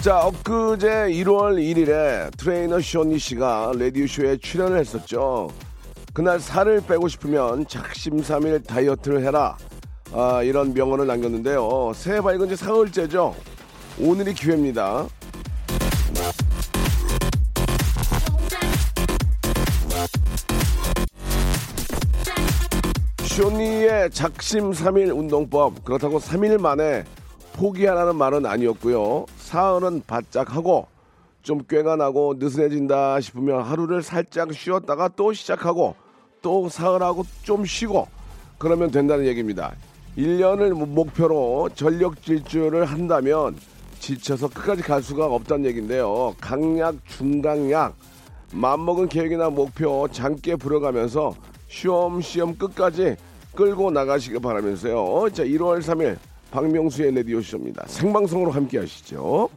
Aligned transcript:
자, 0.00 0.18
엊그제 0.20 0.88
1월 1.10 1.58
1일에 1.58 2.34
트레이너 2.38 2.80
숀리 2.80 3.18
씨가 3.18 3.72
라디오쇼에 3.78 4.38
출연을 4.38 4.78
했었죠. 4.78 5.50
그날 6.14 6.40
살을 6.40 6.80
빼고 6.88 7.06
싶으면 7.06 7.66
작심삼일 7.68 8.62
다이어트를 8.62 9.22
해라. 9.22 9.58
아, 10.14 10.42
이런 10.42 10.72
명언을 10.72 11.06
남겼는데요. 11.06 11.92
새해 11.94 12.22
밝은 12.22 12.48
지 12.48 12.56
사흘째죠. 12.56 13.36
오늘이 14.00 14.32
기회입니다. 14.32 15.06
숀리의 23.26 24.10
작심삼일 24.12 25.12
운동법 25.12 25.84
그렇다고 25.84 26.18
3일 26.18 26.58
만에 26.58 27.04
포기하라는 27.60 28.16
말은 28.16 28.46
아니었고요. 28.46 29.26
사흘은 29.36 30.04
바짝 30.06 30.56
하고 30.56 30.86
좀 31.42 31.62
꾀가 31.68 31.96
나고 31.96 32.36
느슨해진다 32.38 33.20
싶으면 33.20 33.60
하루를 33.60 34.02
살짝 34.02 34.54
쉬었다가 34.54 35.08
또 35.08 35.34
시작하고 35.34 35.94
또 36.40 36.70
사흘하고 36.70 37.24
좀 37.42 37.66
쉬고 37.66 38.08
그러면 38.56 38.90
된다는 38.90 39.26
얘기입니다. 39.26 39.74
1년을 40.16 40.72
목표로 40.72 41.68
전력 41.74 42.22
질주를 42.22 42.86
한다면 42.86 43.56
지쳐서 43.98 44.48
끝까지 44.48 44.82
갈 44.82 45.02
수가 45.02 45.26
없다는 45.26 45.66
얘기인데요. 45.66 46.34
강약, 46.40 46.96
중강약, 47.08 47.94
맘먹은 48.54 49.08
계획이나 49.08 49.50
목표 49.50 50.08
잠께 50.10 50.56
불어가면서 50.56 51.34
쉬엄쉬엄 51.68 52.56
끝까지 52.56 53.16
끌고 53.54 53.90
나가시길 53.90 54.40
바라면서요. 54.40 55.28
자, 55.34 55.44
1월 55.44 55.80
3일 55.80 56.16
박명수의 56.50 57.12
레디오쇼입니다. 57.14 57.84
생방송으로 57.86 58.50
함께 58.50 58.78
하시죠. 58.78 59.48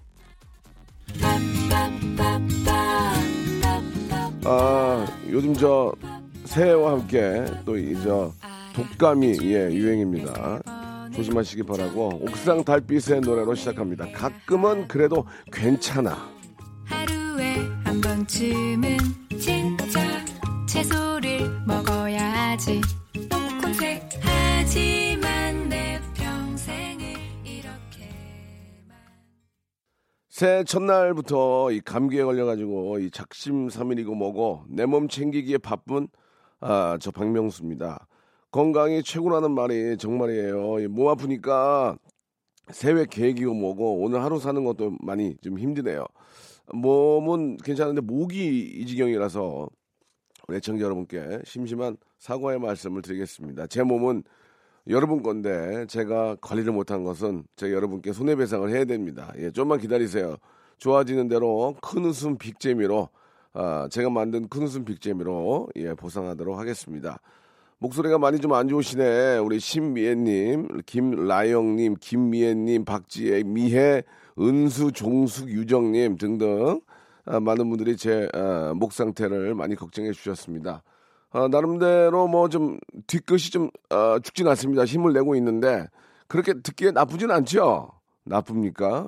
아, 4.45 5.05
요즘 5.29 5.53
저 5.53 5.93
새해와 6.45 6.91
함께 6.93 7.45
또 7.65 7.77
이 7.77 7.95
저 8.03 8.31
독감이 8.75 9.37
예, 9.43 9.71
유행입니다. 9.71 10.61
조심하시기 11.15 11.63
바라고 11.63 12.19
옥상 12.23 12.63
달빛의 12.63 13.21
노래로 13.21 13.53
시작합니다. 13.55 14.07
가끔은 14.11 14.87
그래도 14.87 15.25
괜찮아. 15.51 16.27
하루에 16.85 17.55
한 17.83 18.01
번쯤은 18.01 18.97
진짜 19.39 19.99
채소 20.67 20.95
새해 30.43 30.65
첫날부터 30.65 31.71
이 31.71 31.79
감기에 31.79 32.21
걸려가지고 32.21 32.99
이 32.99 33.11
작심삼일이고 33.11 34.13
뭐고 34.13 34.65
내 34.67 34.85
몸 34.85 35.07
챙기기에 35.07 35.59
바쁜 35.59 36.09
아, 36.59 36.97
저 36.99 37.11
박명수입니다. 37.11 38.05
건강이 38.51 39.03
최고라는 39.03 39.51
말이 39.51 39.95
정말이에요. 39.95 40.79
이몸 40.81 41.07
아프니까 41.07 41.97
새해 42.71 43.05
계획이고 43.05 43.53
뭐고 43.53 44.03
오늘 44.03 44.21
하루 44.21 44.37
사는 44.37 44.61
것도 44.65 44.97
많이 44.99 45.37
좀 45.41 45.57
힘드네요. 45.57 46.05
몸은 46.73 47.55
괜찮은데 47.63 48.01
목이 48.01 48.81
이 48.81 48.85
지경이라서 48.85 49.69
애청자 50.51 50.83
여러분께 50.83 51.39
심심한 51.45 51.95
사과의 52.17 52.59
말씀을 52.59 53.01
드리겠습니다. 53.01 53.67
제 53.67 53.81
몸은 53.83 54.23
여러분 54.87 55.23
건데 55.23 55.85
제가 55.87 56.35
관리를 56.41 56.73
못한 56.73 57.03
것은 57.03 57.45
제가 57.55 57.71
여러분께 57.73 58.11
손해배상을 58.11 58.69
해야 58.69 58.83
됩니다. 58.85 59.31
예, 59.37 59.49
좀만 59.49 59.79
기다리세요. 59.79 60.35
좋아지는 60.77 61.29
대로 61.29 61.75
큰 61.81 62.03
웃음 62.03 62.37
빅재미로 62.37 63.07
아, 63.53 63.87
제가 63.89 64.09
만든 64.09 64.47
큰 64.49 64.63
웃음 64.63 64.83
빅재미로 64.83 65.69
예, 65.77 65.93
보상하도록 65.93 66.57
하겠습니다. 66.57 67.19
목소리가 67.77 68.17
많이 68.17 68.39
좀 68.39 68.53
안 68.53 68.67
좋으시네. 68.67 69.37
우리 69.37 69.59
신미애님, 69.59 70.81
김라영님, 70.85 71.95
김미애님, 71.99 72.85
박지혜, 72.85 73.43
미혜, 73.43 74.03
은수, 74.39 74.91
종숙, 74.91 75.49
유정님 75.49 76.17
등등 76.17 76.81
아, 77.25 77.39
많은 77.39 77.69
분들이 77.69 77.95
제 77.95 78.27
아, 78.33 78.73
목 78.75 78.91
상태를 78.91 79.55
많이 79.55 79.75
걱정해 79.75 80.11
주셨습니다. 80.11 80.83
아, 81.33 81.47
나름대로 81.49 82.27
뭐 82.27 82.47
좀 82.47 82.77
뒤끝이 83.07 83.49
좀 83.51 83.69
아, 83.89 84.19
죽진 84.23 84.47
않습니다. 84.47 84.85
힘을 84.85 85.13
내고 85.13 85.35
있는데 85.35 85.87
그렇게 86.27 86.53
듣기에 86.53 86.91
나쁘진 86.91 87.31
않죠? 87.31 87.89
나쁩니까? 88.23 89.07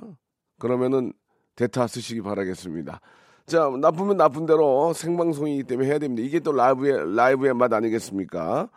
그러면은 0.58 1.12
대타 1.54 1.86
쓰시기 1.86 2.22
바라겠습니다. 2.22 3.00
자, 3.46 3.70
나쁘면 3.80 4.16
나쁜 4.16 4.44
대로 4.44 4.92
생방송이기 4.92 5.62
때문에 5.64 5.88
해야 5.88 5.98
됩니다. 5.98 6.22
이게 6.26 6.40
또 6.40 6.52
라이브의, 6.52 7.14
라이브의 7.14 7.54
맛 7.54 7.72
아니겠습니까? 7.72 8.68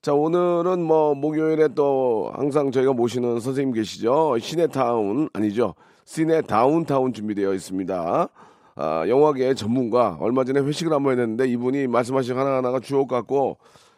자, 0.00 0.14
오늘은 0.14 0.82
뭐, 0.82 1.14
목요일에 1.14 1.68
또 1.74 2.30
항상 2.34 2.70
저희가 2.70 2.92
모시는 2.92 3.40
선생님 3.40 3.74
계시죠? 3.74 4.38
시네타운, 4.38 5.28
아니죠? 5.32 5.74
시네 6.04 6.42
다운타운 6.42 7.12
준비되어 7.12 7.52
있습니다. 7.52 8.28
아, 8.76 9.04
영화계 9.08 9.54
전문가, 9.54 10.16
얼마 10.20 10.44
전에 10.44 10.60
회식을 10.60 10.92
한 10.92 11.02
번 11.02 11.12
했는데 11.18 11.48
이분이 11.48 11.86
말씀하신 11.86 12.36
하나하나가 12.36 12.78
주옥 12.78 13.08
같고, 13.08 13.56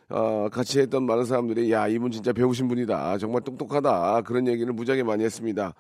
어, 0.09 0.49
같이 0.53 0.78
했던 0.81 1.05
많은 1.05 1.25
사람들이, 1.25 1.71
야, 1.72 1.89
이분 1.89 2.11
진짜 2.12 2.33
배우신 2.33 2.69
분이다. 2.69 3.19
정말 3.19 3.43
똑똑하다. 3.43 4.22
그런 4.22 4.47
얘기를 4.47 4.72
무지하게 4.72 5.03
많이 5.03 5.25
했습니다. 5.25 5.75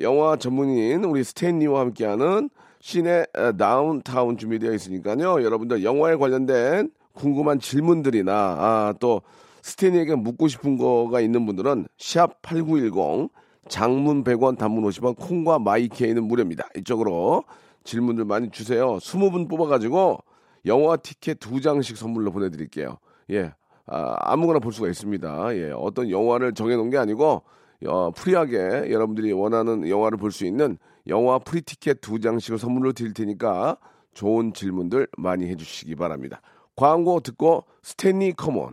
영화 0.00 0.36
전문인 0.36 1.04
우리 1.04 1.24
스탠리와 1.24 1.80
함께하는 1.80 2.50
시내 2.80 3.24
어, 3.36 3.52
다운타운 3.56 4.36
준비되어 4.36 4.72
있으니까요. 4.74 5.42
여러분들 5.42 5.82
영화에 5.84 6.16
관련된 6.16 6.90
궁금한 7.14 7.58
질문들이나 7.58 8.32
아, 8.32 8.94
또 9.00 9.22
스탠리에게 9.62 10.14
묻고 10.16 10.48
싶은 10.48 10.76
거가 10.76 11.20
있는 11.20 11.46
분들은 11.46 11.86
샵 11.98 12.40
8910 12.42 13.30
장문 13.68 14.24
100원 14.24 14.58
단문 14.58 14.84
50원 14.84 15.16
콩과 15.16 15.58
마이케이는 15.60 16.24
무료입니다. 16.24 16.68
이쪽으로 16.78 17.44
질문들 17.84 18.24
많이 18.24 18.50
주세요. 18.50 18.96
20분 18.96 19.48
뽑아가지고 19.48 20.18
영화 20.66 20.96
티켓 20.96 21.38
두 21.40 21.60
장씩 21.60 21.96
선물로 21.96 22.30
보내드릴게요. 22.32 22.98
예. 23.30 23.52
아, 23.86 24.16
아무거나 24.20 24.60
볼 24.60 24.72
수가 24.72 24.88
있습니다. 24.88 25.56
예. 25.56 25.72
어떤 25.74 26.10
영화를 26.10 26.54
정해놓은 26.54 26.90
게 26.90 26.98
아니고 26.98 27.42
어, 27.86 28.10
free하게 28.12 28.90
여러분들이 28.90 29.32
원하는 29.32 29.88
영화를 29.88 30.18
볼 30.18 30.30
수 30.30 30.46
있는 30.46 30.78
영화 31.08 31.38
free 31.38 31.62
티켓 31.62 32.00
두 32.00 32.20
장씩을 32.20 32.58
선물로 32.58 32.92
드릴 32.92 33.12
테니까 33.12 33.76
좋은 34.14 34.52
질문들 34.52 35.08
많이 35.18 35.48
해주시기 35.48 35.96
바랍니다. 35.96 36.40
광고 36.76 37.20
듣고 37.20 37.64
스탠리 37.82 38.32
come 38.32 38.55
on. 38.55 38.72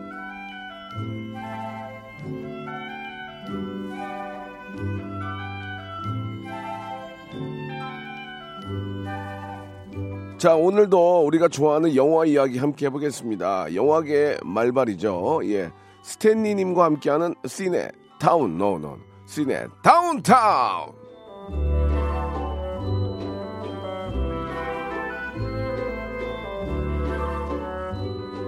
자, 10.41 10.55
오늘도 10.55 11.23
우리가 11.27 11.49
좋아하는 11.49 11.95
영화 11.95 12.25
이야기 12.25 12.57
함께 12.57 12.87
해보겠습니다. 12.87 13.75
영화계 13.75 14.39
말발이죠. 14.43 15.41
예. 15.43 15.71
스탠리님과 16.01 16.83
함께하는 16.83 17.35
시네 17.45 17.91
타운, 18.19 18.57
no, 18.57 18.79
no. 18.79 18.97
시네 19.27 19.67
다운타운! 19.83 20.93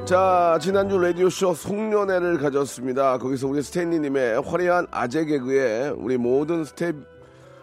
자, 0.06 0.58
지난주 0.60 0.98
라디오쇼 0.98 1.54
송년회를 1.54 2.40
가졌습니다. 2.40 3.20
거기서 3.20 3.48
우리 3.48 3.62
스탠리님의 3.62 4.42
화려한 4.42 4.88
아재 4.90 5.26
개그에 5.26 5.90
우리 5.90 6.18
모든 6.18 6.66
스텝 6.66 6.96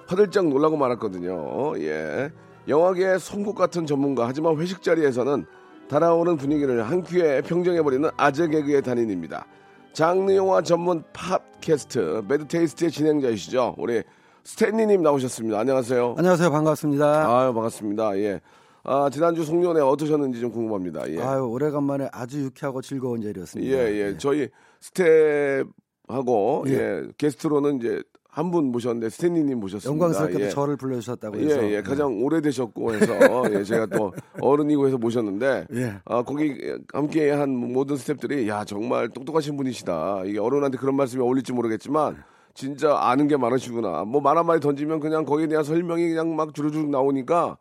화들짝 0.07 0.47
놀라고 0.47 0.77
말았거든요. 0.77 1.77
예. 1.81 2.31
영화계의 2.71 3.19
송곳 3.19 3.55
같은 3.57 3.85
전문가, 3.85 4.27
하지만 4.27 4.57
회식 4.57 4.83
자리에서는 4.83 5.45
달아오른 5.89 6.37
분위기를 6.37 6.89
한 6.89 7.03
큐에 7.03 7.43
평정해버리는 7.43 8.09
아재 8.17 8.49
개그의 8.49 8.81
달인입니다. 8.83 9.45
장르 9.93 10.33
영화 10.37 10.63
전문 10.63 11.03
팟캐스트 11.13 12.23
매드테이스트의 12.29 12.93
진행자이시죠. 12.93 13.75
우리 13.77 14.03
스탠리님 14.45 15.03
나오셨습니다. 15.03 15.59
안녕하세요. 15.59 16.15
안녕하세요. 16.17 16.51
반갑습니다. 16.51 17.39
아유, 17.39 17.53
반갑습니다. 17.53 18.17
예. 18.19 18.41
아, 18.85 19.11
지난주 19.13 19.45
송년회 19.45 19.81
어떠셨는지 19.83 20.41
좀 20.41 20.53
궁금합니다. 20.53 21.11
예. 21.11 21.21
아유, 21.21 21.43
오래간만에 21.43 22.09
아주 22.13 22.41
유쾌하고 22.45 22.83
즐거운 22.83 23.21
자리였습니다. 23.21 23.77
예, 23.77 23.93
예. 23.93 24.17
저희 24.17 24.49
스텝하고 24.81 26.65
예. 26.69 26.73
예. 26.73 27.03
게스트로는 27.19 27.79
이제 27.79 28.01
한 28.33 28.51
분 28.51 28.67
모셨는데 28.73 29.11
스탠리님 29.11 29.59
모셨습니다. 29.61 29.91
영광스럽게도 29.91 30.45
예. 30.45 30.49
저를 30.51 30.77
불러주셨다고 30.77 31.41
예, 31.41 31.45
해서 31.47 31.61
네. 31.61 31.75
예, 31.77 31.83
가장 31.83 32.23
오래되셨고 32.23 32.95
해서 32.95 33.15
예, 33.53 33.65
제가 33.65 33.87
또 33.87 34.13
어른이고 34.41 34.87
해서 34.87 34.99
모셨는데 34.99 35.67
예. 35.75 35.95
아, 36.05 36.23
거기 36.23 36.57
함께 36.93 37.31
한 37.31 37.51
모든 37.51 37.97
스탭들이 37.97 38.47
야 38.49 38.65
정말 38.65 39.09
똑똑하신 39.09 39.57
분이시다. 39.57 40.23
이게 40.27 40.39
어른한테 40.39 40.79
그런 40.79 40.95
말씀이 40.97 41.23
어울릴지 41.23 41.53
모르겠지만 41.53 42.23
진짜 42.55 42.97
아는 42.99 43.27
게 43.29 43.37
많으시구나. 43.37 44.05
뭐 44.05 44.21
말 44.21 44.37
한마디 44.39 44.61
던지면 44.61 45.01
그냥 45.01 45.25
거기에 45.25 45.47
대한 45.49 45.65
설명이 45.65 46.09
그냥 46.09 46.35
막 46.37 46.55
주르륵 46.55 46.89
나오니까 46.89 47.57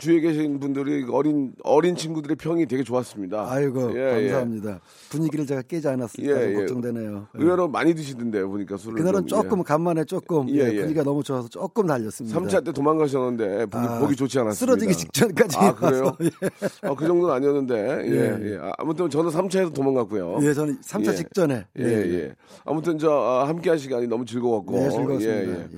주위에 0.00 0.20
계신 0.20 0.58
분들이 0.58 1.06
어린 1.10 1.52
어린 1.62 1.94
친구들의 1.94 2.36
평이 2.36 2.66
되게 2.66 2.82
좋았습니다. 2.82 3.46
아이고 3.48 3.92
예, 3.96 4.24
예. 4.24 4.28
감사합니다. 4.30 4.80
분위기를 5.10 5.46
제가 5.46 5.62
깨지 5.62 5.86
않았을까 5.86 6.28
예, 6.28 6.50
예. 6.50 6.54
걱정되네요. 6.54 7.28
예. 7.38 7.42
의외로 7.42 7.68
많이 7.68 7.94
드시던데 7.94 8.42
보니까 8.42 8.76
술을 8.76 8.96
그날은 8.96 9.28
좀, 9.28 9.42
조금 9.42 9.62
간만에 9.62 10.04
조금 10.04 10.48
예, 10.50 10.54
예, 10.54 10.72
예. 10.72 10.76
분위기가 10.80 11.04
너무 11.04 11.22
좋아서 11.22 11.46
조금 11.46 11.86
달렸습니다. 11.86 12.36
3차 12.36 12.64
때 12.64 12.72
도망가셨는데 12.72 13.66
보기, 13.66 13.86
아, 13.86 13.98
보기 14.00 14.16
좋지 14.16 14.40
않았습니다. 14.40 14.54
쓰러지기 14.58 14.94
직전까지 14.96 15.56
아 15.56 15.74
그래요? 15.76 16.16
예. 16.20 16.88
어, 16.88 16.96
그 16.96 17.06
정도는 17.06 17.32
아니었는데 17.32 17.76
예, 18.08 18.10
예. 18.10 18.52
예. 18.54 18.58
아, 18.58 18.72
아무튼 18.78 19.08
저는 19.08 19.30
3차에서 19.30 19.72
도망갔고요. 19.72 20.40
예, 20.42 20.52
저는 20.52 20.80
3차 20.80 21.12
예. 21.12 21.14
직전에 21.14 21.66
예, 21.78 21.84
예. 21.84 22.34
아무튼 22.64 22.98
저 22.98 23.12
아, 23.12 23.48
함께한 23.48 23.78
시간이 23.78 24.08
너무 24.08 24.24
즐거웠고. 24.24 24.72
네, 24.72 24.90
즐거웠습니다. 24.90 25.68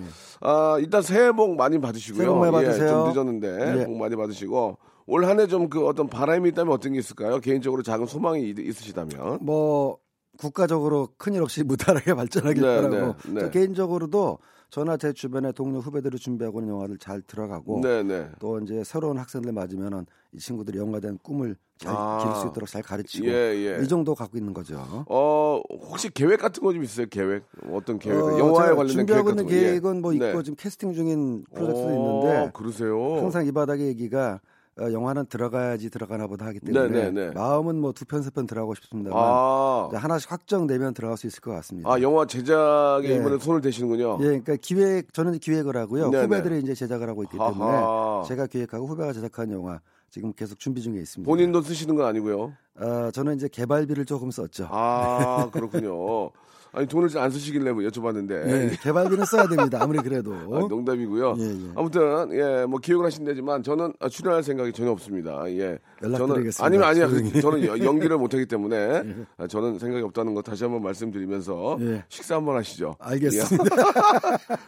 예, 0.44 0.48
예. 0.48 0.50
예. 0.50 0.52
아, 0.52 0.76
일단 0.78 1.02
새해 1.02 1.32
복 1.32 1.56
많이 1.56 1.80
받으시고요. 1.80 2.18
새해 2.18 2.28
복 2.28 2.38
많이 2.38 2.52
예, 2.56 2.66
받으세요. 2.66 2.88
좀 2.88 3.08
늦었는데 3.08 3.80
예. 3.80 3.84
복 3.84 3.96
많이 3.96 4.16
받으시고 4.16 4.78
올 5.06 5.24
한해 5.24 5.46
좀 5.46 5.68
그 5.70 5.86
어떤 5.86 6.06
바람이 6.08 6.48
있다면 6.50 6.72
어떤 6.72 6.92
게 6.92 6.98
있을까요? 6.98 7.40
개인적으로 7.40 7.82
작은 7.82 8.06
소망이 8.06 8.48
있, 8.50 8.58
있으시다면. 8.58 9.38
뭐 9.42 9.98
국가적으로 10.38 11.08
큰일 11.18 11.42
없이 11.42 11.62
무탈하게 11.64 12.14
발전하길 12.14 12.62
네, 12.62 12.76
바라고 12.76 12.96
네, 13.24 13.32
네. 13.34 13.40
저 13.40 13.50
개인적으로도 13.50 14.38
저나 14.70 14.96
제 14.98 15.12
주변의 15.12 15.54
동료 15.54 15.80
후배들을 15.80 16.18
준비하고 16.18 16.60
있는 16.60 16.74
영화들 16.74 16.98
잘 16.98 17.22
들어가고 17.22 17.80
네, 17.82 18.02
네. 18.02 18.28
또 18.38 18.58
이제 18.60 18.84
새로운 18.84 19.18
학생들 19.18 19.50
맞으면은 19.52 20.06
이 20.32 20.38
친구들이 20.38 20.78
영화에 20.78 21.00
대한 21.00 21.18
꿈을 21.22 21.56
잘 21.78 21.94
아. 21.96 22.18
기를 22.20 22.34
수 22.34 22.46
있도록 22.48 22.68
잘 22.68 22.82
가르치고 22.82 23.26
예, 23.28 23.78
예. 23.78 23.82
이 23.82 23.88
정도 23.88 24.14
갖고 24.14 24.36
있는 24.36 24.52
거죠. 24.52 25.04
어, 25.08 25.62
혹시 25.70 26.10
계획 26.12 26.40
같은 26.40 26.62
거 26.62 26.72
좀 26.74 26.82
있어요? 26.84 27.06
계획? 27.08 27.44
어떤 27.72 27.98
계획? 27.98 28.18
어, 28.22 28.38
영화에 28.38 28.74
관련된 28.74 28.86
계획 28.86 28.88
준비하고 29.06 29.24
같은 29.30 29.38
있는 29.44 29.46
거. 29.46 29.52
예. 29.54 29.60
계획은 29.70 30.02
뭐 30.02 30.12
있고 30.12 30.24
네. 30.24 30.42
지금 30.42 30.56
캐스팅 30.56 30.92
중인 30.92 31.44
프로젝트도 31.54 31.88
오, 31.88 31.92
있는데 31.92 32.50
그러세요? 32.52 33.16
항상 33.16 33.46
이 33.46 33.52
바닥의 33.52 33.86
얘기가 33.86 34.34
어, 34.34 34.57
영화는 34.80 35.26
들어가야지 35.26 35.90
들어가나 35.90 36.26
보다 36.26 36.46
하기 36.46 36.60
때문에 36.60 36.88
네, 36.88 37.10
네, 37.10 37.26
네. 37.26 37.30
마음은 37.32 37.80
뭐 37.80 37.92
두 37.92 38.04
편 38.06 38.22
세 38.22 38.30
편 38.30 38.46
들어가고 38.46 38.74
싶습니다만 38.76 39.18
아, 39.20 39.88
하나씩 39.92 40.30
확정되면 40.30 40.94
들어갈 40.94 41.16
수 41.16 41.26
있을 41.26 41.40
것 41.40 41.50
같습니다. 41.52 41.90
아, 41.92 42.00
영화 42.00 42.26
제작에 42.26 43.04
예. 43.08 43.16
이번에 43.16 43.38
손을 43.38 43.60
대시는군요. 43.60 44.18
예, 44.20 44.24
그러니까 44.24 44.56
기획 44.60 45.12
저는 45.12 45.38
기획을 45.38 45.76
하고요. 45.76 46.10
네네. 46.10 46.24
후배들이 46.24 46.60
이제 46.60 46.74
제작을 46.74 47.08
하고 47.08 47.22
있기 47.24 47.36
때문에 47.38 47.64
아하. 47.64 48.22
제가 48.26 48.46
기획하고 48.46 48.86
후배가 48.86 49.12
제작한 49.12 49.50
영화 49.52 49.80
지금 50.10 50.32
계속 50.32 50.58
준비 50.58 50.80
중에 50.80 50.98
있습니다. 51.00 51.28
본인도 51.28 51.60
쓰시는 51.62 51.94
건 51.96 52.06
아니고요. 52.06 52.52
어, 52.80 53.10
저는 53.12 53.36
이제 53.36 53.48
개발비를 53.48 54.04
조금 54.06 54.30
썼죠. 54.30 54.68
아, 54.70 55.50
그렇군요. 55.52 56.30
아니, 56.78 56.86
돈을 56.86 57.18
안 57.18 57.28
쓰시길래 57.30 57.72
뭐 57.72 57.82
여쭤봤는데. 57.82 58.30
예, 58.72 58.76
개발비는 58.80 59.24
써야 59.24 59.48
됩니다. 59.48 59.78
아무리 59.82 59.98
그래도. 59.98 60.32
아, 60.54 60.60
농담이고요. 60.68 61.34
예, 61.38 61.42
예. 61.42 61.70
아무튼 61.74 62.28
예, 62.32 62.66
뭐 62.66 62.78
기획을 62.78 63.04
하신다지만 63.04 63.64
저는 63.64 63.92
아, 63.98 64.08
출연할 64.08 64.44
생각이 64.44 64.72
전혀 64.72 64.92
없습니다. 64.92 65.42
예. 65.50 65.78
연락드리겠습니다. 66.02 66.52
저는 66.52 66.64
아니면 66.64 66.88
아니야. 66.88 67.08
그, 67.08 67.40
저는 67.42 67.64
여- 67.66 67.84
연기를 67.84 68.16
못 68.16 68.32
하기 68.32 68.46
때문에 68.46 69.02
아, 69.38 69.46
저는 69.48 69.80
생각이 69.80 70.04
없다는 70.04 70.34
거 70.34 70.42
다시 70.42 70.62
한번 70.62 70.82
말씀드리면서 70.82 71.78
예. 71.80 72.04
식사 72.08 72.36
한번 72.36 72.56
하시죠. 72.56 72.94
알겠습니다. 73.00 73.76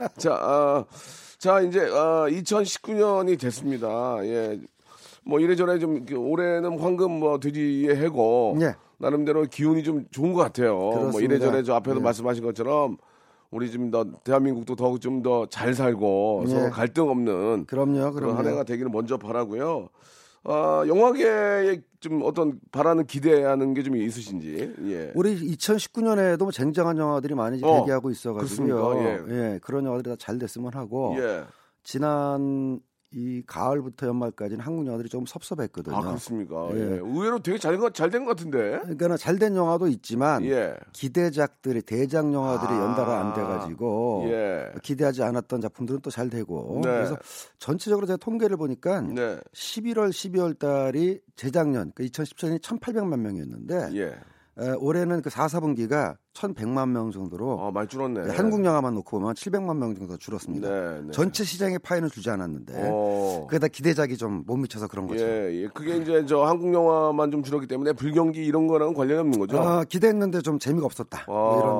예. 0.03 0.09
자, 0.19 0.33
아, 0.35 0.85
자 1.39 1.61
이제 1.61 1.81
아, 1.93 2.27
2019년이 2.29 3.39
됐습니다. 3.39 4.17
예. 4.25 4.59
뭐 5.25 5.39
이래저래 5.39 5.79
좀 5.79 6.05
올해는 6.13 6.81
황금 6.81 7.21
뭐 7.21 7.39
돼지의 7.39 7.95
해고 7.97 8.57
예. 8.63 8.75
나름대로 9.01 9.43
기운이 9.43 9.83
좀 9.83 10.05
좋은 10.11 10.33
것 10.33 10.41
같아요. 10.43 10.77
뭐 10.77 10.99
그렇습니다. 10.99 11.35
이래저래 11.35 11.63
저 11.63 11.75
앞에도 11.75 11.99
예. 11.99 12.03
말씀하신 12.03 12.45
것처럼 12.45 12.99
우리 13.51 13.71
좀더 13.73 14.05
대한민국도 14.23 14.77
더욱 14.77 15.01
좀 15.01 15.23
더 15.23 15.47
잘 15.51 15.75
살고 15.75 16.45
예. 16.47 16.51
서로 16.51 16.71
갈등 16.71 17.09
없는 17.09 17.65
그럼요, 17.67 18.13
그런 18.13 18.31
한 18.31 18.37
그럼요. 18.43 18.49
해가 18.49 18.65
되기를 18.65 18.91
먼저 18.91 19.17
바라고요. 19.17 19.89
아, 20.45 20.85
영화계에 20.87 21.83
좀 22.01 22.23
어떤 22.25 22.59
바라는 22.73 23.07
기대하는 23.07 23.75
게 23.75 23.83
좀 23.83 23.97
있으신지. 23.97 24.73
예. 24.87 25.13
우리 25.15 25.35
2019년에도 25.57 26.43
뭐 26.45 26.53
쟁쟁한 26.53 26.97
영화들이 26.97 27.35
많이 27.35 27.61
어, 27.63 27.81
대기하고 27.81 28.11
있어가지고요. 28.11 28.75
그렇습니까? 28.77 29.35
예. 29.35 29.59
그런 29.63 29.85
영화들이 29.85 30.11
다 30.11 30.17
잘 30.19 30.39
됐으면 30.39 30.73
하고 30.75 31.15
예. 31.19 31.45
지난 31.83 32.81
이 33.13 33.43
가을부터 33.45 34.07
연말까지는 34.07 34.65
한국 34.65 34.87
영화들이 34.87 35.09
좀 35.09 35.27
섭섭했거든요. 35.27 35.97
아, 35.97 36.01
그렇습니까? 36.01 36.69
예. 36.75 36.79
예. 36.79 36.85
의외로 36.99 37.41
되게 37.41 37.59
잘된 37.59 37.81
것 37.81 38.37
같은데. 38.37 38.79
그러니까 38.83 39.17
잘된 39.17 39.57
영화도 39.57 39.89
있지만 39.89 40.45
예. 40.45 40.77
기대작들이 40.93 41.83
대작 41.83 42.33
영화들이 42.33 42.73
아, 42.73 42.85
연달아 42.85 43.21
안 43.21 43.35
돼가지고 43.35 44.27
예. 44.29 44.73
기대하지 44.83 45.23
않았던 45.25 45.61
작품들은 45.61 46.01
또 46.03 46.11
잘 46.11 46.29
되고 46.29 46.81
네. 46.83 46.91
그래서 46.91 47.17
전체적으로 47.59 48.05
제가 48.07 48.17
통계를 48.17 48.57
보니까 48.57 49.01
네. 49.01 49.39
11월, 49.55 50.11
12월 50.11 50.59
달이 50.59 51.21
재작년 51.37 51.93
그 51.95 52.05
2017년이 52.05 52.61
1,800만 52.61 53.19
명이었는데 53.21 53.91
예. 53.95 54.15
에, 54.61 54.73
올해는 54.79 55.23
그 55.23 55.31
4, 55.31 55.47
4분기가 55.47 56.17
1,100만 56.35 56.89
명 56.91 57.11
정도로 57.11 57.61
아, 57.61 57.71
많이 57.71 57.89
줄었네. 57.89 58.23
네, 58.25 58.35
한국 58.35 58.65
영화만 58.65 58.95
놓고 58.95 59.19
보면 59.19 59.35
700만 59.35 59.77
명 59.77 59.95
정도 59.95 60.17
줄었습니다. 60.17 60.69
네, 60.69 61.01
네. 61.03 61.11
전체 61.13 61.45
시장의 61.45 61.79
파이는 61.81 62.09
주지 62.11 62.31
않았는데 62.31 62.89
어. 62.93 63.47
그게 63.49 63.59
다 63.59 63.69
기대작이 63.69 64.17
좀 64.17 64.45
못 64.47 64.57
미쳐서 64.57 64.89
그런 64.89 65.07
거죠. 65.07 65.25
예, 65.25 65.63
예. 65.63 65.69
그게 65.69 65.97
이제 65.97 66.25
저 66.27 66.45
한국 66.45 66.73
영화만 66.73 67.31
좀 67.31 67.43
줄었기 67.43 67.67
때문에 67.67 67.93
불경기 67.93 68.45
이런 68.45 68.67
거랑은 68.67 68.95
관련이 68.95 69.21
없는 69.21 69.39
거죠. 69.39 69.59
아, 69.61 69.85
기대했는데 69.85 70.41
좀 70.41 70.59
재미가 70.59 70.87
없었다. 70.87 71.25
뭐 71.27 71.59
이런 71.59 71.71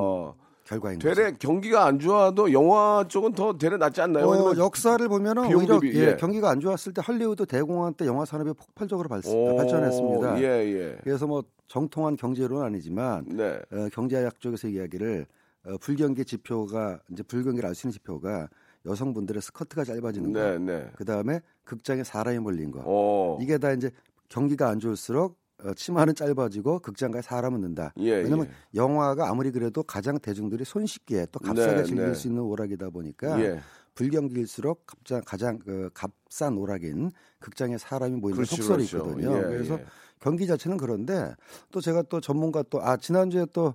아, 0.41 0.50
결과인 0.71 0.99
거죠. 1.01 1.15
되레 1.15 1.33
경기가 1.39 1.85
안 1.85 1.99
좋아도 1.99 2.53
영화 2.53 3.05
쪽은 3.09 3.33
더 3.33 3.59
되레 3.59 3.77
낫지 3.77 4.01
않나요? 4.01 4.27
어, 4.27 4.31
왜냐면 4.31 4.59
역사를 4.59 5.09
보면은 5.09 5.49
비용 5.49 5.61
오히려 5.61 5.81
예, 5.85 6.13
예. 6.13 6.17
경기가 6.17 6.49
안 6.49 6.61
좋았을 6.61 6.95
때 6.95 7.03
할리우드 7.05 7.45
대공황 7.45 7.93
때 7.95 8.07
영화 8.07 8.25
산업이 8.25 8.53
폭발적으로 8.53 9.09
발, 9.09 9.21
오, 9.27 9.57
발전했습니다. 9.57 10.41
예, 10.41 10.45
예. 10.45 10.99
그래서 11.03 11.27
뭐 11.27 11.43
정통한 11.67 12.17
경제론은 12.17 12.65
아니지만 12.65 13.25
네. 13.27 13.59
어, 13.73 13.89
경제학 13.93 14.39
쪽에서 14.41 14.69
이야기를 14.69 15.27
어, 15.67 15.77
불경기 15.81 16.25
지표가 16.25 17.01
이제 17.11 17.25
불경기를 17.25 17.69
알 17.69 17.75
수 17.75 17.89
있는 17.89 17.93
지표가 17.95 18.49
여성분들의 18.87 19.43
스커트가 19.43 19.85
짧아지는 19.85 20.33
거, 20.33 20.41
네, 20.41 20.59
네. 20.59 20.91
그 20.97 21.05
다음에 21.05 21.41
극장에 21.65 22.03
사람이 22.03 22.39
몰린 22.39 22.71
거, 22.71 22.83
어. 22.87 23.39
이게 23.43 23.59
다 23.59 23.73
이제 23.73 23.91
경기가 24.31 24.69
안 24.71 24.79
좋을수록 24.79 25.33
어, 25.33 25.40
치마는 25.77 26.15
짧아지고 26.15 26.81
극장가에 26.81 27.23
사람은 27.23 27.61
는다. 27.61 27.93
예, 27.99 28.17
왜냐면 28.17 28.47
예. 28.47 28.51
영화가 28.75 29.29
아무리 29.29 29.51
그래도 29.51 29.83
가장 29.83 30.19
대중들이 30.19 30.65
손쉽게 30.65 31.27
또 31.33 31.39
값싸게 31.41 31.77
네, 31.77 31.85
즐길 31.85 32.07
네. 32.07 32.15
수 32.15 32.29
있는 32.29 32.43
오락이다 32.43 32.91
보니까 32.91 33.41
예. 33.41 33.61
불경기일수록 33.95 34.87
가장 34.87 35.23
가장 35.25 35.59
그 35.59 35.91
값싼 35.95 36.57
오락인 36.57 37.11
극장에 37.39 37.79
사람이 37.79 38.17
모이는 38.17 38.37
그렇죠, 38.37 38.57
속설이. 38.57 38.85
있거든요. 38.85 39.37
예, 39.37 39.43
그래서 39.43 39.75
예. 39.79 39.85
경기 40.21 40.47
자체는 40.47 40.77
그런데 40.77 41.35
또 41.71 41.81
제가 41.81 42.03
또 42.03 42.21
전문가 42.21 42.63
또 42.65 42.81
아 42.81 42.97
지난주에 42.97 43.47
또 43.53 43.67
어, 43.67 43.75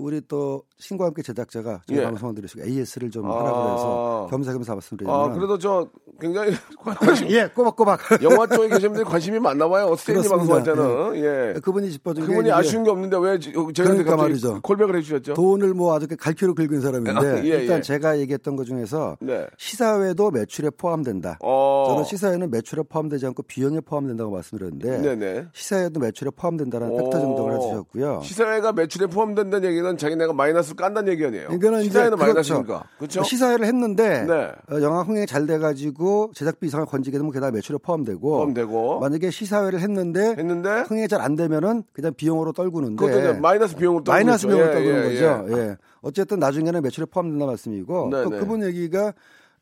우리 0.00 0.20
또 0.26 0.62
신과 0.78 1.06
함께 1.06 1.22
제작자가 1.22 1.82
저희 1.86 1.98
예. 1.98 2.10
들으시고 2.34 2.62
AS를 2.64 3.10
좀 3.10 3.30
아. 3.30 3.38
하라고 3.40 3.58
해서 3.74 4.26
겸사겸사 4.30 4.72
말씀드리면 4.74 5.14
아, 5.14 5.28
그래도 5.32 5.58
저 5.58 5.86
굉장히 6.20 6.52
관심, 6.82 7.28
예 7.30 7.46
꼬박꼬박 7.54 8.00
영화 8.22 8.46
쪽에 8.46 8.68
계신 8.68 8.88
분들이 8.88 9.04
관심이 9.04 9.38
많나 9.38 9.68
봐요. 9.68 9.94
스탠리 9.96 10.22
그렇습니다. 10.22 10.36
방송 10.36 10.56
하잖아요. 10.56 11.16
예. 11.16 11.60
그분이 11.60 11.90
짚어준 11.90 12.24
게 12.24 12.28
그분이 12.30 12.50
아쉬운 12.50 12.82
게 12.82 12.90
없는데 12.90 13.18
왜 13.18 13.38
지- 13.38 13.52
저희한테 13.52 13.82
그러니까 14.04 14.16
말이죠. 14.16 14.60
callback을 14.62 14.96
해주셨죠? 14.96 15.34
돈을 15.34 15.74
뭐 15.74 15.94
아주 15.94 16.06
갈퀴로 16.18 16.54
긁은 16.54 16.80
사람인데 16.80 17.44
예, 17.44 17.60
일단 17.60 17.78
예. 17.78 17.82
제가 17.82 18.18
얘기했던 18.20 18.56
것 18.56 18.64
중에서 18.64 19.16
네. 19.20 19.46
시사회도 19.58 20.30
매출에 20.30 20.70
포함된다. 20.70 21.38
어. 21.42 21.84
저는 21.88 22.04
시사회는 22.04 22.50
매출에 22.50 22.82
포함되지 22.88 23.26
않고 23.26 23.42
비용에 23.42 23.80
포함된다고 23.80 24.30
말씀드렸는데 24.32 24.98
네네. 25.02 25.46
시사회도 25.52 26.00
매출에 26.00 26.30
포함된다는 26.34 26.88
오. 26.90 26.96
팩트 26.96 27.10
정정을 27.20 27.56
해주셨고요. 27.56 28.20
시사회가 28.22 28.72
매출에 28.72 29.06
포함된다 29.08 29.57
는 29.60 29.68
얘기는 29.68 29.96
자기네가 29.96 30.32
마이너스를 30.32 30.76
깐다는 30.76 31.12
얘기 31.12 31.24
아니에요. 31.24 31.48
이거는 31.52 31.82
시사회는 31.84 32.16
그렇죠. 32.18 32.54
마이너스니까. 32.54 32.84
그렇죠? 32.98 33.22
시사회를 33.22 33.66
했는데 33.66 34.24
네. 34.26 34.52
어, 34.70 34.80
영화 34.82 35.02
흥행이 35.02 35.26
잘 35.26 35.46
돼가지고 35.46 36.32
제작비 36.34 36.66
이상을 36.66 36.84
건지게 36.86 37.16
되면 37.18 37.32
게다가 37.32 37.52
매출에 37.52 37.78
포함되고 37.82 38.20
포함되고. 38.20 39.00
만약에 39.00 39.30
시사회를 39.30 39.80
했는데 39.80 40.34
했는데 40.38 40.82
흥행이 40.88 41.06
잘 41.08 41.18
안 41.18 41.34
되면은 41.34 41.82
그냥 41.92 42.14
비용으로 42.14 42.52
떨구는데 42.52 43.04
그것도 43.04 43.40
마이너스 43.40 43.74
비용으로 43.76 44.04
또 44.04 44.12
마이너스 44.12 44.46
그렇죠. 44.46 44.56
비용을 44.62 44.70
예, 44.70 44.74
떨구는 44.84 45.10
예, 45.10 45.14
거죠. 45.20 45.56
예. 45.56 45.62
예. 45.70 45.76
어쨌든 46.00 46.38
나중에는 46.38 46.80
매출에 46.82 47.06
포함된다 47.06 47.44
말씀이고 47.46 48.08
네, 48.12 48.22
또 48.22 48.30
네. 48.30 48.38
그분 48.38 48.62
얘기가 48.62 49.12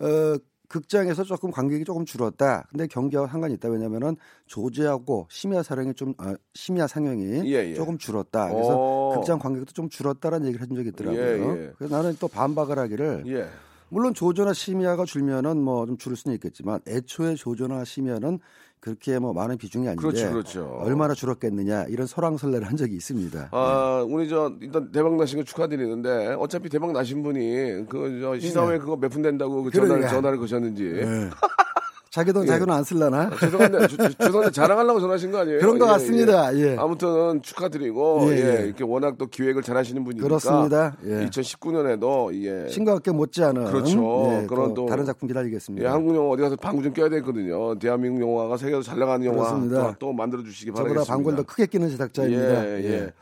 어 0.01 0.37
극장에서 0.69 1.25
조금 1.25 1.51
관객이 1.51 1.85
조금 1.85 2.05
줄었다. 2.05 2.67
근데 2.71 2.87
경기와 2.87 3.27
상관이 3.27 3.55
있다. 3.55 3.69
왜냐면은 3.69 4.17
조제하고 4.47 5.27
심야 5.31 5.63
사령이 5.63 5.95
좀 5.95 6.15
아, 6.19 6.35
심야 6.55 6.87
상영이 6.87 7.51
예, 7.53 7.71
예. 7.71 7.75
조금 7.75 7.99
줄었다. 7.99 8.51
그래서 8.51 8.77
오. 8.77 9.13
극장 9.15 9.39
관객도 9.39 9.73
좀 9.73 9.89
줄었다라는 9.89 10.47
얘기를 10.49 10.63
해준 10.63 10.77
적이 10.77 10.89
있더라고요. 10.91 11.21
예, 11.21 11.63
예. 11.63 11.73
그래서 11.77 11.97
나는 11.97 12.17
또 12.21 12.29
반박을 12.29 12.79
하기를 12.79 13.25
예. 13.27 13.49
물론 13.89 14.15
조조나 14.15 14.53
심야가 14.53 15.05
줄면은 15.05 15.63
뭐 15.63 15.87
좀 15.87 15.97
줄을 15.97 16.17
수는 16.17 16.35
있겠지만 16.37 16.81
애초에 16.89 17.35
조조나 17.35 17.85
심야는 17.85 18.41
그렇게 18.81 19.19
뭐 19.19 19.33
많은 19.33 19.57
비중이 19.59 19.87
아닌데 19.89 20.01
그렇죠, 20.03 20.31
그렇죠. 20.31 20.79
얼마나 20.81 21.15
줄었겠느냐 21.15 21.85
이런 21.89 22.07
설왕설래를 22.07 22.67
한 22.69 22.77
적이 22.77 22.95
있습니다. 22.97 23.49
아, 23.53 24.05
우리 24.09 24.29
저 24.29 24.53
일단 24.61 24.91
대박 24.93 25.17
나신 25.17 25.39
거 25.39 25.45
축하드리는데 25.45 26.35
어차피 26.39 26.69
대박 26.69 26.93
나신 26.93 27.23
분이 27.23 27.87
그 27.89 28.21
저 28.23 28.39
시사회 28.39 28.79
그거 28.79 28.97
몇 28.97 29.09
푼 29.09 29.23
된다고 29.23 29.63
그 29.63 29.71
전화를 29.71 29.89
예. 29.89 29.99
그러니까. 29.99 30.09
전화를 30.11 30.39
거셨는지 30.39 30.85
예. 30.85 31.31
자기 32.17 32.33
돈 32.33 32.45
예. 32.45 32.47
자기 32.47 32.61
돈 32.61 32.71
안 32.71 32.83
쓸라나? 32.83 33.29
죄송한데 33.39 33.89
주- 33.89 33.97
주- 33.99 34.15
죄송한데 34.17 34.51
자랑하려고 34.53 35.01
전화하신 35.01 35.31
거 35.33 35.39
아니에요? 35.41 35.59
그런 35.61 35.79
것 35.79 35.85
예, 35.85 35.89
같습니다. 35.91 36.57
예. 36.57 36.75
아무튼 36.79 37.43
축하드리고 37.43 38.29
예, 38.31 38.37
예, 38.37 38.61
예. 38.63 38.65
이렇게 38.65 38.85
워낙 38.85 39.17
또 39.19 39.27
기획을 39.27 39.63
잘하시는 39.63 40.03
분이니까 40.03 40.27
그렇습니다. 40.27 40.97
예. 41.05 41.27
2019년에도 41.27 42.33
예. 42.43 42.69
신과 42.71 42.93
함께 42.93 43.11
못지않은 43.11 43.67
그렇죠. 43.67 44.41
예, 44.43 44.47
그런 44.47 44.69
또 44.73 44.75
또- 44.75 44.87
다른 44.87 45.05
작품 45.05 45.29
기다리겠습니다. 45.29 45.85
예, 45.87 45.91
한국 45.91 46.17
영화 46.17 46.31
어디 46.31 46.41
가서 46.41 46.57
방구 46.57 46.83
좀 46.83 46.95
껴야 46.95 47.11
되거든요. 47.11 47.79
대한민국 47.79 48.23
영화가 48.23 48.57
세계에서 48.57 48.81
잘 48.81 48.99
나가는 48.99 49.27
영화. 49.27 49.51
또, 49.69 49.95
또 49.99 50.13
만들어 50.15 50.43
주시기 50.43 50.71
저보다 50.71 50.85
바라겠습니다. 50.85 51.13
방구를 51.13 51.37
더 51.37 51.43
크게 51.43 51.67
끼는 51.67 51.91
제작자입니다. 51.91 52.67
예, 52.67 52.85
예. 52.85 53.13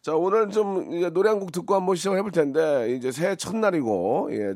자, 0.00 0.14
오늘 0.14 0.50
좀 0.50 0.90
노래 1.12 1.30
한 1.30 1.40
곡 1.40 1.50
듣고 1.50 1.74
한번 1.74 1.96
시작을 1.96 2.18
해볼 2.18 2.30
텐데, 2.30 2.94
이제 2.96 3.10
새해 3.10 3.34
첫날이고, 3.34 4.28
예. 4.32 4.54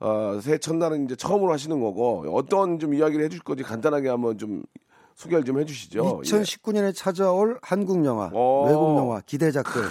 어, 0.00 0.38
새해 0.42 0.58
첫날은 0.58 1.04
이제 1.04 1.16
처음으로 1.16 1.52
하시는 1.52 1.80
거고, 1.80 2.24
어떤 2.32 2.78
좀 2.78 2.94
이야기를 2.94 3.24
해줄 3.24 3.40
건지 3.40 3.62
간단하게 3.62 4.08
한번 4.08 4.38
좀 4.38 4.62
소개를 5.16 5.44
좀 5.44 5.58
해주시죠. 5.60 6.20
2019년에 6.22 6.94
찾아올 6.94 7.58
한국 7.62 8.04
영화, 8.04 8.30
오. 8.32 8.66
외국 8.66 8.96
영화, 8.96 9.20
기대작들 9.20 9.82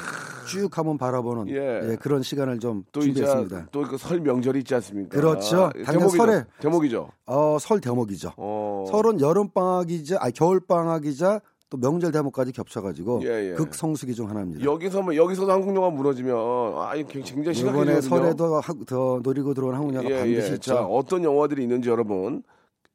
쭉 0.47 0.77
한번 0.77 0.97
바라보는 0.97 1.49
예. 1.49 1.91
예, 1.91 1.95
그런 1.97 2.23
시간을 2.23 2.59
좀 2.59 2.85
또 2.93 3.01
준비했습니다. 3.01 3.67
또 3.71 3.81
그 3.83 3.97
설 3.97 4.21
명절이 4.21 4.59
있지 4.59 4.73
않습니까? 4.75 5.09
그렇죠. 5.09 5.69
예, 5.75 5.83
당장 5.83 5.99
대목이죠. 6.07 6.17
설에. 6.17 6.43
대목이죠. 6.61 7.09
어, 7.25 7.57
설 7.59 7.81
대목이죠. 7.81 8.31
어. 8.37 8.85
설은 8.89 9.19
여름 9.19 9.49
방학이자, 9.49 10.17
아 10.21 10.29
겨울 10.29 10.61
방학이자 10.61 11.41
또 11.69 11.77
명절 11.77 12.11
대목까지 12.13 12.53
겹쳐가지고 12.53 13.21
예, 13.23 13.51
예. 13.51 13.53
극성수기 13.55 14.15
중 14.15 14.29
하나입니다. 14.29 14.63
여기서 14.63 15.01
뭐 15.01 15.15
여기서도 15.15 15.51
한국 15.51 15.75
영화 15.75 15.89
무너지면 15.89 16.33
아 16.37 16.93
굉장히 17.09 17.29
이번에 17.29 17.53
심각해지거든요. 17.53 18.01
설에도 18.01 18.59
하- 18.59 18.73
더 18.85 19.19
노리고 19.21 19.53
들어온 19.53 19.75
한국 19.75 19.93
영화 19.95 20.09
예, 20.09 20.19
반드시 20.19 20.51
예. 20.51 20.53
있죠. 20.55 20.73
자, 20.73 20.85
어떤 20.85 21.23
영화들이 21.23 21.63
있는지 21.63 21.89
여러분 21.89 22.41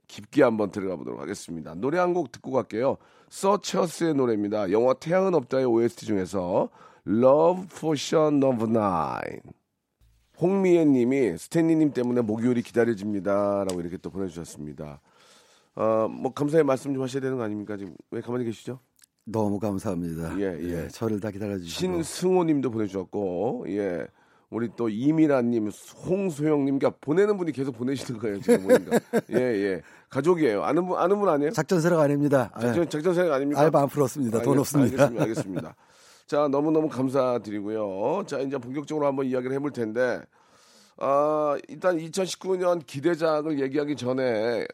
깊게 0.08 0.42
한번 0.42 0.70
들어가 0.70 0.96
보도록 0.96 1.20
하겠습니다. 1.20 1.74
노래 1.74 1.98
한 1.98 2.14
곡 2.14 2.32
듣고 2.32 2.50
갈게요. 2.52 2.96
서처스의 3.28 4.14
노래입니다. 4.14 4.70
영화 4.72 4.94
태양은 4.94 5.34
없다의 5.34 5.64
OST 5.66 6.06
중에서 6.06 6.68
Love 7.06 7.66
Potion 7.78 8.42
Number 8.42 8.68
9. 8.72 9.40
홍미애 10.40 10.84
님이 10.84 11.36
스탠리 11.38 11.76
님 11.76 11.92
때문에 11.92 12.20
목요일이 12.22 12.62
기다려집니다라고 12.62 13.80
이렇게 13.80 13.96
또 13.98 14.10
보내 14.10 14.28
주셨습니다. 14.28 15.00
어, 15.74 16.06
뭐 16.08 16.32
감사의 16.32 16.64
말씀 16.64 16.92
좀 16.92 17.02
하셔야 17.02 17.20
되는 17.22 17.36
거 17.36 17.42
아닙니까? 17.44 17.76
지금 17.76 17.94
왜 18.10 18.20
가만히 18.20 18.44
계시죠? 18.44 18.78
너무 19.24 19.58
감사합니다. 19.58 20.38
예, 20.40 20.58
예. 20.62 20.88
저를 20.88 21.20
다 21.20 21.30
기다려주시고 21.30 21.70
신승호 22.02 22.44
님도 22.44 22.70
보내주셨고, 22.70 23.66
예. 23.68 24.06
우리 24.50 24.68
또 24.76 24.88
이미라 24.90 25.40
님, 25.42 25.68
홍소영 26.04 26.64
님, 26.66 26.78
그러니까 26.78 26.98
보내는 27.00 27.38
분이 27.38 27.52
계속 27.52 27.72
보내시는 27.72 28.20
거예요, 28.20 28.38
지금 28.40 28.64
보니까. 28.64 29.00
예, 29.32 29.36
예. 29.38 29.82
가족이에요. 30.10 30.62
아는 30.64 30.86
분, 30.86 30.98
아는 30.98 31.18
분 31.20 31.28
아니에요? 31.30 31.52
작전세력 31.52 32.00
아닙니다. 32.00 32.50
예. 32.58 32.66
작전, 32.66 32.88
작전 32.90 33.14
생각 33.14 33.34
아닙니까? 33.36 33.60
알바 33.62 33.80
안 33.80 33.88
풀었습니다. 33.88 34.42
돈 34.42 34.56
알겠- 34.56 34.60
없습니다. 34.60 35.04
알겠습니다. 35.04 35.22
알겠습니다. 35.24 35.76
자, 36.26 36.48
너무너무 36.48 36.88
감사드리고요. 36.88 38.24
자, 38.26 38.40
이제 38.40 38.58
본격적으로 38.58 39.06
한번 39.06 39.24
이야기를 39.26 39.54
해볼 39.56 39.70
텐데, 39.72 40.20
아, 40.98 41.56
일단 41.68 41.96
2019년 41.96 42.84
기대작을 42.86 43.58
얘기하기 43.60 43.96
전에, 43.96 44.66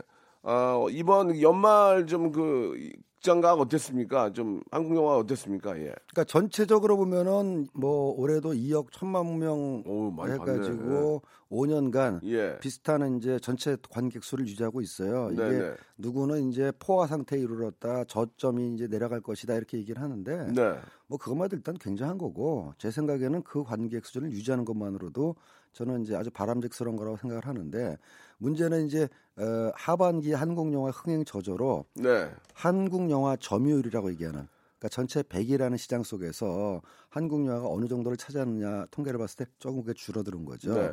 아, 0.42 0.87
이번 0.90 1.40
연말 1.40 2.07
좀 2.07 2.33
그, 2.33 2.75
극장각 3.18 3.61
어땠습니까? 3.61 4.33
좀 4.33 4.62
한국 4.71 4.97
영화 4.97 5.16
어땠습니까? 5.16 5.76
예. 5.78 5.92
그러니까 6.11 6.25
전체적으로 6.25 6.97
보면은 6.97 7.66
뭐 7.75 8.12
올해도 8.16 8.52
2억 8.52 8.90
1천만 8.90 9.38
명 9.38 9.83
오, 9.87 10.14
해가지고 10.25 11.23
5년간 11.50 12.21
예. 12.25 12.59
비슷한 12.61 13.16
이제 13.16 13.38
전체 13.40 13.76
관객 13.90 14.23
수를 14.23 14.47
유지하고 14.47 14.80
있어요. 14.80 15.30
이게 15.33 15.42
네네. 15.42 15.75
누구는 15.99 16.49
이제 16.49 16.73
포화 16.78 17.07
상태에 17.07 17.40
이르렀다, 17.40 18.04
저점이 18.04 18.75
이제 18.75 18.87
내려갈 18.87 19.21
것이다 19.21 19.54
이렇게 19.54 19.78
얘기를 19.78 20.00
하는데 20.00 20.52
네. 20.52 20.78
뭐 21.09 21.18
그것마도 21.18 21.57
일단 21.57 21.75
굉장한 21.78 22.18
거고 22.18 22.73
제 22.78 22.90
생각에는 22.90 23.42
그 23.42 23.64
관객 23.64 24.07
수준을 24.07 24.30
유지하는 24.30 24.64
것만으로도 24.64 25.35
저는 25.73 26.02
이제 26.02 26.14
아주 26.14 26.30
바람직스러운 26.30 26.97
거라고 26.97 27.16
생각을 27.16 27.47
하는데 27.47 27.99
문제는 28.38 28.87
이제 28.87 29.09
어, 29.37 29.71
하반기 29.75 30.33
한국 30.33 30.73
영화 30.73 30.90
흥행 30.90 31.25
저조로 31.25 31.85
네. 31.95 32.30
한국 32.54 33.11
영화 33.11 33.37
점유율이라고 33.37 34.11
얘기하는 34.12 34.49
그러니까 34.78 34.88
전체 34.90 35.23
100이라는 35.23 35.76
시장 35.76 36.02
속에서 36.02 36.80
한국 37.09 37.47
영화가 37.47 37.68
어느 37.68 37.87
정도를 37.87 38.16
차지하느냐 38.16 38.87
통계를 38.90 39.18
봤을 39.18 39.45
때 39.45 39.50
조금 39.59 39.83
그게 39.83 39.92
줄어드는 39.95 40.45
거죠. 40.45 40.75
네. 40.75 40.92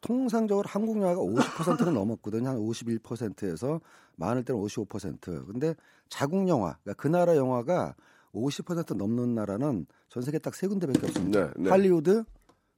통상적으로 0.00 0.68
한국 0.68 1.00
영화가 1.00 1.20
50%는 1.20 1.94
넘었거든요. 1.94 2.48
한 2.48 2.58
51%에서 2.58 3.80
많을 4.16 4.44
때는 4.44 4.60
55%. 4.60 5.46
근데 5.46 5.74
자국 6.08 6.48
영화, 6.48 6.76
그러니까 6.82 7.02
그 7.02 7.08
나라 7.08 7.34
영화가 7.36 7.94
50% 8.32 8.94
넘는 8.96 9.34
나라는 9.34 9.86
전 10.08 10.22
세계 10.22 10.38
딱 10.38 10.54
세 10.54 10.66
군데밖에 10.68 11.06
없습니다. 11.06 11.46
네, 11.46 11.52
네. 11.56 11.70
할리우드, 11.70 12.24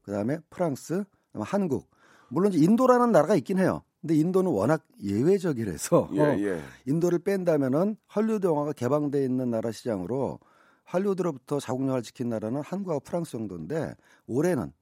그다음에 0.03 0.39
프랑스, 0.51 1.05
한국. 1.35 1.91
물론 2.29 2.53
인도라는 2.53 3.13
나라가 3.13 3.35
있긴 3.35 3.59
해요. 3.59 3.83
근데 4.01 4.15
인도는 4.15 4.51
워낙 4.51 4.85
예외적이라서 5.03 6.11
예, 6.15 6.21
예. 6.45 6.63
인도를 6.87 7.19
뺀다면은 7.21 7.97
할리우드 8.07 8.47
영화가 8.47 8.73
개방돼 8.73 9.25
있는 9.25 9.51
나라 9.51 9.73
시장으로 9.73 10.39
할리우드로부터 10.85 11.61
자국 11.61 11.83
영화를 11.83 12.03
지킨 12.03 12.29
나라는 12.29 12.63
한국하고 12.63 13.01
프랑스 13.01 13.33
정도인데 13.33 13.95
올해는 14.27 14.73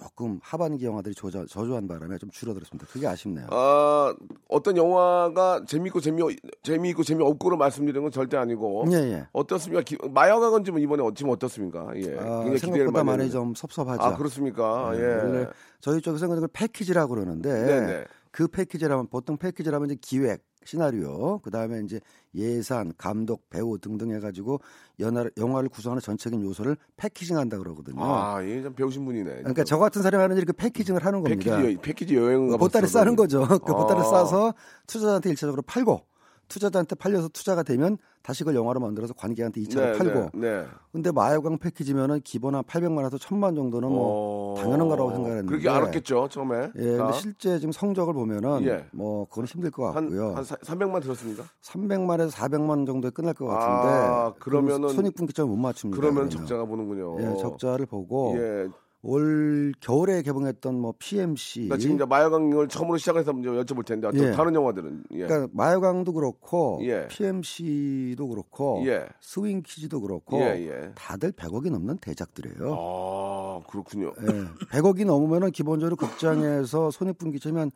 조금 0.00 0.38
하반기 0.42 0.84
영화들이 0.84 1.14
저조, 1.14 1.46
저조한 1.46 1.88
바람에 1.88 2.18
좀 2.18 2.30
줄어들었습니다. 2.30 2.86
그게 2.92 3.06
아쉽네요. 3.06 3.46
아, 3.50 4.14
어떤 4.48 4.76
영화가 4.76 5.64
재밌고 5.66 6.00
재미 6.00 6.22
재미있고 6.62 7.02
재미없고로 7.02 7.56
말씀드리는 7.56 8.02
건 8.02 8.10
절대 8.10 8.36
아니고 8.36 8.84
예, 8.92 8.96
예. 8.96 9.26
어떻습니까? 9.32 9.82
기, 9.82 9.96
마약학은 10.10 10.64
지금 10.64 10.80
이번에 10.80 11.02
어- 11.02 11.12
지금 11.14 11.30
어떻습니까? 11.32 11.88
예. 11.96 12.18
아, 12.18 12.44
생각보다 12.58 13.04
많이 13.04 13.22
했는데. 13.24 13.30
좀 13.30 13.54
섭섭하죠. 13.54 14.02
아, 14.02 14.16
그렇습니까? 14.16 14.90
네, 14.92 14.98
예. 15.00 15.04
원래 15.22 15.46
저희 15.80 16.02
쪽에서는 16.02 16.34
그걸 16.34 16.48
패키지라고 16.52 17.14
그러는데 17.14 17.64
네네. 17.64 18.04
그 18.30 18.48
패키지라면 18.48 19.06
보통 19.08 19.38
패키지라면 19.38 19.90
이제 19.92 19.98
기획, 20.02 20.44
시나리오, 20.66 21.38
그 21.38 21.50
다음에 21.50 21.80
이제 21.84 22.00
예산, 22.34 22.92
감독, 22.98 23.48
배우 23.48 23.78
등등 23.78 24.10
해가지고 24.12 24.60
연화, 25.00 25.24
영화를 25.38 25.68
구성하는 25.68 26.00
전체적인 26.02 26.44
요소를 26.44 26.76
패키징한다 26.96 27.58
그러거든요. 27.58 28.02
아, 28.02 28.44
예, 28.44 28.62
좀 28.62 28.74
배우신 28.74 29.04
분이네. 29.04 29.36
그러니까 29.38 29.64
저 29.64 29.78
같은 29.78 30.02
사람이 30.02 30.20
하는 30.20 30.36
일이 30.36 30.44
그 30.44 30.52
패키징을 30.52 31.04
하는 31.04 31.22
겁니다. 31.22 31.56
패키지 31.56 31.74
여, 31.74 31.80
패키지 31.80 32.16
여행을 32.16 32.58
보따리 32.58 32.86
싸는 32.86 33.16
거죠. 33.16 33.46
그 33.46 33.72
보따리 33.72 34.00
아. 34.00 34.04
싸서 34.04 34.54
투자자한테 34.86 35.30
일차적으로 35.30 35.62
팔고 35.62 36.02
투자자한테 36.48 36.94
팔려서 36.94 37.28
투자가 37.28 37.62
되면 37.62 37.98
다시 38.22 38.42
그걸 38.42 38.56
영화로 38.56 38.80
만들어서 38.80 39.14
관객한테 39.14 39.60
2차로 39.62 39.98
팔고. 39.98 40.30
네, 40.34 40.62
네. 40.62 40.64
근데 40.92 41.12
마약왕 41.12 41.58
패키지면은 41.58 42.20
기본 42.24 42.54
한 42.54 42.62
800만 42.64 43.06
에서 43.06 43.16
1000만 43.18 43.54
정도는 43.54 43.88
뭐 43.88 44.54
어, 44.54 44.62
당연한 44.62 44.88
거라고 44.88 45.12
생각했는데. 45.12 45.48
그렇게 45.48 45.68
알았겠죠 45.68 46.28
처음에. 46.28 46.70
예, 46.76 46.96
다. 46.96 47.04
근데 47.04 47.18
실제 47.18 47.58
지금 47.58 47.70
성적을 47.72 48.14
보면은 48.14 48.64
예. 48.64 48.86
뭐 48.92 49.26
그건 49.28 49.44
힘들 49.44 49.70
것 49.70 49.86
한, 49.90 50.04
같고요. 50.10 50.34
한 50.34 50.42
300만 50.44 51.02
들었습니까? 51.02 51.44
300만에서 51.62 52.30
400만 52.32 52.86
정도에 52.86 53.10
끝날 53.10 53.34
것 53.34 53.46
같은데. 53.46 53.88
아, 53.94 54.32
그러면은- 54.40 54.88
손익분기점 54.92 55.48
못 55.48 55.56
맞춥니다. 55.56 56.00
그러면 56.00 56.28
그러면. 56.28 56.30
적자가 56.30 56.64
보는군요. 56.64 57.16
예, 57.20 57.36
적자를 57.40 57.86
보고 57.86 58.34
예. 58.38 58.66
올 59.06 59.72
겨울에 59.80 60.20
개봉했던 60.22 60.80
뭐 60.80 60.92
PMC. 60.98 61.68
나 61.68 61.76
지금 61.76 61.94
이제 61.94 62.04
마약왕을 62.04 62.66
처음으로 62.66 62.98
시작해서 62.98 63.30
이제 63.38 63.48
여쭤볼 63.48 63.86
텐데 63.86 64.10
또 64.10 64.18
예. 64.18 64.32
다른 64.32 64.52
영화들은 64.52 65.04
예. 65.12 65.26
그러니까 65.26 65.48
마약왕도 65.52 66.12
그렇고 66.12 66.80
예. 66.82 67.06
PMC도 67.06 68.26
그렇고 68.26 68.82
예. 68.84 69.06
스윙 69.20 69.62
키즈도 69.62 70.00
그렇고 70.00 70.40
예, 70.40 70.66
예. 70.66 70.92
다들 70.96 71.30
100억이 71.30 71.70
넘는 71.70 71.98
대작들이에요. 71.98 72.74
아 72.76 73.60
그렇군요. 73.70 74.12
예. 74.22 74.76
100억이 74.76 75.06
넘으면은 75.06 75.52
기본적으로 75.52 75.94
극장에서 75.94 76.90
손익분기점이 76.90 77.60
한, 77.60 77.70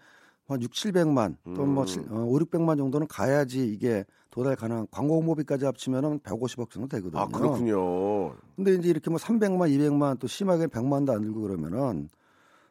한 0.52 0.62
6, 0.62 0.72
700만 0.72 1.36
또뭐 1.44 1.84
음. 1.84 2.06
어, 2.10 2.24
5, 2.24 2.38
600만 2.38 2.76
정도는 2.76 3.06
가야지 3.06 3.66
이게 3.66 4.04
도달 4.30 4.56
가능한 4.56 4.86
광고 4.90 5.16
홍보비까지 5.16 5.64
합치면은 5.64 6.20
150억 6.20 6.70
정도 6.70 6.88
되거든요. 6.88 7.20
아 7.20 7.26
그렇군요. 7.26 8.34
근데 8.56 8.74
이제 8.74 8.88
이렇게 8.88 9.10
뭐 9.10 9.18
300만, 9.18 9.70
200만 9.70 10.18
또 10.18 10.26
심하게 10.26 10.66
100만도 10.66 11.10
안 11.10 11.22
들고 11.22 11.40
그러면은 11.40 12.08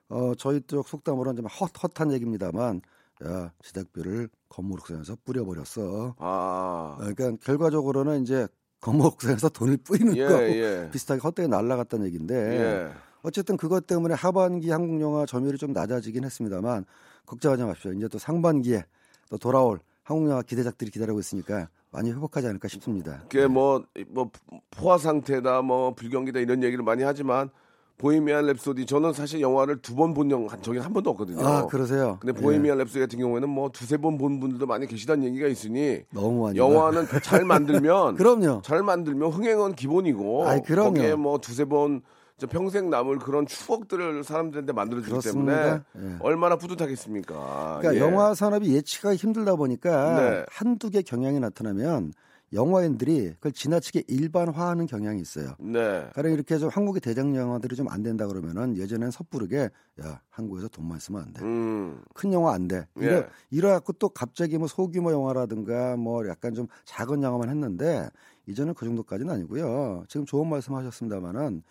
어 0.09 0.33
저희 0.35 0.61
쪽 0.61 0.87
속담으로는 0.87 1.37
좀 1.37 1.45
헛, 1.45 1.71
헛한 1.83 2.11
얘기입니다만 2.13 2.81
야 3.25 3.51
제작비를 3.63 4.29
건물옥상에서 4.49 5.17
뿌려버렸어. 5.25 6.15
아 6.17 6.97
어, 6.97 6.97
그러니까 6.97 7.31
결과적으로는 7.43 8.23
이제 8.23 8.47
건물옥상에서 8.81 9.49
돈을 9.49 9.77
뿌리는 9.77 10.15
예, 10.15 10.25
거 10.25 10.41
예. 10.41 10.89
비슷하게 10.91 11.21
헛되게 11.21 11.47
날라갔다는 11.47 12.05
얘기인데 12.07 12.35
예. 12.35 12.91
어쨌든 13.21 13.57
그것 13.57 13.85
때문에 13.85 14.13
하반기 14.13 14.71
한국 14.71 15.01
영화 15.01 15.25
점유율이 15.25 15.57
좀 15.57 15.73
낮아지긴 15.73 16.23
했습니다만 16.23 16.85
걱정하지 17.29 17.63
마십시오. 17.63 17.93
이제 17.93 18.07
또 18.07 18.17
상반기에 18.17 18.83
또 19.29 19.37
돌아올 19.37 19.79
한국 20.03 20.29
영화 20.31 20.41
기대작들이 20.41 20.89
기다리고 20.89 21.19
있으니까 21.19 21.69
많이 21.91 22.11
회복하지 22.11 22.47
않을까 22.47 22.67
싶습니다. 22.67 23.19
그게 23.29 23.45
뭐, 23.47 23.83
뭐 24.09 24.31
포화 24.71 24.97
상태다, 24.97 25.61
뭐 25.61 25.93
불경기다 25.93 26.39
이런 26.39 26.63
얘기를 26.63 26.83
많이 26.83 27.03
하지만 27.03 27.49
보헤미안 27.99 28.45
랩소디 28.45 28.87
저는 28.87 29.11
사실 29.13 29.41
영화를 29.41 29.81
두 29.81 29.93
번본 29.93 30.31
영, 30.31 30.47
적이 30.61 30.79
한 30.79 30.93
번도 30.93 31.09
없거든요. 31.11 31.45
아 31.45 31.67
그러세요? 31.67 32.17
근데 32.21 32.39
보헤미안 32.39 32.77
랩소디 32.79 32.99
같은 33.01 33.19
경우에는 33.19 33.49
뭐 33.49 33.69
두세 33.69 33.97
번 33.97 34.17
본 34.17 34.39
분들도 34.39 34.65
많이 34.65 34.87
계시다는 34.87 35.25
얘기가 35.25 35.47
있으니 35.47 35.79
예, 35.81 36.05
너무 36.11 36.43
많이 36.43 36.57
영화는 36.57 37.05
잘 37.21 37.43
만들면 37.45 38.15
그럼요. 38.17 38.61
잘 38.63 38.81
만들면 38.83 39.31
흥행은 39.31 39.75
기본이고 39.75 40.47
아이, 40.47 40.61
그럼요. 40.61 40.93
거기에 40.93 41.15
뭐 41.15 41.39
두세 41.39 41.65
번저 41.65 42.01
평생 42.47 42.89
남을 42.89 43.19
그런 43.19 43.45
추억들을 43.45 44.23
사람들한테 44.23 44.73
만들어주기 44.73 45.19
때문에 45.21 45.53
그렇습니다. 45.53 45.85
예. 45.97 46.17
얼마나 46.21 46.55
뿌듯하겠습니까. 46.57 47.79
그러니까 47.81 47.95
예. 47.95 47.99
영화 47.99 48.33
산업이 48.33 48.73
예측하기 48.73 49.17
힘들다 49.17 49.55
보니까 49.55 50.19
네. 50.19 50.45
한두 50.49 50.89
개 50.89 51.01
경향이 51.01 51.39
나타나면 51.39 52.13
영화인들이 52.51 53.33
그걸 53.35 53.51
지나치게 53.51 54.05
일반화하는 54.07 54.87
경향이 54.87 55.21
있어요. 55.21 55.53
네. 55.59 56.09
가령 56.15 56.33
이렇게 56.33 56.57
좀 56.57 56.69
한국의 56.69 56.99
대장 56.99 57.35
영화들이 57.35 57.75
좀 57.75 57.87
안 57.89 58.01
된다 58.03 58.25
그러면은 58.27 58.75
예전엔 58.77 59.11
섣부르게 59.11 59.69
야 60.03 60.21
한국에서 60.29 60.67
돈만 60.67 60.99
쓰면 60.99 61.21
안 61.21 61.33
돼. 61.33 61.43
음. 61.43 62.01
큰 62.13 62.33
영화 62.33 62.53
안 62.53 62.67
돼. 62.67 62.87
이래 62.95 63.17
예. 63.17 63.27
이래갖고 63.51 63.93
또 63.93 64.09
갑자기 64.09 64.57
뭐 64.57 64.67
소규모 64.67 65.11
영화라든가 65.11 65.95
뭐 65.97 66.27
약간 66.27 66.53
좀 66.55 66.67
작은 66.85 67.21
영화만 67.21 67.49
했는데 67.49 68.09
이제는 68.47 68.73
그 68.73 68.85
정도까지는 68.85 69.31
아니고요. 69.31 70.05
지금 70.07 70.25
좋은 70.25 70.47
말씀하셨습니다만은 70.49 71.61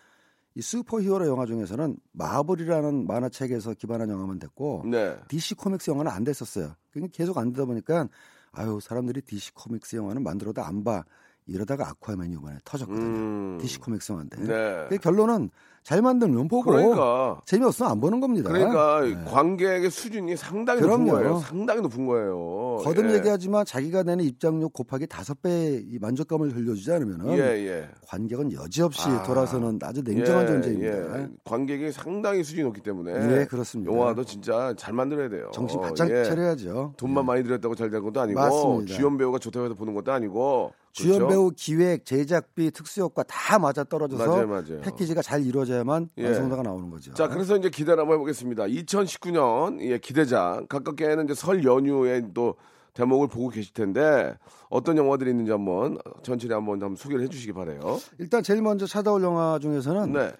이 0.55 0.61
슈퍼히어로 0.61 1.27
영화 1.27 1.45
중에서는 1.45 1.97
마블이라는 2.11 3.07
만화책에서 3.07 3.75
기반한 3.75 4.09
영화만 4.09 4.39
됐고 4.39 4.83
네. 4.85 5.15
DC 5.27 5.55
코믹스 5.55 5.91
영화는 5.91 6.11
안 6.11 6.23
됐었어요. 6.23 6.73
그러니까 6.91 7.15
계속 7.15 7.37
안 7.37 7.51
되다 7.51 7.65
보니까 7.65 8.09
아유 8.51 8.79
사람들이 8.81 9.21
DC 9.21 9.53
코믹스 9.53 9.95
영화는 9.95 10.23
만들어도 10.23 10.61
안 10.61 10.83
봐. 10.83 11.03
이러다가 11.49 11.89
아쿠아맨이 11.89 12.33
이번에 12.35 12.57
터졌거든요. 12.63 13.05
음. 13.05 13.57
DC 13.61 13.79
코믹스 13.79 14.11
영화인데. 14.11 14.37
네. 14.43 14.85
그 14.89 14.97
결론은 14.97 15.49
잘 15.81 16.01
만들면 16.01 16.49
보고 16.49 16.69
그러니까 16.71 17.39
재미없으면 17.45 17.89
안 17.89 17.99
보는 18.01 18.19
겁니다. 18.19 18.49
그러니까 18.51 19.01
네. 19.01 19.15
관객의 19.25 19.89
수준이 19.89 20.35
상당히 20.35 20.81
높은 20.81 21.05
그럼요. 21.05 21.11
거예요. 21.13 21.37
상당히 21.39 21.81
높은 21.81 22.05
거예요. 22.05 22.77
거듭 22.83 23.09
예. 23.09 23.15
얘기하지만 23.15 23.65
자기가 23.65 24.03
내는 24.03 24.23
입장료 24.25 24.69
곱하기 24.69 25.07
다섯 25.07 25.41
배의 25.41 25.97
만족감을 25.99 26.55
흘려주지 26.55 26.91
않으면은 26.91 27.37
예, 27.37 27.43
예. 27.67 27.89
관객은 28.07 28.51
여지없이 28.51 29.07
아. 29.09 29.23
돌아서는 29.23 29.79
아주 29.81 30.03
냉정한 30.03 30.43
예, 30.43 30.47
존재입니다. 30.47 31.19
예. 31.21 31.27
관객이 31.45 31.91
상당히 31.93 32.43
수준이 32.43 32.63
높기 32.65 32.81
때문에 32.81 33.39
예, 33.39 33.45
그렇습니다. 33.45 33.91
영화도 33.91 34.25
진짜 34.25 34.73
잘 34.77 34.93
만들어야 34.93 35.29
돼요. 35.29 35.49
정신 35.53 35.79
바짝 35.79 36.11
예. 36.11 36.23
차려야죠. 36.25 36.93
돈만 36.97 37.25
많이 37.25 37.41
들였다고 37.43 37.73
잘 37.75 37.89
된 37.89 38.03
것도 38.03 38.19
아니고 38.21 38.39
맞습니다. 38.39 38.93
주연 38.93 39.17
배우가 39.17 39.39
좋다고 39.39 39.65
해서 39.65 39.73
보는 39.75 39.95
것도 39.95 40.11
아니고 40.11 40.71
주연 41.03 41.19
그렇죠? 41.19 41.27
배우 41.27 41.51
기획, 41.55 42.05
제작비, 42.05 42.71
특수효과 42.71 43.23
다 43.23 43.57
맞아 43.59 43.83
떨어져서 43.83 44.25
맞아요, 44.25 44.47
맞아요. 44.47 44.81
패키지가 44.81 45.21
잘 45.21 45.45
이루어져야만 45.45 46.09
예. 46.17 46.25
완성도가 46.25 46.63
나오는 46.63 46.89
거죠. 46.89 47.13
자, 47.13 47.27
그래서 47.27 47.55
이제 47.55 47.69
기대를 47.69 47.99
한번 47.99 48.15
해보겠습니다. 48.15 48.65
2019년 48.65 49.81
예, 49.81 49.97
기대작 49.97 50.67
가깝게는 50.67 51.25
이제 51.25 51.33
설 51.33 51.63
연휴에 51.63 52.21
또 52.33 52.55
대목을 52.93 53.27
보고 53.27 53.49
계실 53.49 53.73
텐데 53.73 54.37
어떤 54.69 54.97
영화들이 54.97 55.29
있는지 55.29 55.51
한번 55.51 55.97
전체를 56.23 56.55
한번, 56.55 56.81
한번 56.81 56.95
소개를 56.95 57.23
해주시기 57.25 57.53
바래요. 57.53 57.79
일단 58.17 58.43
제일 58.43 58.61
먼저 58.61 58.85
찾아올 58.85 59.23
영화 59.23 59.57
중에서는 59.59 60.11
네. 60.11 60.33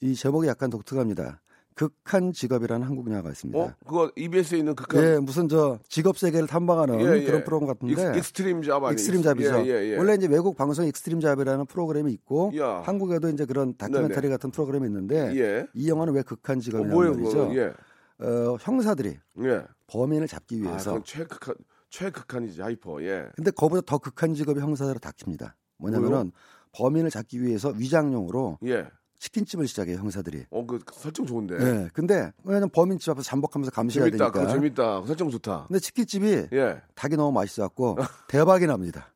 이 0.00 0.14
제목이 0.14 0.48
약간 0.48 0.70
독특합니다. 0.70 1.40
극한 1.74 2.32
직업이라는 2.32 2.86
한국 2.86 3.08
영화가 3.08 3.30
있습니다. 3.30 3.58
어, 3.58 3.72
그거 3.86 4.10
EBS에 4.16 4.58
있는 4.58 4.74
극한 4.74 5.02
예, 5.02 5.18
무슨 5.18 5.48
저 5.48 5.78
직업 5.88 6.18
세계를 6.18 6.46
탐방하는 6.46 7.00
예, 7.00 7.20
예. 7.20 7.24
그런 7.24 7.44
프로그램 7.44 7.68
같은데 7.68 8.10
익, 8.10 8.16
Extreme 8.18 8.62
Job 8.62 8.84
아니 8.84 8.94
Extreme 8.94 9.22
Job이죠. 9.22 9.66
예, 9.66 9.70
예, 9.70 9.92
예. 9.92 9.96
원래 9.96 10.14
이제 10.14 10.26
외국 10.26 10.56
방송 10.56 10.86
Extreme 10.86 11.20
Job이라는 11.20 11.66
프로그램이 11.66 12.12
있고 12.12 12.52
야. 12.56 12.82
한국에도 12.84 13.28
이제 13.28 13.44
그런 13.44 13.76
다큐멘터리 13.76 14.22
네네. 14.22 14.30
같은 14.30 14.50
프로그램이 14.50 14.86
있는데 14.86 15.32
예. 15.36 15.66
이 15.74 15.88
영화는 15.88 16.14
왜 16.14 16.22
극한 16.22 16.58
어, 16.58 16.60
직업이냐는. 16.60 17.22
그거? 17.22 17.54
예. 17.54 17.72
어, 18.24 18.56
형사들이 18.60 19.18
예. 19.42 19.62
범인을 19.88 20.28
잡기 20.28 20.62
아, 20.64 20.68
위해서 20.68 20.90
그건 20.90 21.04
최극한 21.04 21.54
최극한이지 21.90 22.62
hyper. 22.62 23.02
예. 23.02 23.28
근데 23.34 23.50
그보다 23.50 23.82
더 23.84 23.98
극한 23.98 24.34
직업이 24.34 24.60
형사들을 24.60 25.00
닥칩니다. 25.00 25.56
뭐냐면은 25.78 26.32
범인을 26.72 27.10
잡기 27.10 27.42
위해서 27.42 27.68
위장용으로 27.70 28.58
예. 28.64 28.86
치킨집을 29.22 29.68
시작해요 29.68 29.98
형사들이. 29.98 30.46
어, 30.50 30.66
그 30.66 30.80
설정 30.92 31.24
좋은데. 31.24 31.54
예. 31.60 31.88
근데 31.92 32.32
왜냐면 32.42 32.68
범인 32.70 32.98
집 32.98 33.10
앞에서 33.10 33.22
잠복하면서 33.22 33.70
감시해야 33.70 34.06
재밌다. 34.10 34.32
되니까. 34.32 34.52
재밌다. 34.52 35.00
그 35.02 35.06
설정 35.06 35.30
좋다. 35.30 35.66
근데 35.68 35.78
치킨집이 35.78 36.48
예. 36.52 36.82
닭이 36.96 37.14
너무 37.16 37.30
맛있어갖고 37.30 37.98
대박이 38.26 38.66
납니다. 38.66 39.12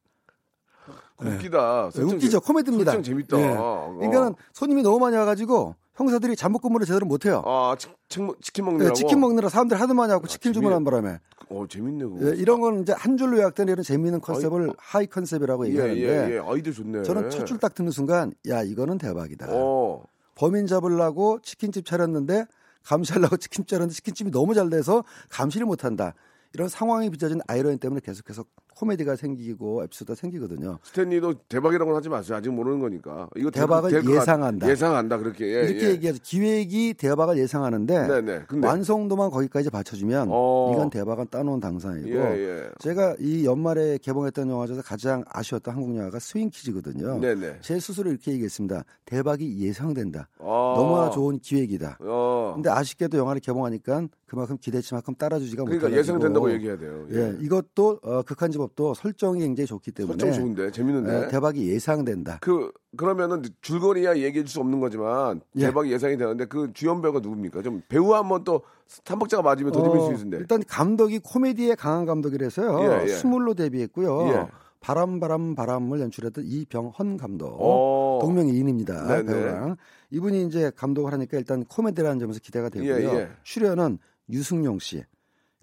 웃기다. 1.19 1.91
네. 1.93 2.03
웃기죠. 2.03 2.39
재- 2.39 2.47
코미디입니다. 2.47 2.93
설정 2.93 3.03
재밌다. 3.03 3.37
예. 3.41 3.55
어. 3.59 3.95
그러니까는 3.99 4.35
손님이 4.53 4.83
너무 4.83 5.01
많이 5.01 5.17
와가지고 5.17 5.75
형사들이 5.97 6.37
잠복 6.37 6.63
근무를 6.63 6.87
제대로 6.87 7.07
못해요. 7.07 7.43
아, 7.47 7.75
치, 7.79 7.89
친, 8.09 8.31
치킨 8.43 8.79
네. 8.79 8.93
치킨 8.93 9.19
먹느라 9.21 9.49
사람들 9.49 9.81
하도 9.81 9.95
많이 9.95 10.13
하고 10.13 10.27
치킨 10.27 10.53
재미- 10.53 10.63
주문한 10.65 10.85
바람에 10.85 11.19
어, 11.49 11.65
재밌네 11.69 12.05
그거. 12.05 12.27
예, 12.31 12.35
이런 12.37 12.61
건 12.61 12.83
이제 12.83 12.93
한 12.93 13.17
줄로 13.17 13.39
요약된 13.39 13.69
이런 13.69 13.83
재미있는 13.83 14.21
컨셉을 14.21 14.73
high 14.79 15.07
concept이라고 15.07 15.67
예, 15.67 15.71
얘기하는데 15.71 16.01
예, 16.33 16.35
예. 16.37 16.39
아이디어 16.45 16.73
좋네. 16.73 17.03
저는 17.05 17.31
첫 17.31 17.47
줄 17.47 17.59
딱 17.59 17.75
듣는 17.75 17.91
순간 17.91 18.33
야 18.49 18.63
이거는 18.63 18.99
대박이다. 18.99 19.47
어. 19.51 20.03
범인 20.35 20.67
잡으려고 20.67 21.41
치킨집 21.41 21.87
차렸는데 21.87 22.45
감시하려고 22.85 23.37
치킨집 23.39 23.69
차렸는데 23.69 23.95
치킨집이 23.95 24.31
너무 24.33 24.55
잘 24.55 24.69
돼서 24.69 25.03
감시를 25.31 25.67
못한다. 25.67 26.15
이런 26.53 26.69
상황이 26.69 27.09
빚어진 27.11 27.41
아이러니 27.47 27.79
때문에 27.79 28.01
계속해서 28.05 28.45
코미디가 28.77 29.17
생기고 29.17 29.83
에피소드가 29.85 30.15
생기거든요. 30.15 30.79
스탠리도 30.83 31.35
대박이라고는 31.49 31.97
하지 31.97 32.09
마세요. 32.09 32.37
아직 32.37 32.51
모르는 32.51 32.79
거니까. 32.79 33.29
이거 33.37 33.51
될 33.51 33.63
대박을 33.63 34.05
예상한다. 34.09 34.69
예상한다. 34.69 35.19
그렇게. 35.19 35.47
예, 35.47 35.69
이렇게 35.69 35.87
예. 35.87 35.91
얘기하죠. 35.93 36.19
기획이 36.23 36.95
대박을 36.95 37.39
예상하는데 37.39 38.07
네네. 38.07 38.43
근데 38.49 38.67
완성도만 38.67 39.31
거기까지 39.31 39.71
받쳐주면 39.71 40.29
어. 40.31 40.73
이건 40.75 40.91
대박은 40.91 41.27
따놓은 41.31 41.61
당상이고 41.61 42.09
예, 42.09 42.15
예. 42.15 42.69
제가 42.79 43.17
이 43.19 43.47
연말에 43.47 43.99
개봉했던 43.99 44.51
영화 44.51 44.67
중에서 44.67 44.83
가장 44.83 45.25
아쉬웠던 45.29 45.75
한국 45.75 45.97
영화가 45.97 46.19
스윙키즈거든요. 46.19 47.21
네네. 47.21 47.59
제 47.63 47.81
스스로 47.81 48.11
이렇게 48.11 48.33
얘기했습니다. 48.33 48.85
대박이 49.07 49.59
예상된다. 49.59 50.29
아. 50.39 50.75
너무나 50.77 51.11
좋은 51.11 51.39
기획이다. 51.39 51.99
어. 52.01 52.53
근데 52.55 52.69
아쉽게도 52.71 53.17
영화를 53.17 53.41
개봉하니까 53.41 54.09
그만큼 54.27 54.59
기대치만큼 54.59 55.15
따라주지가 55.15 55.65
그러니까 55.65 55.87
못해가지고 55.87 56.17
예상된다고 56.17 56.53
얘기해야 56.53 56.77
돼요. 56.77 57.07
예, 57.13 57.37
이것도 57.41 58.01
어, 58.03 58.23
극한 58.23 58.51
직업 58.51 58.66
것도 58.69 58.95
설정이 58.95 59.41
굉장히 59.41 59.67
좋기 59.67 59.93
때문에 59.93 60.19
설정 60.19 60.41
좋은데 60.41 60.71
재밌는데. 60.71 61.25
예, 61.25 61.29
대박이 61.29 61.69
예상된다. 61.69 62.39
그 62.41 62.71
그러면은 62.97 63.43
줄거리야 63.61 64.17
얘기해 64.17 64.45
줄 64.45 64.49
수 64.49 64.61
없는 64.61 64.81
거지만 64.81 65.41
예. 65.57 65.67
대박이 65.67 65.93
예 65.93 65.99
상이 65.99 66.17
되는데 66.17 66.47
그 66.47 66.73
주연 66.73 67.03
배우가 67.03 67.21
누굽니까? 67.21 67.63
좀 67.63 67.83
배우 67.89 68.15
한번 68.15 68.45
또 68.45 68.63
삼박자가 68.87 69.43
맞으면 69.43 69.73
더 69.73 69.83
재밌을 69.83 70.01
수 70.07 70.13
있는데. 70.25 70.37
어, 70.37 70.41
일단 70.41 70.63
감독이 70.67 71.19
코미디에 71.19 71.75
강한 71.75 72.05
감독이라서요. 72.07 72.81
예, 72.83 73.03
예. 73.05 73.09
스물로 73.09 73.55
데뷔했고요. 73.55 74.29
예. 74.29 74.47
바람 74.81 75.19
바람 75.19 75.55
바람을 75.57 76.01
연출했던 76.01 76.45
이병헌 76.47 77.17
감독. 77.17 77.57
어. 77.59 78.21
동명이인입니다. 78.23 79.07
네네. 79.09 79.25
배우랑 79.25 79.77
이분이 80.11 80.47
이제 80.47 80.71
감독을 80.77 81.13
하니까 81.13 81.39
일단 81.39 81.65
코미디라는 81.65 82.21
점에서 82.21 82.39
기대가 82.41 82.69
되고요. 82.69 82.95
예, 82.95 83.05
예. 83.21 83.29
출연은 83.43 83.99
유승용 84.31 84.79
씨, 84.79 85.03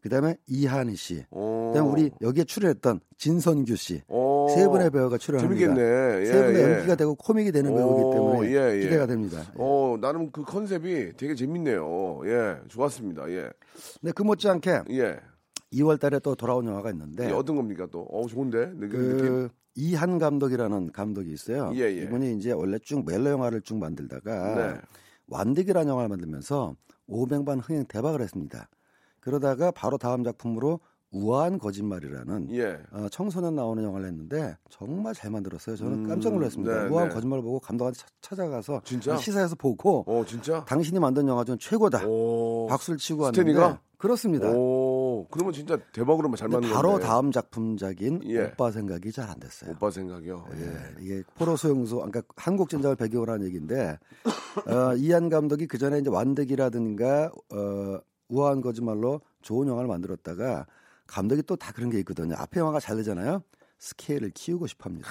그다음에 0.03 0.35
이한희 0.47 0.97
씨, 0.97 1.23
어. 1.31 1.71
그다음에 1.71 1.89
우리 1.89 2.11
여기에 2.21 2.43
출연했던 2.43 2.99
진선규 3.17 3.77
씨. 3.77 4.01
어. 4.09 4.47
세 4.53 4.67
분의 4.67 4.91
배우가 4.91 5.17
출연합니다. 5.17 5.57
재밌겠네. 5.57 6.19
예, 6.19 6.25
세 6.25 6.45
분의 6.45 6.61
예. 6.61 6.73
연기가 6.73 6.95
되고 6.95 7.15
코믹이 7.15 7.53
되는 7.53 7.71
오, 7.71 7.75
배우이기 7.75 8.11
때문에 8.11 8.51
예, 8.51 8.75
예. 8.75 8.79
기대가 8.81 9.05
됩니다. 9.07 9.41
어, 9.55 9.95
나름 10.01 10.29
그 10.29 10.43
컨셉이 10.43 11.13
되게 11.15 11.35
재밌네요. 11.35 12.19
예, 12.25 12.57
좋았습니다. 12.67 13.29
예, 13.29 13.49
네, 14.01 14.11
그 14.11 14.23
못지않게 14.23 14.81
예. 14.89 15.19
2월달에 15.71 16.21
또 16.21 16.35
돌아온 16.35 16.67
영화가 16.67 16.91
있는데 16.91 17.23
이게 17.23 17.33
어떤 17.33 17.55
겁니까 17.55 17.87
또? 17.89 18.01
어, 18.01 18.27
좋은데 18.27 18.73
느낌. 18.73 18.89
느낌? 18.89 19.17
그 19.17 19.49
이한 19.75 20.19
감독이라는 20.19 20.91
감독이 20.91 21.31
있어요. 21.31 21.71
예, 21.75 21.83
예. 21.83 22.03
이분이 22.03 22.35
이제 22.35 22.51
원래 22.51 22.77
쭉 22.77 23.05
멜로 23.05 23.29
영화를 23.29 23.61
쭉 23.61 23.77
만들다가 23.77 24.55
네. 24.73 24.81
완득이라는 25.27 25.89
영화를 25.89 26.09
만들면서 26.09 26.75
500만 27.07 27.61
흥행 27.63 27.85
대박을 27.85 28.21
했습니다. 28.21 28.67
그러다가 29.23 29.71
바로 29.71 29.97
다음 29.97 30.23
작품으로 30.23 30.79
우아한 31.11 31.59
거짓말이라는 31.59 32.49
예. 32.55 32.79
어, 32.91 33.07
청소년 33.11 33.55
나오는 33.55 33.83
영화를 33.83 34.07
했는데 34.07 34.57
정말 34.69 35.13
잘 35.13 35.29
만들었어요. 35.29 35.75
저는 35.75 35.93
음, 36.05 36.07
깜짝 36.07 36.33
놀랐습니다. 36.33 36.83
네, 36.85 36.89
우아한 36.89 37.09
네. 37.09 37.13
거짓말을 37.15 37.43
보고 37.43 37.59
감독한테 37.59 37.99
차- 37.99 38.07
찾아가서 38.21 38.81
진짜? 38.83 39.15
시사에서 39.15 39.55
보고 39.55 40.03
어, 40.07 40.25
진짜? 40.25 40.65
당신이 40.65 40.99
만든 40.99 41.27
영화 41.27 41.43
중 41.43 41.55
최고다. 41.59 42.07
오. 42.07 42.65
박수를 42.67 42.97
치고 42.97 43.23
왔는데 43.23 43.39
스탠리가? 43.51 43.79
그렇습니다. 43.99 44.49
오, 44.51 45.25
그러면 45.29 45.53
진짜 45.53 45.77
대박으로만 45.93 46.35
잘 46.35 46.49
맞는 46.49 46.69
바로 46.71 46.93
건데. 46.93 47.05
다음 47.05 47.31
작품작인 47.31 48.21
예. 48.25 48.45
오빠 48.47 48.71
생각이 48.71 49.11
잘 49.13 49.29
안 49.29 49.39
됐어요. 49.39 49.71
오빠 49.71 49.91
생각이요. 49.91 50.45
예. 50.57 50.61
예, 50.65 50.73
이게 50.99 51.23
포로 51.35 51.55
소용소, 51.55 51.97
그러니까 51.97 52.23
한국 52.35 52.69
전쟁을 52.69 52.95
배경으로 52.97 53.31
한 53.31 53.43
얘기인데 53.43 53.97
어, 54.67 54.95
이한 54.95 55.29
감독이 55.29 55.67
그 55.67 55.77
전에 55.77 55.99
이제 55.99 56.09
완득이라든가 56.09 57.31
어, 57.53 57.99
우아한 58.33 58.61
거짓말로 58.61 59.21
좋은 59.41 59.67
영화를 59.67 59.87
만들었다가 59.87 60.65
감독이 61.07 61.43
또 61.43 61.55
다 61.55 61.71
그런 61.71 61.89
게 61.89 61.99
있거든요. 61.99 62.35
앞에 62.37 62.59
영화가 62.59 62.79
잘 62.79 62.95
되잖아요. 62.97 63.43
스케일을 63.79 64.31
키우고 64.33 64.67
싶어합니다. 64.67 65.07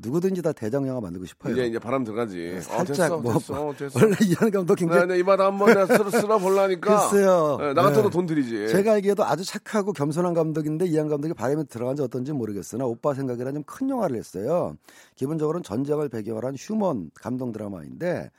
누구든지 0.00 0.42
다 0.42 0.52
대장 0.52 0.86
영화 0.86 1.00
만들고 1.00 1.26
싶어요. 1.26 1.52
이제 1.54 1.66
이제 1.66 1.78
바람 1.80 2.04
들어가지. 2.04 2.54
어, 2.56 2.60
살짝 2.60 2.86
됐어, 2.86 3.18
뭐 3.18 3.32
됐어, 3.32 3.74
됐어. 3.76 3.98
원래 4.00 4.14
이한 4.22 4.50
감독 4.52 4.76
네, 4.76 4.84
굉장히 4.84 5.06
네, 5.08 5.18
이마다 5.18 5.46
한번 5.46 5.68
내가 5.68 5.86
쓸어, 5.86 6.08
쓸어 6.08 6.38
보려니까. 6.38 7.08
글쎄요. 7.10 7.56
네, 7.58 7.72
나 7.74 7.82
같아도 7.82 8.04
네. 8.04 8.10
돈 8.10 8.26
들이지. 8.26 8.68
제가 8.68 8.92
알기에도 8.92 9.24
아주 9.24 9.44
착하고 9.44 9.92
겸손한 9.92 10.34
감독인데 10.34 10.86
이한 10.86 11.08
감독이 11.08 11.34
바람에 11.34 11.64
들어간지 11.64 12.02
어떤지 12.02 12.32
모르겠으나 12.32 12.84
오빠 12.84 13.12
생각이라는 13.12 13.64
좀큰 13.66 13.90
영화를 13.90 14.16
했어요. 14.16 14.76
기본적으로는 15.16 15.64
전쟁을 15.64 16.08
배경으로 16.10 16.46
한 16.46 16.54
휴먼 16.56 17.10
감동 17.14 17.50
드라마인데 17.50 18.30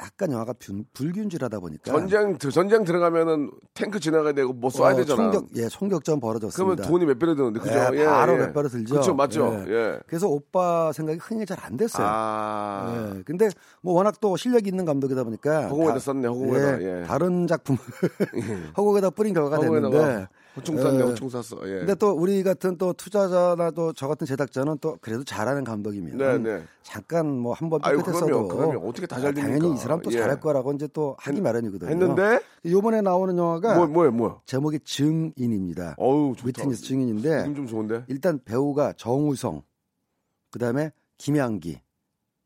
약간 0.00 0.32
영화가 0.32 0.54
균- 0.58 0.84
불균질하다 0.92 1.60
보니까 1.60 1.84
전쟁 1.92 2.36
들- 2.36 2.50
전쟁 2.50 2.82
들어가면은 2.82 3.50
탱크 3.74 4.00
지나가야 4.00 4.32
되고 4.32 4.52
뭐 4.52 4.68
쏴야 4.70 4.94
어, 4.94 4.96
되잖아. 4.96 5.30
총격 5.30 5.46
예 5.56 5.68
총격전 5.68 6.18
벌어졌습니다. 6.20 6.82
그러면 6.82 6.90
돈이 6.90 7.06
몇 7.06 7.16
배로 7.18 7.34
드는데 7.36 7.60
그죠? 7.60 7.90
예, 7.94 8.04
바로 8.04 8.36
몇 8.36 8.52
배로 8.52 8.68
들죠. 8.68 8.92
그렇죠, 8.94 9.14
맞죠. 9.14 9.64
예. 9.68 9.72
예. 9.72 10.00
그래서 10.08 10.26
오빠 10.28 10.90
생각이 10.92 11.18
흥이 11.22 11.46
잘 11.46 11.58
안 11.64 11.76
됐어요. 11.76 12.04
아, 12.08 13.12
예. 13.16 13.22
근데 13.22 13.48
뭐 13.82 13.94
워낙 13.94 14.16
또 14.20 14.36
실력이 14.36 14.68
있는 14.68 14.84
감독이다 14.84 15.22
보니까 15.22 15.68
허공에다 15.68 15.92
다- 15.94 15.98
썼네, 16.00 16.26
허공에다. 16.26 16.82
예, 16.82 17.02
예. 17.02 17.06
다른 17.06 17.46
작품 17.46 17.76
허공에다 18.76 19.10
뿌린 19.10 19.32
결과가 19.34 19.58
됐는데 19.60 19.96
허공에다가 19.96 20.28
호충 20.56 20.76
예. 20.78 21.02
호충 21.02 21.28
쐈어. 21.28 21.58
예. 21.66 21.78
근데 21.80 21.94
또 21.96 22.10
우리 22.12 22.42
같은 22.42 22.78
또 22.78 22.92
투자자나 22.92 23.70
또 23.72 23.92
저 23.94 24.08
같은 24.08 24.26
제작자는 24.26 24.78
또 24.80 24.96
그래도 25.00 25.22
잘하는 25.24 25.62
감독이면 25.64 26.16
네, 26.16 26.38
네. 26.38 26.62
잠깐 26.82 27.26
뭐 27.28 27.52
한번 27.54 27.80
아유, 27.82 27.96
삐끗했어도 27.98 28.26
그럼요, 28.26 28.48
그럼요. 28.48 28.88
어떻게 28.88 29.06
다잘 29.06 29.28
아, 29.30 29.32
당연히 29.32 29.60
됩니까? 29.60 29.74
이 29.74 29.78
사람 29.84 30.02
또 30.02 30.12
예. 30.12 30.18
잘할 30.18 30.40
거라고 30.40 30.72
이제 30.72 30.88
또 30.88 31.16
하기 31.18 31.40
마련이거든요. 31.40 31.90
했는데 31.90 32.40
요번에 32.66 33.00
나오는 33.00 33.36
영화가 33.36 33.76
뭐 33.76 33.86
뭐야 33.86 34.10
뭐야. 34.10 34.40
제목이 34.46 34.80
증인입니다. 34.80 35.94
어우 35.98 36.34
좋다. 36.36 36.48
위트니스 36.48 36.82
증인인데 36.82 37.44
좀 37.54 37.66
좋은데. 37.66 38.04
일단 38.08 38.40
배우가 38.44 38.92
정우성 38.94 39.62
그다음에 40.50 40.90
김향기 41.18 41.80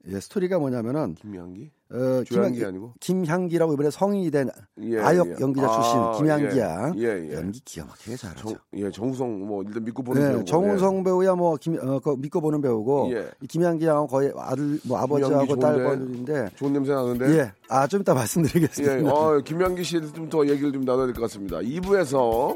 예, 0.06 0.20
스토리가 0.20 0.58
뭐냐면은 0.58 1.14
김양기? 1.14 1.70
어, 1.90 2.22
김향기- 2.26 2.64
아니고? 2.66 2.92
김향기라고 3.00 3.72
이번에 3.72 3.90
성인이 3.90 4.30
된 4.30 4.50
예, 4.82 4.98
아역 5.00 5.26
예. 5.28 5.34
연기자 5.40 5.66
출신 5.70 5.96
아, 5.98 6.12
김향기 6.18 6.58
양 6.58 6.92
예, 6.98 7.02
예, 7.02 7.28
예. 7.30 7.34
연기 7.34 7.60
기가 7.64 7.86
막히게 7.86 8.14
잘하죠. 8.16 8.48
정, 8.50 8.58
예, 8.74 8.90
정우성 8.90 9.46
뭐 9.46 9.62
일단 9.62 9.82
믿고 9.84 10.02
보는 10.02 10.20
네, 10.20 10.28
배우고. 10.28 10.44
정우성 10.44 11.02
배우야 11.04 11.34
뭐 11.34 11.56
김, 11.58 11.78
어, 11.80 11.98
그 11.98 12.14
믿고 12.18 12.42
보는 12.42 12.60
배우고 12.60 13.10
예. 13.12 13.28
이 13.40 13.46
김향기 13.46 13.86
양은 13.86 14.06
거의 14.06 14.30
아들 14.36 14.78
뭐 14.84 14.98
아버지하고 14.98 15.46
김향기 15.46 15.60
딸 15.60 15.74
좋은데? 15.78 15.88
번인데 15.88 16.34
예. 16.34 16.56
좋은 16.56 16.72
냄새 16.74 16.92
나는데. 16.92 17.38
예, 17.38 17.52
아좀 17.70 18.02
이따 18.02 18.12
말씀드리겠습니다. 18.12 19.00
예, 19.00 19.08
어, 19.08 19.40
김양기 19.42 19.82
씨를 19.84 20.12
좀 20.12 20.28
더 20.28 20.46
얘기를 20.46 20.70
좀 20.72 20.82
나눠야 20.84 21.06
될 21.06 21.14
것 21.14 21.22
같습니다. 21.22 21.56
2부에서 21.60 22.54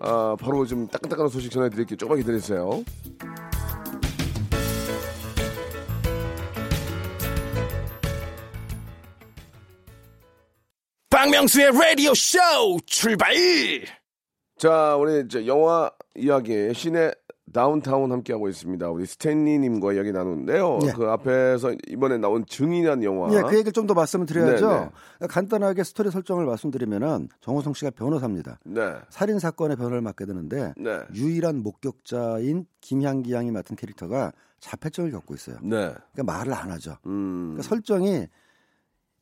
아, 0.00 0.36
바로 0.38 0.64
좀 0.64 0.86
따끈따끈한 0.86 1.28
소식 1.30 1.50
전해드릴게요. 1.50 1.96
조금만 1.96 2.20
기다리세요. 2.20 2.84
박명수의 11.22 11.72
라디오 11.72 12.14
쇼 12.14 12.38
출발! 12.86 13.34
자, 14.56 14.94
우리 14.94 15.24
이제 15.24 15.48
영화 15.48 15.90
이야기 16.14 16.72
씨네 16.72 17.12
다운타운 17.52 18.12
함께하고 18.12 18.48
있습니다. 18.48 18.88
우리 18.88 19.04
스탠리님과 19.04 19.94
이야기 19.94 20.12
나누는데요. 20.12 20.78
예. 20.84 20.92
그 20.92 21.10
앞에서 21.10 21.74
이번에 21.88 22.18
나온 22.18 22.46
증인이라는 22.46 23.02
영화. 23.02 23.34
예, 23.36 23.42
그 23.42 23.54
얘기를 23.54 23.72
좀 23.72 23.88
더 23.88 23.94
말씀을 23.94 24.26
드려야죠. 24.26 24.92
네, 25.20 25.26
간단하게 25.26 25.82
스토리 25.82 26.12
설정을 26.12 26.46
말씀드리면은 26.46 27.28
정우성 27.40 27.74
씨가 27.74 27.90
변호사입니다. 27.96 28.60
네, 28.64 28.82
살인 29.08 29.40
사건의 29.40 29.76
변호를 29.76 30.00
맡게 30.02 30.24
되는데 30.24 30.72
네, 30.76 31.00
유일한 31.14 31.64
목격자인 31.64 32.64
김향기 32.80 33.32
양이 33.32 33.50
맡은 33.50 33.74
캐릭터가 33.74 34.30
자폐증을 34.60 35.10
겪고 35.10 35.34
있어요. 35.34 35.56
네. 35.62 35.92
그러니까 36.12 36.22
말을 36.24 36.52
안 36.52 36.70
하죠. 36.70 36.96
음, 37.06 37.54
그러니까 37.56 37.62
설정이 37.64 38.28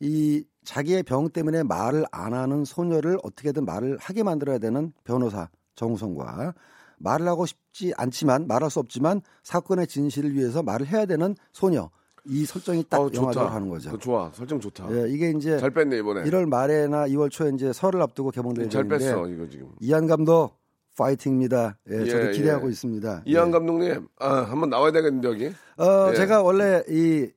이 0.00 0.44
자기의 0.64 1.02
병 1.04 1.28
때문에 1.30 1.62
말을 1.62 2.04
안 2.10 2.34
하는 2.34 2.64
소녀를 2.64 3.18
어떻게든 3.22 3.64
말을 3.64 3.98
하게 4.00 4.22
만들어야 4.22 4.58
되는 4.58 4.92
변호사 5.04 5.48
정우성과 5.74 6.54
말을 6.98 7.28
하고 7.28 7.46
싶지 7.46 7.92
않지만 7.96 8.46
말할 8.46 8.70
수 8.70 8.78
없지만 8.80 9.20
사건의 9.42 9.86
진실을 9.86 10.34
위해서 10.34 10.62
말을 10.62 10.86
해야 10.86 11.06
되는 11.06 11.34
소녀 11.52 11.90
이 12.28 12.44
설정이 12.44 12.84
딱 12.88 13.00
어, 13.00 13.10
영화적으로. 13.14 13.52
하는 13.52 13.68
거죠. 13.68 13.90
그거 13.90 14.00
좋아. 14.02 14.30
설정 14.34 14.58
좋다. 14.58 14.88
예, 14.90 15.08
이게 15.08 15.30
이제 15.30 15.58
잘 15.58 15.70
뺐네 15.70 15.98
이번에. 15.98 16.24
1월 16.24 16.48
말에나 16.48 17.06
2월 17.06 17.30
초에 17.30 17.52
이제 17.54 17.72
설을 17.72 18.02
앞두고 18.02 18.32
개봉될 18.32 18.68
잘 18.68 18.84
예정인데 18.84 19.12
뺐어 19.12 19.28
이거 19.28 19.48
지금. 19.48 19.68
이한 19.80 20.08
감독 20.08 20.58
파이팅입니다. 20.96 21.78
예, 21.90 22.00
예, 22.00 22.06
저도 22.06 22.30
기대하고 22.32 22.66
예. 22.66 22.70
있습니다. 22.72 23.22
이한 23.26 23.48
예. 23.48 23.52
감독님, 23.52 24.08
아, 24.18 24.28
한번 24.42 24.70
나와야 24.70 24.90
되겠는데 24.90 25.28
여기. 25.28 25.46
어, 25.76 26.08
예. 26.10 26.16
제가 26.16 26.42
원래 26.42 26.82
이 26.88 27.28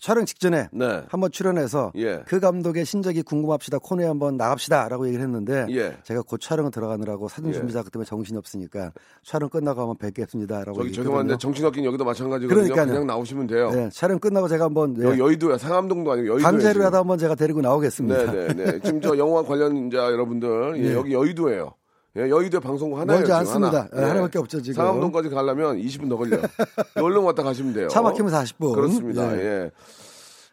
촬영 0.00 0.24
직전에 0.24 0.68
네. 0.72 1.02
한번 1.08 1.30
출연해서 1.30 1.92
예. 1.96 2.22
그 2.26 2.38
감독의 2.40 2.84
신작이 2.84 3.22
궁금합시다 3.22 3.78
코너에 3.78 4.06
한번 4.06 4.36
나갑시다라고 4.36 5.06
얘기를 5.08 5.24
했는데 5.24 5.66
예. 5.70 5.96
제가 6.04 6.22
곧 6.22 6.40
촬영 6.40 6.70
들어가느라고 6.70 7.28
사진 7.28 7.48
예. 7.50 7.54
준비자 7.54 7.82
때문에 7.82 8.06
정신이 8.06 8.38
없으니까 8.38 8.92
촬영 9.24 9.48
끝나고 9.48 9.80
한번 9.80 9.96
뵙겠습니다라고 9.98 10.78
저기. 10.78 10.92
죄송한데 10.92 11.38
정신 11.38 11.64
없긴 11.64 11.84
여기도 11.84 12.04
마찬가지거든요. 12.04 12.54
그러니까요. 12.62 12.86
그냥 12.86 13.06
나오시면 13.06 13.46
돼요. 13.48 13.70
네, 13.70 13.88
촬영 13.92 14.18
끝나고 14.18 14.46
제가 14.48 14.66
한번 14.66 14.94
예, 14.98 15.04
여기 15.04 15.18
여의도야. 15.20 15.58
상암동도 15.58 16.12
아니고 16.12 16.28
여의도야. 16.28 16.50
강제로라도 16.50 16.96
한번 16.98 17.18
제가 17.18 17.34
데리고 17.34 17.60
나오겠습니다. 17.60 18.32
네 18.32 18.48
네 18.48 18.64
네. 18.72 18.80
지금 18.84 19.00
저 19.00 19.16
영화 19.18 19.42
관련자 19.42 19.96
여러분들 20.12 20.74
예, 20.78 20.90
예. 20.90 20.94
여기 20.94 21.12
여의도예요. 21.12 21.72
예, 22.18 22.28
여의도에 22.28 22.60
방송국 22.60 22.98
하나예요. 22.98 23.20
멀지 23.20 23.32
않습니다. 23.32 23.88
하나. 23.92 24.02
예, 24.02 24.08
하나밖에 24.10 24.38
없죠, 24.38 24.60
지금. 24.60 24.74
상암동까지 24.74 25.28
가려면 25.30 25.78
20분 25.78 26.08
더 26.08 26.16
걸려요. 26.16 26.42
얼른 27.00 27.22
왔다 27.22 27.42
가시면 27.42 27.72
돼요. 27.74 27.88
차 27.88 28.02
막히면 28.02 28.32
40분. 28.32 28.74
그렇습니다. 28.74 29.36
예. 29.38 29.44
예. 29.44 29.70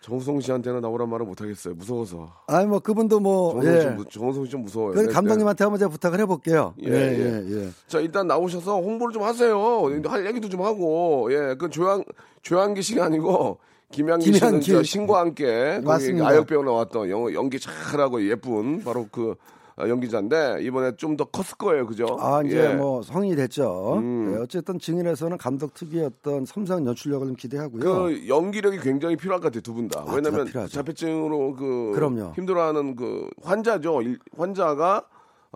정우성 0.01 0.39
씨한테는 0.39 0.82
나오란 0.82 1.10
말을 1.10 1.25
못 1.25 1.41
하겠어요. 1.41 1.73
무서워서. 1.73 2.32
아니 2.45 2.67
뭐 2.67 2.78
그분도 2.78 3.19
뭐 3.19 3.54
정우성 3.60 3.82
씨, 3.82 3.88
예. 3.88 3.89
무- 3.89 4.06
정우성 4.06 4.45
씨좀 4.45 4.62
무서워요. 4.62 4.93
그 4.93 4.99
네, 4.99 5.08
감독님한테 5.12 5.63
한번 5.63 5.80
제가 5.80 5.89
부탁을 5.89 6.19
해볼게요. 6.19 6.75
예, 6.86 6.91
예, 6.91 6.93
예. 6.93 7.43
예, 7.49 7.63
예. 7.63 7.69
자 7.88 7.99
일단 7.99 8.28
나오셔서 8.28 8.80
홍보를 8.82 9.12
좀 9.13 9.23
하세요. 9.23 9.58
할 10.06 10.25
얘기도 10.28 10.47
좀 10.47 10.62
하고 10.62 11.28
예그 11.34 11.71
조양 11.71 12.04
조양기 12.43 12.84
씨가 12.84 13.06
아니고 13.06 13.58
김양기 13.91 14.25
씨는 14.25 14.39
김양기. 14.39 14.71
저 14.71 14.84
신과 14.84 15.19
함께 15.21 15.82
맞습니다. 15.84 16.28
아역 16.28 16.45
배우 16.45 16.63
나왔던 16.63 17.10
영, 17.10 17.34
연기 17.34 17.60
잘하고 17.60 18.30
예쁜 18.30 18.84
바로 18.84 19.08
그 19.12 19.32
어, 19.32 19.36
연기자인데 19.78 20.60
이번에 20.62 20.96
좀 20.96 21.16
더 21.18 21.26
컸을 21.26 21.58
거예요, 21.58 21.86
그죠? 21.86 22.18
아 22.20 22.42
이제 22.44 22.72
예. 22.72 22.74
뭐 22.76 23.02
성인이 23.02 23.36
됐죠. 23.36 23.96
음. 23.98 24.32
네, 24.34 24.42
어쨌든 24.42 24.80
증인에서는 24.80 25.38
감독 25.38 25.74
특유의 25.74 26.06
어떤 26.06 26.46
섬세한 26.46 26.86
연출력을 26.86 27.26
좀 27.28 27.36
기대하고요. 27.36 27.80
그 27.84 28.28
연기력이 28.28 28.80
굉장히 28.80 29.16
필요할 29.16 29.40
것 29.42 29.48
같아요, 29.48 29.62
두 29.62 29.74
분 29.74 29.88
다. 29.88 30.04
아, 30.06 30.16
필요하죠. 30.16 30.68
자폐증으로 30.68 31.56
그 31.56 31.92
그럼요. 31.96 32.34
힘들어하는 32.36 32.96
그 32.96 33.30
환자죠. 33.44 34.02
일- 34.02 34.20
환자가 34.38 35.06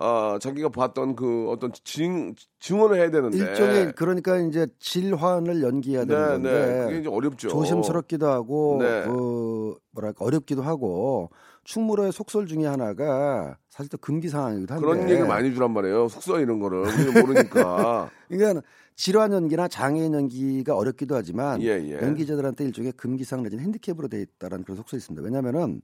아, 0.02 0.38
자기가 0.40 0.70
봤던 0.70 1.14
그 1.14 1.50
어떤 1.50 1.72
증 1.84 2.34
증언을 2.58 2.96
해야 2.96 3.10
되는데 3.10 3.36
일종의 3.36 3.92
그러니까 3.96 4.38
이제 4.38 4.66
질환을 4.78 5.62
연기해야 5.62 6.06
되는 6.06 6.22
네, 6.22 6.28
건데 6.28 6.50
네. 6.78 6.84
그게 6.86 6.98
이제 7.00 7.08
어렵죠. 7.10 7.48
조심스럽기도 7.48 8.26
하고 8.26 8.78
네. 8.80 9.02
그 9.04 9.74
뭐랄까 9.92 10.24
어렵기도 10.24 10.62
하고 10.62 11.28
충무로의 11.70 12.10
속설 12.10 12.48
중에 12.48 12.66
하나가 12.66 13.56
사실 13.68 13.88
또 13.90 13.96
금기 13.96 14.28
상황이기도 14.28 14.74
한데 14.74 14.84
그런 14.84 15.08
얘기 15.08 15.22
많이 15.22 15.54
주란 15.54 15.70
말이에요. 15.70 16.08
숙소 16.08 16.40
이런 16.40 16.58
거를 16.58 16.82
모르니까. 17.12 18.10
그러니까 18.28 18.62
질환 18.96 19.32
연기나 19.32 19.68
장애인 19.68 20.12
연기가 20.12 20.76
어렵기도 20.76 21.14
하지만 21.14 21.62
예, 21.62 21.68
예. 21.68 22.00
연기자들한테 22.02 22.64
일종의 22.64 22.92
금기상 22.92 23.44
내지는 23.44 23.62
핸디캡으로 23.62 24.08
돼 24.08 24.20
있다라는 24.20 24.64
그런 24.64 24.78
속설이 24.78 24.98
있습니다. 24.98 25.24
왜냐하면은 25.24 25.80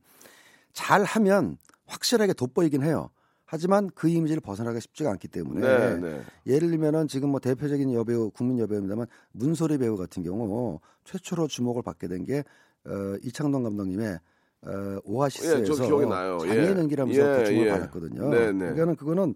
잘하면 0.72 1.56
확실하게 1.86 2.32
돋보이긴 2.32 2.82
해요. 2.82 3.10
하지만 3.44 3.88
그 3.94 4.08
이미지를 4.08 4.40
벗어나기가 4.40 4.80
쉽지가 4.80 5.08
않기 5.12 5.28
때문에 5.28 5.60
네, 5.60 5.96
네. 5.98 6.22
예를 6.48 6.68
들면은 6.68 7.06
지금 7.06 7.28
뭐 7.28 7.38
대표적인 7.38 7.92
여배우 7.94 8.32
국민 8.32 8.58
여배우입니다만 8.58 9.06
문소리 9.30 9.78
배우 9.78 9.96
같은 9.96 10.24
경우 10.24 10.80
최초로 11.04 11.46
주목을 11.46 11.82
받게 11.84 12.08
된게 12.08 12.42
어, 12.86 13.16
이창동 13.22 13.62
감독님의 13.62 14.18
어, 14.66 14.98
오아시스에서 15.04 15.84
예, 15.84 15.86
기억이 15.86 16.06
나요. 16.06 16.38
예. 16.46 16.66
연기라면서 16.76 17.20
예, 17.20 17.38
그 17.38 17.44
주목을 17.46 17.66
예. 17.66 17.70
받았거든요. 17.70 18.28
네, 18.30 18.52
네. 18.52 18.58
그러니까는 18.58 18.96
그거는 18.96 19.34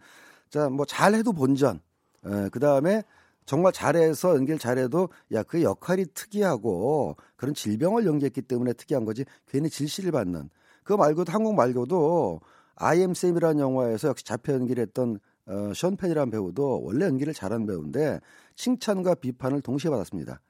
자 0.50 0.68
뭐 0.68 0.84
잘해도 0.84 1.32
본전, 1.32 1.80
그 2.50 2.58
다음에 2.58 3.04
정말 3.46 3.72
잘해서 3.72 4.34
연기를 4.34 4.58
잘해도 4.58 5.08
야 5.32 5.42
그 5.44 5.62
역할이 5.62 6.06
특이하고 6.14 7.16
그런 7.36 7.54
질병을 7.54 8.04
연기했기 8.06 8.42
때문에 8.42 8.72
특이한 8.72 9.04
거지 9.04 9.24
괜히 9.48 9.70
질시를 9.70 10.12
받는 10.12 10.50
그거 10.82 10.96
말고도 10.96 11.32
한국 11.32 11.54
말고도 11.54 12.40
아이엠 12.74 13.14
쌤이라는 13.14 13.60
영화에서 13.60 14.08
역시 14.08 14.24
자폐 14.24 14.52
연기를 14.52 14.82
했던 14.82 15.18
어, 15.46 15.72
션 15.74 15.96
펜이라는 15.96 16.30
배우도 16.30 16.82
원래 16.82 17.06
연기를 17.06 17.32
잘하는 17.34 17.66
배우인데 17.66 18.20
칭찬과 18.56 19.16
비판을 19.16 19.60
동시에 19.62 19.90
받았습니다. 19.90 20.40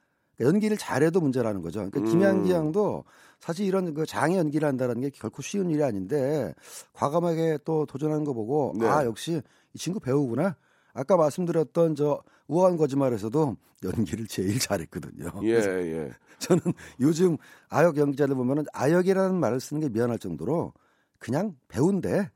그러니까 0.41 0.45
연기를 0.47 0.77
잘해도 0.77 1.21
문제라는 1.21 1.61
거죠. 1.61 1.81
그러니까 1.81 2.01
음. 2.01 2.05
김양기 2.07 2.51
양도 2.51 3.05
사실 3.39 3.67
이런 3.67 3.93
그 3.95 4.07
장애 4.07 4.37
연기를 4.39 4.67
한다는 4.67 5.01
게 5.01 5.11
결코 5.11 5.43
쉬운 5.43 5.71
일이 5.71 5.83
아닌데 5.83 6.55
과감하게 6.95 7.59
또 7.65 7.87
도전하는 7.87 8.25
거 8.25 8.33
보고 8.33 8.75
네. 8.79 8.87
아 8.87 9.05
역시 9.05 9.43
이 9.75 9.79
친구 9.79 10.01
배우구나. 10.01 10.57
아까 10.93 11.17
말씀드렸던 11.17 11.95
저 11.95 12.23
우아한 12.49 12.77
거짓말에서도 12.77 13.57
연기를 13.85 14.27
제일 14.27 14.59
잘했거든요. 14.59 15.31
예, 15.45 15.55
예. 15.55 16.11
저는 16.39 16.63
요즘 17.01 17.37
아역 17.69 17.97
연기자들 17.97 18.35
보면은 18.35 18.65
아역이라는 18.73 19.39
말을 19.39 19.61
쓰는 19.61 19.81
게 19.81 19.89
미안할 19.89 20.19
정도로 20.19 20.73
그냥 21.19 21.55
배우인데 21.69 22.31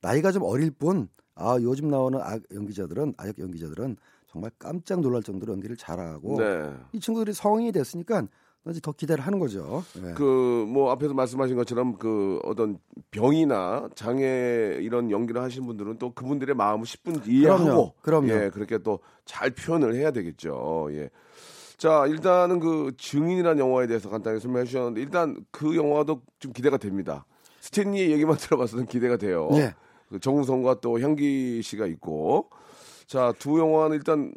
나이가 0.00 0.32
좀 0.32 0.44
어릴 0.44 0.70
뿐 0.70 1.08
아 1.40 1.58
요즘 1.62 1.88
나오는 1.88 2.20
아, 2.20 2.38
연기자들은 2.52 3.14
아역 3.16 3.38
연기자들은 3.38 3.96
정말 4.30 4.50
깜짝 4.58 5.00
놀랄 5.00 5.22
정도로 5.22 5.52
연기를 5.54 5.76
잘하고 5.76 6.38
네. 6.38 6.70
이 6.92 7.00
친구들이 7.00 7.32
성인이 7.32 7.72
됐으니까 7.72 8.22
이제 8.68 8.78
더 8.80 8.92
기대를 8.92 9.24
하는 9.24 9.38
거죠. 9.38 9.82
예. 10.04 10.12
그뭐 10.12 10.90
앞에서 10.92 11.14
말씀하신 11.14 11.56
것처럼 11.56 11.96
그 11.96 12.38
어떤 12.44 12.78
병이나 13.10 13.88
장애 13.94 14.76
이런 14.80 15.10
연기를 15.10 15.40
하신 15.40 15.64
분들은 15.66 15.98
또 15.98 16.12
그분들의 16.12 16.54
마음을 16.54 16.84
10분 16.84 17.26
이해하고 17.26 17.94
그럼요. 18.02 18.28
예, 18.28 18.50
그렇게 18.50 18.78
또 18.78 19.00
잘 19.30 19.50
표현을 19.50 19.94
해야 19.94 20.10
되겠죠. 20.10 20.88
예. 20.90 21.08
자, 21.76 22.04
일단은 22.08 22.58
그 22.58 22.92
증인이라는 22.98 23.60
영화에 23.60 23.86
대해서 23.86 24.10
간단히 24.10 24.40
설명해 24.40 24.64
주셨는데 24.66 25.00
일단 25.00 25.36
그 25.52 25.76
영화도 25.76 26.20
좀 26.40 26.52
기대가 26.52 26.76
됩니다. 26.76 27.24
스탠리의 27.60 28.10
얘기만 28.10 28.36
들어봤어도 28.38 28.86
기대가 28.86 29.16
돼요. 29.16 29.48
네. 29.52 29.72
그 30.08 30.18
정우성과 30.18 30.80
또 30.80 31.00
향기 31.00 31.62
씨가 31.62 31.86
있고 31.86 32.50
자, 33.10 33.34
두 33.40 33.58
영화는 33.58 33.96
일단 33.96 34.32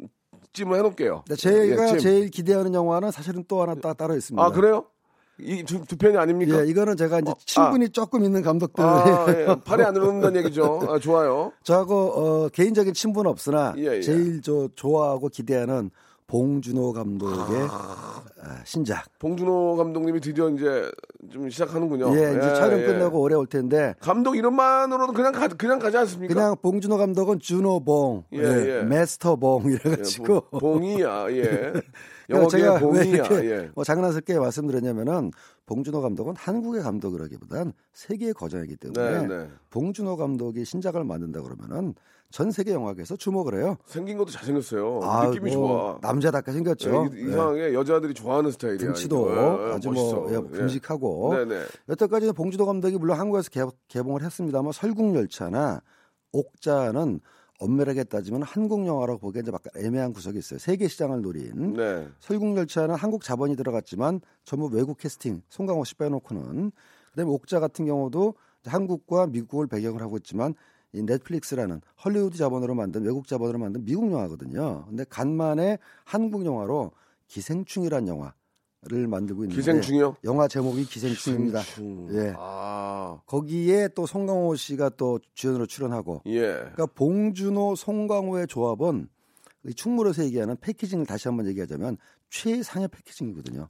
찜을 0.52 0.76
해 0.76 0.82
놓을게요. 0.82 1.22
근데 1.28 1.36
제가 1.36 1.84
예, 1.84 1.86
찜. 1.90 1.98
제일 2.00 2.28
기대하는 2.28 2.74
영화는 2.74 3.12
사실은 3.12 3.44
또 3.46 3.62
하나 3.62 3.76
따, 3.76 3.94
따로 3.94 4.16
있습니다. 4.16 4.44
아, 4.44 4.50
그래요? 4.50 4.86
이두 5.38 5.84
두 5.86 5.96
편이 5.96 6.16
아닙니까? 6.16 6.60
예, 6.60 6.66
이거는 6.68 6.96
제가 6.96 7.20
이제 7.20 7.30
어, 7.30 7.36
친분이 7.46 7.90
조금 7.90 8.24
있는 8.24 8.42
감독들 8.42 8.82
아, 8.84 9.26
예. 9.28 9.46
팔이 9.64 9.84
안 9.84 9.96
오른다는 9.96 10.42
얘기죠. 10.44 10.80
아, 10.88 10.98
좋아요. 10.98 11.52
저하고 11.62 11.94
어, 11.96 12.48
개인적인 12.48 12.94
친분은 12.94 13.30
없으나 13.30 13.74
예, 13.78 13.96
예. 13.96 14.00
제일 14.02 14.42
저 14.42 14.68
좋아하고 14.74 15.28
기대하는 15.28 15.90
봉준호 16.26 16.94
감독의 16.94 17.68
아, 17.70 18.22
신작. 18.64 19.06
봉준호 19.20 19.76
감독님이 19.76 20.20
드디어 20.20 20.48
이제 20.48 20.90
좀 21.34 21.50
시작하는군요. 21.50 22.16
예, 22.16 22.30
이제 22.30 22.54
촬영 22.54 22.78
예. 22.80 22.84
끝나고 22.86 23.20
올해 23.20 23.34
올 23.34 23.44
텐데 23.48 23.96
감독 23.98 24.36
이름만으로도 24.36 25.12
그냥 25.12 25.32
가, 25.32 25.48
그냥 25.48 25.80
가지 25.80 25.96
않습니까? 25.96 26.32
그냥 26.32 26.56
봉준호 26.62 26.96
감독은 26.96 27.40
준호봉, 27.40 28.26
예, 28.34 28.38
예. 28.38 28.82
마스터봉 28.82 29.64
예, 29.66 29.74
이래가지고 29.84 30.40
봉- 30.50 30.60
봉이야, 30.60 31.26
예. 31.30 31.72
그러니까 32.28 32.48
제가 32.56 32.74
왜 32.74 32.80
봉이야, 32.80 33.02
이렇게 33.04 33.50
예. 33.50 33.70
뭐 33.74 33.82
장난스럽게 33.82 34.38
말씀드렸냐면은 34.38 35.32
봉준호 35.66 36.02
감독은 36.02 36.34
한국의 36.36 36.82
감독이라기보단 36.82 37.72
세계의 37.92 38.32
거장이기 38.34 38.76
때문에 38.76 39.22
네, 39.22 39.26
네. 39.26 39.48
봉준호 39.70 40.16
감독이 40.16 40.64
신작을 40.64 41.02
만든다 41.02 41.42
그러면은 41.42 41.94
전 42.34 42.50
세계 42.50 42.72
영화계에서 42.72 43.14
주목을 43.14 43.60
해요. 43.60 43.76
생긴 43.86 44.18
것도 44.18 44.32
잘생겼어요. 44.32 44.98
아, 45.04 45.28
느낌이 45.28 45.54
뭐 45.54 45.68
좋아. 45.68 45.98
남자답게 46.02 46.50
생겼죠. 46.50 47.08
예, 47.14 47.20
이- 47.20 47.28
이상하게 47.28 47.74
여자들이 47.74 48.12
좋아하는 48.12 48.50
스타일이야. 48.50 48.78
등치도. 48.78 49.30
예, 49.30 49.68
예, 49.70 49.72
아주 49.74 49.88
멋있어. 49.92 50.14
뭐 50.16 50.32
예, 50.32 50.56
듬직하고 50.58 51.32
네, 51.36 51.44
네. 51.44 51.62
여태까지 51.90 52.32
봉준호 52.32 52.66
감독이 52.66 52.98
물론 52.98 53.20
한국에서 53.20 53.50
개, 53.86 54.02
봉을 54.02 54.24
했습니다만 54.24 54.72
설국열차나 54.72 55.80
옥자는 56.32 57.20
엄밀하게 57.60 58.02
따지면 58.02 58.42
한국 58.42 58.84
영화라고 58.84 59.20
보기엔 59.20 59.44
이제 59.44 59.52
약간 59.54 59.70
애매한 59.86 60.12
구석이 60.12 60.36
있어요. 60.36 60.58
세계 60.58 60.88
시장을 60.88 61.22
노린 61.22 61.74
네. 61.74 62.08
설국열차는 62.18 62.96
한국 62.96 63.22
자본이 63.22 63.54
들어갔지만 63.54 64.20
전부 64.42 64.66
외국 64.72 64.98
캐스팅 64.98 65.40
송강호 65.50 65.84
씨 65.84 65.94
빼놓고는 65.94 66.72
그다음에 67.12 67.30
옥자 67.30 67.60
같은 67.60 67.86
경우도 67.86 68.34
한국과 68.66 69.28
미국을 69.28 69.68
배경을 69.68 70.02
하고 70.02 70.16
있지만 70.16 70.54
이 70.94 71.02
넷플릭스라는 71.02 71.80
헐리우드 72.04 72.38
자본으로 72.38 72.74
만든 72.74 73.04
외국 73.04 73.26
자본으로 73.26 73.58
만든 73.58 73.84
미국 73.84 74.10
영화거든요. 74.12 74.84
근데 74.86 75.04
간만에 75.04 75.78
한국 76.04 76.46
영화로 76.46 76.92
기생충이란 77.26 78.06
영화를 78.06 79.08
만들고 79.08 79.42
있는데 79.44 79.56
기생충이요? 79.56 80.16
영화 80.22 80.46
제목이 80.46 80.84
기생충입니다. 80.84 81.60
기생충. 81.60 82.08
예. 82.16 82.32
아, 82.36 83.20
거기에 83.26 83.88
또 83.88 84.06
송강호 84.06 84.54
씨가 84.54 84.90
또 84.90 85.18
주연으로 85.34 85.66
출연하고 85.66 86.22
예. 86.26 86.40
그러니까 86.40 86.86
봉준호, 86.86 87.74
송강호의 87.74 88.46
조합은 88.46 89.08
이 89.66 89.74
충무로에서 89.74 90.24
얘기하는 90.24 90.56
패키징을 90.60 91.06
다시 91.06 91.26
한번 91.26 91.48
얘기하자면 91.48 91.96
최상의 92.30 92.88
패키징이거든요. 92.88 93.68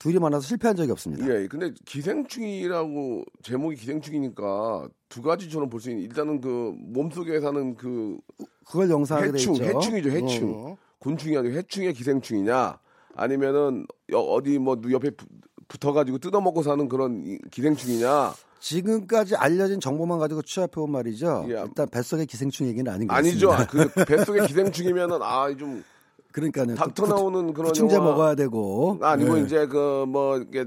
둘이 0.00 0.18
만나서 0.18 0.46
실패한 0.46 0.74
적이 0.76 0.92
없습니다. 0.92 1.26
예, 1.28 1.46
근데 1.46 1.72
기생충이라고 1.84 3.22
제목이 3.42 3.76
기생충이니까 3.76 4.88
두 5.10 5.20
가지처럼 5.22 5.68
볼 5.68 5.78
수 5.80 5.90
있는 5.90 6.02
일단은 6.04 6.40
그 6.40 6.74
몸속에 6.78 7.38
사는 7.40 7.76
그 7.76 8.18
그걸 8.66 8.88
영상하게 8.90 9.32
돼 9.32 9.38
해충, 9.38 9.54
있죠. 9.56 9.64
해충이죠, 9.64 10.10
해충. 10.10 10.52
어. 10.56 10.76
곤충이 11.00 11.36
아니고 11.36 11.54
해충의 11.54 11.92
기생충이냐 11.92 12.78
아니면은 13.14 13.86
여- 14.12 14.18
어디 14.20 14.58
뭐 14.58 14.80
옆에 14.90 15.10
부- 15.10 15.26
붙어가지고 15.68 16.18
뜯어먹고 16.18 16.62
사는 16.62 16.88
그런 16.88 17.22
이- 17.26 17.38
기생충이냐 17.50 18.32
지금까지 18.58 19.36
알려진 19.36 19.80
정보만 19.80 20.18
가지고 20.18 20.40
취합해온 20.42 20.90
말이죠. 20.90 21.44
예. 21.48 21.62
일단 21.66 21.88
뱃속의 21.90 22.24
기생충 22.26 22.68
얘기는 22.68 22.90
아닌 22.90 23.06
것 23.06 23.14
아니죠 23.14 23.48
같습니다. 23.50 23.70
그 23.94 24.04
뱃속에 24.06 24.46
기생충이면은 24.46 25.18
아좀 25.22 25.84
그러니까요. 26.32 26.74
닥터 26.74 27.04
구- 27.04 27.08
나오는 27.08 27.52
그런 27.52 27.68
구충제 27.68 27.96
영화. 27.96 28.10
먹어야 28.10 28.34
되고 28.34 28.98
아니고 29.00 29.38
예. 29.38 29.42
이제 29.42 29.66
그 29.66 30.04
뭐 30.06 30.38
이게 30.38 30.64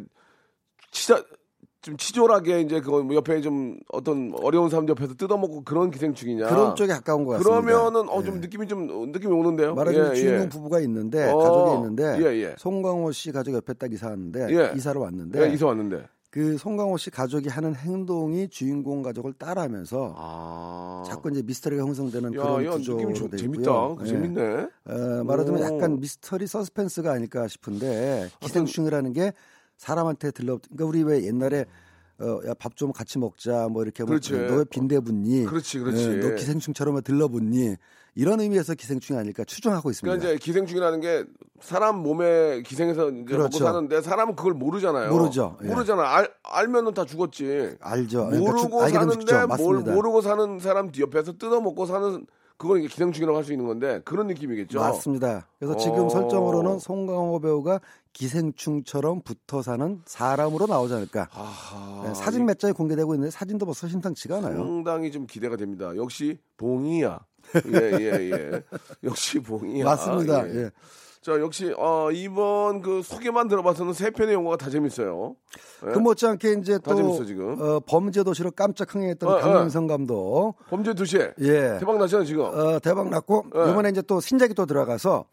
치자 0.91 1.23
좀 1.81 1.97
치졸하게 1.97 2.61
이제 2.61 2.79
그 2.79 3.05
옆에 3.13 3.41
좀 3.41 3.77
어떤 3.91 4.31
어려운 4.41 4.69
사람 4.69 4.87
옆에서 4.87 5.15
뜯어먹고 5.15 5.63
그런 5.65 5.91
기생충이냐 5.91 6.47
그런 6.47 6.75
쪽에 6.75 6.93
가까운 6.93 7.25
것 7.25 7.33
같습니다. 7.33 7.61
그러면은 7.61 8.07
어 8.09 8.19
예. 8.21 8.25
좀 8.25 8.39
느낌이 8.39 8.67
좀 8.67 9.11
느낌이 9.11 9.33
오는데요. 9.33 9.75
말하자면 9.75 10.11
예, 10.11 10.15
주인공 10.15 10.41
예. 10.45 10.49
부부가 10.49 10.79
있는데 10.81 11.29
어, 11.29 11.37
가족이 11.37 11.75
있는데 11.75 12.17
예, 12.21 12.41
예. 12.43 12.55
송강호 12.57 13.11
씨 13.11 13.31
가족 13.33 13.53
옆에 13.55 13.73
딱 13.73 13.91
이사 13.91 14.07
왔는데 14.07 14.47
예. 14.49 14.71
이사를 14.77 14.99
왔는데 15.01 15.41
예, 15.49 15.53
이사 15.53 15.65
왔는데. 15.67 16.05
그 16.33 16.57
송강호 16.57 16.97
씨 16.97 17.11
가족이 17.11 17.47
하는 17.47 17.75
행동이 17.75 18.49
주인공 18.49 19.03
가족을 19.03 19.33
따라하면서 19.33 20.15
아. 20.17 21.03
자꾸 21.05 21.29
이제 21.29 21.43
미스터리가 21.43 21.83
형성되는 21.83 22.33
야, 22.33 22.41
그런 22.41 22.65
야, 22.65 22.71
구조로 22.71 23.11
있고요. 23.11 23.37
재밌다. 23.37 23.95
그 23.95 24.03
예. 24.03 24.07
재밌네. 24.07 24.41
어, 24.85 25.23
말하자면 25.25 25.61
오. 25.61 25.63
약간 25.63 25.99
미스터리 25.99 26.47
서스펜스가 26.47 27.11
아닐까 27.11 27.47
싶은데 27.47 28.31
기생충이라는 28.39 29.13
게 29.13 29.33
사람한테 29.77 30.31
들러 30.31 30.57
그러니까 30.57 30.85
우리 30.85 31.03
왜 31.03 31.23
옛날에 31.23 31.65
어, 32.19 32.39
야, 32.47 32.55
밥 32.55 32.75
좀 32.75 32.91
같이 32.91 33.19
먹자, 33.19 33.67
뭐 33.69 33.83
이렇게, 33.83 34.01
뭐, 34.03 34.09
그렇지. 34.09 34.33
너왜 34.33 34.63
빈대 34.71 34.99
붙니? 34.99 35.45
그렇지, 35.45 35.77
그렇지. 35.77 36.17
너 36.19 36.33
기생충처럼 36.33 36.99
들러붙니? 37.03 37.75
이런 38.15 38.39
의미에서 38.39 38.75
기생충이 38.75 39.19
아닐까 39.19 39.43
추정하고 39.43 39.89
있습니다. 39.89 40.11
그러니까 40.17 40.35
이제 40.35 40.43
기생충이라는 40.43 40.99
게 41.01 41.25
사람 41.61 41.97
몸에 41.99 42.61
기생해서 42.61 43.09
이제 43.09 43.15
먹고 43.21 43.25
그렇죠. 43.37 43.59
사는데 43.63 44.01
사람은 44.01 44.35
그걸 44.35 44.53
모르잖아요. 44.53 45.09
모르죠. 45.09 45.57
예. 45.63 45.67
모르잖아. 45.67 46.03
알, 46.03 46.29
알면은 46.43 46.93
다 46.93 47.05
죽었지. 47.05 47.75
알죠. 47.79 48.25
그러니까 48.27 48.39
모르고 48.51 48.69
죽- 48.69 48.81
알기는 48.83 49.09
사는데. 49.25 49.25
뭘. 49.63 49.95
모르고 49.95 50.21
사는 50.21 50.59
사람 50.59 50.91
옆에서 50.97 51.33
뜯어먹고 51.37 51.85
사는 51.85 52.25
그건 52.57 52.79
이게 52.79 52.87
기생충이라고 52.87 53.37
할 53.37 53.43
수 53.43 53.51
있는 53.51 53.65
건데 53.67 54.01
그런 54.05 54.27
느낌이겠죠. 54.27 54.79
맞습니다. 54.79 55.47
그래서 55.59 55.73
어. 55.73 55.77
지금 55.77 56.09
설정으로는 56.09 56.79
송강호 56.79 57.39
배우가 57.41 57.79
기생충처럼 58.13 59.21
붙어 59.21 59.61
사는 59.61 60.01
사람으로 60.05 60.67
나오지 60.67 60.93
않을까. 60.93 61.27
아하, 61.33 62.03
네, 62.07 62.13
사진 62.13 62.45
몇 62.45 62.59
장이 62.59 62.73
공개되고 62.73 63.13
있는데 63.15 63.31
사진도 63.31 63.65
벌써 63.65 63.87
심상치가 63.87 64.37
않아요. 64.37 64.57
상당히 64.57 65.11
좀 65.11 65.25
기대가 65.27 65.57
됩니다. 65.57 65.95
역시 65.97 66.37
봉이야. 66.57 67.19
예, 67.73 67.91
예, 67.99 68.31
예. 68.31 68.63
역시 69.03 69.39
봉이야. 69.39 69.83
맞습니다. 69.83 70.47
예. 70.49 70.71
자, 71.23 71.39
역시 71.39 71.73
어, 71.77 72.11
이번 72.11 72.81
그 72.81 73.01
소개만 73.01 73.47
들어봐서는 73.47 73.93
세 73.93 74.09
편의 74.09 74.33
영화가 74.33 74.57
다 74.57 74.69
재밌어요. 74.69 75.37
예? 75.87 75.91
그 75.93 75.99
못지않게 75.99 76.57
이제 76.59 76.77
다또 76.79 76.97
재밌어. 77.15 77.43
어, 77.63 77.79
범죄 77.87 78.23
도시로 78.23 78.51
깜짝 78.51 78.93
흥행했던 78.93 79.29
어, 79.29 79.37
어. 79.37 79.39
강윤성 79.39 79.87
감독 79.87 80.55
범죄 80.69 80.93
도시에 80.93 81.31
예 81.39 81.77
대박 81.79 81.97
나잖아요, 81.97 82.25
지금. 82.25 82.43
어, 82.43 82.77
대박 82.79 83.09
났고 83.09 83.45
예. 83.55 83.71
이번에 83.71 83.89
이제 83.89 84.01
또 84.01 84.19
신작이 84.19 84.53
또 84.53 84.65
들어가서 84.65 85.23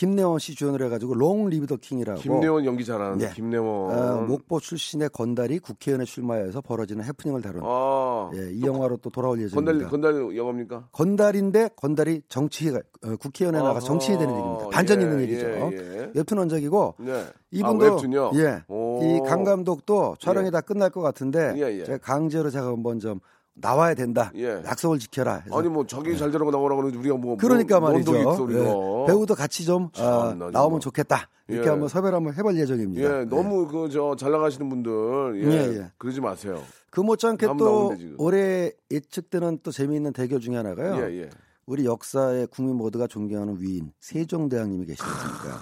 김래원 0.00 0.38
씨 0.38 0.54
주연을 0.54 0.82
해가지고 0.86 1.12
Long 1.12 1.50
Live 1.50 1.66
the 1.66 1.76
King이라고 1.76 2.20
김래원 2.20 2.64
연기 2.64 2.86
잘하는데 2.86 3.22
예. 3.22 3.30
김래원. 3.34 3.92
어, 3.92 4.22
목포 4.22 4.58
출신의 4.58 5.10
건달이 5.10 5.58
국회의원에 5.58 6.06
출마해서 6.06 6.62
벌어지는 6.62 7.04
해프닝을 7.04 7.42
다룬 7.42 7.60
아, 7.62 8.30
예, 8.32 8.50
이 8.50 8.62
영화로 8.64 8.96
또 8.96 9.10
돌아올 9.10 9.36
건달 9.50 9.74
예정입니다. 9.74 9.90
건달 9.90 10.36
영화입니까? 10.38 10.88
건달인데 10.92 11.68
건달이 11.76 12.22
정치 12.30 12.70
어, 12.70 12.80
국회의원에 13.20 13.58
나가 13.58 13.78
정치인이 13.78 14.18
되는 14.18 14.34
얘기입니다. 14.34 14.68
반전 14.70 15.00
예, 15.00 15.04
있는 15.04 15.20
얘기죠. 15.20 15.46
예, 15.46 15.70
예. 15.74 16.10
웹툰 16.14 16.38
원작이고 16.38 16.94
네. 17.00 17.26
이분도 17.50 17.84
아, 17.84 17.94
웹툰요? 17.96 18.30
예, 18.36 18.62
오. 18.68 19.02
이강 19.02 19.44
감독도 19.44 20.16
촬영이 20.18 20.46
예. 20.46 20.50
다 20.50 20.62
끝날 20.62 20.88
것 20.88 21.02
같은데 21.02 21.52
예, 21.56 21.78
예. 21.78 21.84
제가 21.84 21.98
강제로 21.98 22.48
제가 22.48 22.68
한번 22.68 23.00
좀 23.00 23.20
나와야 23.54 23.94
된다. 23.94 24.32
예. 24.36 24.62
약속을 24.64 24.98
지켜라. 24.98 25.36
해서 25.44 25.58
아니 25.58 25.68
뭐 25.68 25.86
자기 25.86 26.16
잘 26.16 26.30
되라고 26.30 26.50
나오라고 26.50 26.80
하는데 26.82 26.96
우리가 26.98 27.16
뭐 27.16 27.36
그러니까 27.36 27.78
뭐, 27.80 27.90
말이죠. 27.90 28.12
뭔 28.12 28.40
우리가. 28.40 28.60
예. 28.60 29.06
배우도 29.06 29.34
같이 29.34 29.64
좀 29.64 29.90
정말. 29.92 30.50
나오면 30.52 30.80
좋겠다. 30.80 31.28
이렇게 31.48 31.66
예. 31.66 31.70
한번 31.70 31.88
섭외를 31.88 32.16
한번 32.16 32.32
해볼 32.34 32.56
예정입니다. 32.56 33.20
예, 33.20 33.24
너무 33.24 33.66
그 33.66 33.88
저 33.90 34.14
잘 34.16 34.30
나가시는 34.30 34.68
분들 34.68 35.42
예, 35.44 35.50
예, 35.50 35.78
예. 35.78 35.92
그러지 35.98 36.20
마세요. 36.20 36.62
그 36.90 37.00
못지않게 37.00 37.46
남 37.46 37.56
또. 37.56 37.94
올해 38.18 38.70
예측되는 38.90 39.58
또 39.62 39.70
재미있는 39.72 40.12
대결 40.12 40.38
중에 40.40 40.56
하나가요. 40.56 40.96
예, 41.04 41.22
예. 41.22 41.30
우리 41.66 41.84
역사의 41.86 42.46
국민 42.48 42.76
모두가 42.76 43.06
존경하는 43.08 43.56
위인 43.60 43.92
세종대왕님이 44.00 44.86
계시지 44.86 45.02
않습니까? 45.04 45.60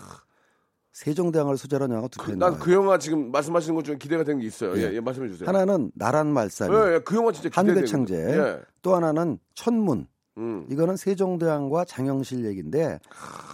세종대왕을 0.99 1.57
소재로 1.57 1.85
한 1.85 1.91
영화가 1.91 2.09
두편 2.09 2.39
나와요. 2.41 2.57
난그 2.57 2.73
영화 2.73 2.99
지금 2.99 3.31
말씀하시는 3.31 3.73
것 3.77 3.85
중에 3.85 3.99
기대가 3.99 4.25
되는 4.25 4.41
게 4.41 4.47
있어요. 4.49 4.77
예, 4.79 4.91
예. 4.91 4.95
예, 4.95 5.01
말씀해 5.01 5.29
주세요. 5.29 5.49
하나는 5.49 5.93
나란 5.95 6.27
말싸미, 6.27 6.75
예, 6.75 6.95
예, 6.95 6.99
그 7.05 7.15
영화 7.15 7.31
진짜. 7.31 7.49
한글 7.53 7.87
창제, 7.87 8.17
예. 8.17 8.61
또 8.83 8.97
하나는 8.97 9.39
천문. 9.55 10.09
음. 10.39 10.67
이거는 10.71 10.97
세종대왕과 10.97 11.85
장영실 11.85 12.45
얘기인데 12.47 12.99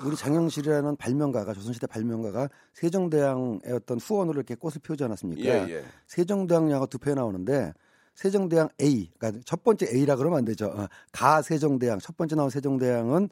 우리 0.07 0.17
장영실이라는 0.17 0.97
발명가가 0.97 1.53
조선시대 1.55 1.87
발명가가 1.87 2.49
세종대왕의 2.75 3.61
어떤 3.73 3.99
후원으로 3.99 4.37
이렇게 4.39 4.55
꽃을 4.55 4.77
피우지 4.83 5.05
않았습니까? 5.05 5.43
예, 5.45 5.67
예. 5.69 5.85
세종대왕 6.07 6.71
영화 6.71 6.87
두 6.87 6.97
편 6.99 7.17
나오는데 7.17 7.75
세종대왕 8.15 8.69
A, 8.81 9.11
그러니까 9.19 9.43
첫 9.45 9.63
번째 9.63 9.87
A라 9.95 10.17
그러면 10.17 10.39
안 10.39 10.45
되죠. 10.47 10.67
어, 10.67 10.87
가 11.13 11.43
세종대왕 11.43 11.99
첫 11.99 12.17
번째 12.17 12.37
나온 12.37 12.49
세종대왕은 12.49 13.29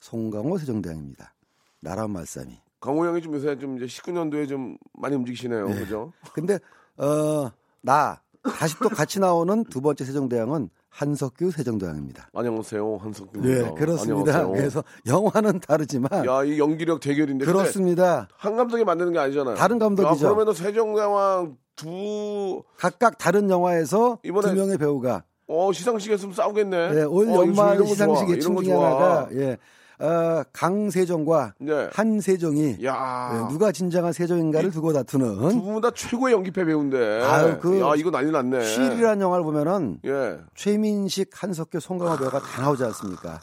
송강호 0.00 0.58
세종대왕입니다. 0.58 1.34
나란 1.80 2.10
말싸미. 2.10 2.63
강호 2.84 3.06
형이 3.06 3.22
좀 3.22 3.32
요새 3.34 3.56
좀 3.58 3.76
이제 3.78 3.86
19년도에 3.86 4.46
좀 4.46 4.76
많이 4.92 5.16
움직이시네요. 5.16 5.66
그죠? 5.68 6.12
근데 6.34 6.58
어 6.98 7.50
나 7.80 8.20
다시 8.58 8.74
또 8.82 8.88
같이 8.88 9.20
나오는 9.20 9.62
두 9.64 9.80
번째 9.82 10.04
세종대왕은 10.04 10.68
한석규 10.90 11.50
세종대왕입니다. 11.50 12.28
안녕하세요. 12.34 12.96
한석규. 12.98 13.40
네, 13.42 13.70
그렇습니다. 13.74 14.46
그래서 14.48 14.82
영화는 15.06 15.60
다르지만 15.60 16.24
야, 16.26 16.44
이 16.44 16.58
연기력 16.58 17.00
대결인데. 17.00 17.44
그렇습니다. 17.46 18.28
한 18.36 18.56
감독이 18.56 18.84
만드는 18.84 19.12
게 19.12 19.18
아니잖아요. 19.18 19.54
다른 19.56 19.78
감독이죠. 19.78 20.14
야, 20.26 20.28
그러면은 20.30 20.52
세종대왕 20.54 21.56
두 21.76 22.62
각각 22.78 23.18
다른 23.18 23.50
영화에서 23.50 24.18
이번에- 24.24 24.42
두 24.42 24.54
명의 24.54 24.78
배우가 24.78 25.24
어, 25.46 25.72
시상식에서 25.72 26.32
싸우겠네. 26.32 26.76
예, 26.94 27.02
올 27.02 27.28
어, 27.28 27.34
연말 27.42 27.76
좋아. 27.78 28.90
하나가 28.90 29.28
예, 29.32 29.58
어, 30.00 30.42
강세종과 30.52 31.54
네. 31.60 31.88
한세종이 31.92 32.84
야. 32.84 33.30
예, 33.34 33.52
누가 33.52 33.70
진정한 33.72 34.12
세종인가를 34.12 34.70
두고 34.70 34.88
두 34.92 34.98
다투는 34.98 35.36
분다 35.62 35.90
최고의 35.92 36.34
연기패 36.34 36.64
배우인데. 36.64 37.22
아유, 37.22 37.58
그 37.60 37.80
야, 37.80 37.92
이거 37.96 38.10
난리 38.10 38.30
났네. 38.30 38.58
휠이라는 38.58 39.20
영화를 39.20 39.44
보면은 39.44 40.00
예. 40.04 40.38
최민식, 40.54 41.30
한석규, 41.32 41.80
송강호 41.80 42.18
배우가 42.18 42.40
다 42.40 42.62
나오지 42.62 42.84
않습니까? 42.84 43.40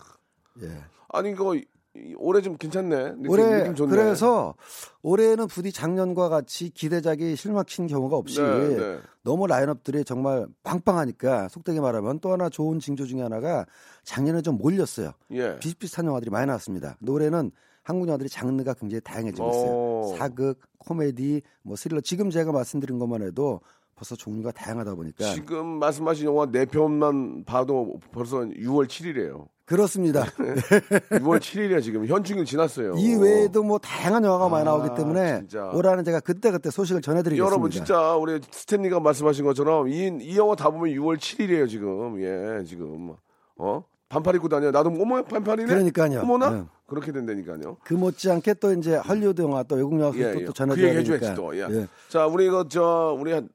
예. 0.62 0.70
아니, 1.10 1.34
이- 1.56 1.66
올해 2.18 2.42
좀 2.42 2.58
괜찮네. 2.58 3.16
느낌, 3.16 3.30
올해 3.30 3.64
느낌. 3.70 3.88
그래서 3.90 4.56
올해는 5.02 5.48
부디 5.48 5.72
작년과 5.72 6.30
같이 6.30 6.70
기대작이 6.70 7.36
실망친 7.36 7.88
경우가 7.88 8.16
없이 8.16 8.42
네, 8.42 8.78
네. 8.78 9.00
너무 9.24 9.46
라인업들이 9.48 10.06
정말 10.06 10.48
빵빵하니까 10.64 11.50
속되게 11.50 11.82
말하면 11.82 12.20
또 12.20 12.32
하나 12.32 12.50
좋은 12.50 12.80
징조 12.80 13.06
중에 13.06 13.22
하나가 13.22 13.66
작년에 14.04 14.42
좀 14.42 14.58
몰렸어요. 14.58 15.12
예. 15.32 15.60
비슷비슷한 15.60 16.06
영화들이 16.06 16.32
많이 16.32 16.48
나왔습니다. 16.48 16.96
올해는 17.06 17.52
한국 17.84 18.08
영화들이 18.08 18.30
장르가 18.30 18.74
굉장히 18.74 19.02
다양해지고 19.02 19.50
있어요. 19.50 19.72
오. 19.72 20.16
사극, 20.18 20.60
코미디, 20.78 21.42
뭐 21.64 21.76
스릴러. 21.76 22.02
지금 22.02 22.30
제가 22.30 22.52
말씀드린 22.52 23.00
것만 23.00 23.22
해도 23.22 23.60
벌써 23.96 24.16
종류가 24.16 24.52
다양하다 24.52 24.96
보니까 24.96 25.34
지금 25.34 25.78
말씀하신 25.80 26.26
영화 26.26 26.46
네 26.48 26.66
편만 26.66 27.44
봐도 27.44 28.00
벌써 28.12 28.38
6월 28.40 28.88
7일이에요. 28.88 29.48
그렇습니다. 29.72 30.26
6월 30.26 31.40
7일이야 31.40 31.82
지금 31.82 32.06
현충일 32.06 32.44
지났어요. 32.44 32.96
이 32.98 33.16
외에도 33.16 33.64
뭐 33.64 33.80
다양한 33.80 34.24
영화가 34.26 34.50
많이 34.50 34.64
아, 34.68 34.72
나오기 34.72 34.96
때문에 34.96 35.40
진짜. 35.40 35.70
올해는 35.74 36.04
제가 36.04 36.20
그때 36.20 36.52
그때 36.52 36.70
소식을 36.70 37.02
전해드리겠습니다. 37.02 37.46
여러분 37.50 37.72
진짜 37.72 38.16
우리 38.16 38.42
스탠리가 38.52 39.00
말씀하신 39.00 39.46
것처럼 39.46 39.88
이, 39.88 40.12
이 40.22 40.38
영화 40.38 40.56
다 40.56 40.70
보면 40.70 40.94
6월 40.96 41.18
7일이에요 41.18 41.70
지금. 41.70 42.22
예 42.22 42.64
지금 42.66 43.16
어 43.56 43.84
반팔 44.10 44.36
입고 44.36 44.50
다녀. 44.50 44.72
나도 44.72 44.90
어머 44.90 45.24
반팔이네. 45.24 45.68
그러니까요. 45.68 46.20
어머나 46.20 46.50
네. 46.50 46.64
그렇게 46.86 47.14
된다니까요. 47.14 47.78
그 47.86 47.94
못지않게 47.94 48.56
또 48.56 48.74
이제 48.74 48.98
헐리우드 48.98 49.42
영화 49.42 49.64
또 49.64 49.76
외국 49.76 49.98
영화 50.02 50.12
예, 50.18 50.32
예. 50.32 50.34
또그 50.34 50.54
전해드려야 50.54 50.96
얘기. 50.96 51.12
해줘야지 51.14 51.36
또. 51.36 51.56
예. 51.56 51.62
예. 51.72 51.88
자 52.10 52.28
우리 52.28 52.48
이거 52.48 52.68
저 52.68 53.16
우리 53.18 53.32
한 53.32 53.48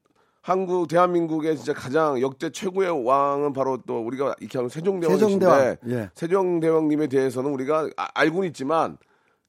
국 0.65 0.87
대한민국의 0.87 1.57
진짜 1.57 1.73
가장 1.73 2.21
역대 2.21 2.49
최고의 2.49 3.05
왕은 3.05 3.51
바로 3.53 3.77
또 3.85 3.99
우리가 3.99 4.35
이렇게 4.39 4.57
하는 4.57 4.69
세종대왕이신데 4.69 5.45
세종대왕. 5.45 5.77
예. 5.89 6.09
세종대왕님에 6.13 7.07
대해서는 7.07 7.51
우리가 7.51 7.89
아- 7.97 8.07
알고는 8.13 8.47
있지만 8.49 8.97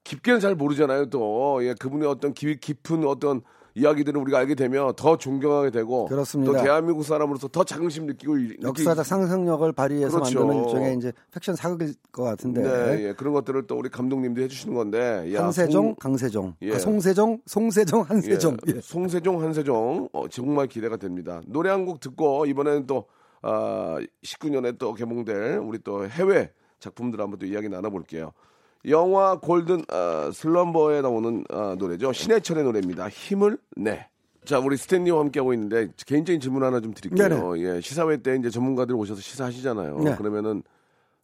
깊게는 0.02 0.40
잘 0.40 0.54
모르잖아요. 0.56 1.10
또 1.10 1.60
예, 1.62 1.74
그분의 1.74 2.08
어떤 2.08 2.34
깊, 2.34 2.60
깊은 2.60 3.06
어떤 3.06 3.42
이야기들을 3.74 4.20
우리가 4.20 4.38
알게 4.38 4.54
되면 4.54 4.92
더 4.96 5.16
존경하게 5.16 5.70
되고 5.70 6.06
그렇습니다. 6.06 6.52
또 6.52 6.62
대한민국 6.62 7.04
사람으로서 7.04 7.48
더 7.48 7.64
자긍심 7.64 8.06
느끼고 8.06 8.38
이- 8.38 8.56
역사적 8.62 9.04
상상력을 9.04 9.70
발휘해서 9.72 10.18
그렇죠. 10.18 10.44
만드는 10.46 10.64
일종의 10.64 10.96
이제 10.96 11.12
팩션 11.32 11.54
사극일 11.56 11.94
것 12.10 12.24
같은데 12.24 12.62
네, 12.62 13.04
예, 13.08 13.12
그런 13.12 13.32
것들을 13.34 13.66
또 13.66 13.76
우리 13.76 13.88
감독님도 13.88 14.40
해주시는 14.42 14.74
건데 14.74 15.32
야, 15.34 15.44
한세종, 15.44 15.70
송- 15.72 15.94
강세종, 15.96 16.54
예. 16.62 16.74
아, 16.74 16.78
송세종, 16.78 17.40
송세종, 17.46 18.02
한세종. 18.02 18.56
예, 18.68 18.72
예. 18.76 18.80
송세종, 18.80 19.42
한세종 19.42 20.08
어, 20.12 20.28
정말 20.28 20.66
기대가 20.66 20.96
됩니다. 20.96 21.40
노래 21.46 21.70
한 21.70 21.84
곡 21.86 22.00
듣고 22.00 22.46
이번에는 22.46 22.86
또 22.86 23.04
아, 23.42 23.98
19년에 24.24 24.78
또 24.78 24.94
개봉될 24.94 25.58
우리 25.58 25.78
또 25.84 26.06
해외 26.08 26.50
작품들 26.80 27.20
한번 27.20 27.38
또 27.38 27.46
이야기 27.46 27.68
나눠볼게요. 27.68 28.32
영화 28.86 29.38
골든 29.38 29.84
아, 29.88 30.30
슬럼버에 30.32 31.02
나오는 31.02 31.44
아, 31.50 31.76
노래죠. 31.78 32.12
신해철의 32.12 32.64
노래입니다. 32.64 33.08
힘을 33.08 33.58
내. 33.76 34.08
자, 34.44 34.58
우리 34.58 34.76
스탠리와 34.76 35.20
함께하고 35.20 35.52
있는데 35.52 35.88
개인적인 36.06 36.40
질문 36.40 36.62
하나 36.62 36.80
좀 36.80 36.94
드릴게요. 36.94 37.58
예, 37.58 37.80
시사회 37.80 38.16
때 38.18 38.36
이제 38.36 38.48
전문가들 38.50 38.94
오셔서 38.94 39.20
시사하시잖아요. 39.20 39.98
네. 39.98 40.16
그러면은 40.16 40.62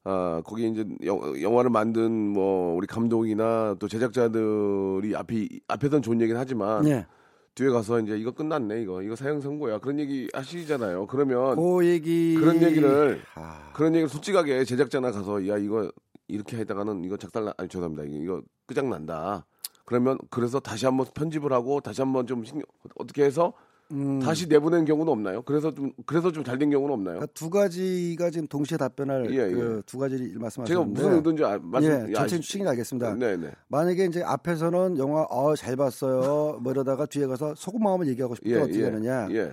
아, 0.05 0.43
거기 0.45 0.69
이제 0.69 0.87
영, 1.05 1.41
영화를 1.41 1.71
만든 1.71 2.13
뭐 2.13 2.75
우리 2.77 2.87
감독이나 2.87 3.77
또 3.79 3.89
제작자들이 3.89 5.17
앞이 5.17 5.61
앞에선 5.69 6.03
좋은 6.03 6.21
얘기는 6.21 6.39
하지만 6.39 6.87
예. 6.87 7.07
뒤에 7.55 7.71
가서 7.71 8.01
이제 8.01 8.19
이거 8.19 8.33
끝났네 8.33 8.83
이거 8.83 9.01
이거 9.01 9.17
사형 9.17 9.41
선고야 9.41 9.79
그런 9.79 9.99
얘기 9.99 10.29
하시잖아요. 10.35 11.07
그러면 11.07 11.57
그 11.57 11.87
얘기 11.87 12.37
그런 12.39 12.61
얘기를 12.61 13.23
아, 13.35 13.71
그런 13.73 13.95
얘기를 13.95 14.09
솔직하게 14.09 14.65
제작자나 14.65 15.13
가서 15.13 15.49
야 15.49 15.57
이거 15.57 15.91
이렇게 16.29 16.57
하다가는 16.59 17.05
이거 17.05 17.17
작달 17.17 17.45
나 17.45 17.55
아니 17.57 17.69
죄송합니다 17.69 18.05
이거, 18.05 18.43
끄장 18.67 18.89
난다. 18.91 19.45
그러면 19.85 20.17
그래서 20.31 20.61
다시 20.61 20.87
한번 20.87 21.07
편집을 21.15 21.53
하고 21.53 21.81
다시 21.81 22.01
한번 22.01 22.27
좀 22.27 22.45
신경 22.45 22.63
어떻게 22.97 23.25
해서 23.25 23.53
음. 23.93 24.19
다시 24.19 24.49
내보낸 24.49 24.87
경우는 24.87 25.13
없나요? 25.13 25.43
그래서 25.43 25.71
좀 25.75 25.93
그래서 26.07 26.33
좀 26.33 26.43
잘 26.43 26.59
된 26.59 26.71
경우는 26.71 26.95
없나요? 26.95 27.17
그러니까 27.17 27.33
두 27.35 27.51
가지가 27.51 28.31
지금 28.31 28.47
동시에 28.49 28.79
답변할 28.79 29.31
예, 29.35 29.41
예. 29.47 29.53
그두 29.53 29.99
가지를 29.99 30.29
제가 30.29 30.41
말씀하셨는데 30.41 30.91
무슨 30.91 31.17
의도인지 31.17 31.45
아, 31.45 31.59
말씀 31.63 31.91
예, 31.91 32.09
예, 32.09 32.13
전체 32.15 32.37
아시- 32.37 32.41
추측이 32.41 32.67
알겠습니다. 32.67 33.15
네, 33.17 33.37
네. 33.37 33.51
만약에 33.69 34.07
이제 34.07 34.23
앞에서는 34.23 34.97
영화 34.97 35.25
어잘 35.25 35.77
봤어요 35.77 36.61
뭐 36.63 36.73
이러다가 36.73 37.05
뒤에 37.05 37.27
가서 37.27 37.55
속은 37.55 37.83
마음을 37.83 38.09
얘기하고 38.09 38.35
싶을 38.37 38.51
때 38.51 38.57
예, 38.57 38.63
어떻게 38.63 38.81
예, 38.81 38.85
하느냐 38.85 39.29
예. 39.33 39.53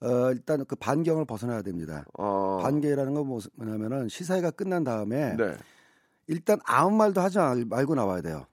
어, 0.00 0.30
일단 0.30 0.64
그 0.66 0.76
반경을 0.76 1.24
벗어나야 1.24 1.62
됩니다. 1.62 2.04
어, 2.16 2.60
반경이라는 2.62 3.14
건 3.14 3.26
뭐- 3.26 3.40
뭐냐면은 3.56 4.08
시사회가 4.08 4.52
끝난 4.52 4.84
다음에 4.84 5.36
네. 5.36 5.54
일단 6.32 6.58
아무 6.64 6.96
말도 6.96 7.20
하지 7.20 7.38
말- 7.38 7.64
말고 7.68 7.94
나와야 7.94 8.22
돼요. 8.22 8.46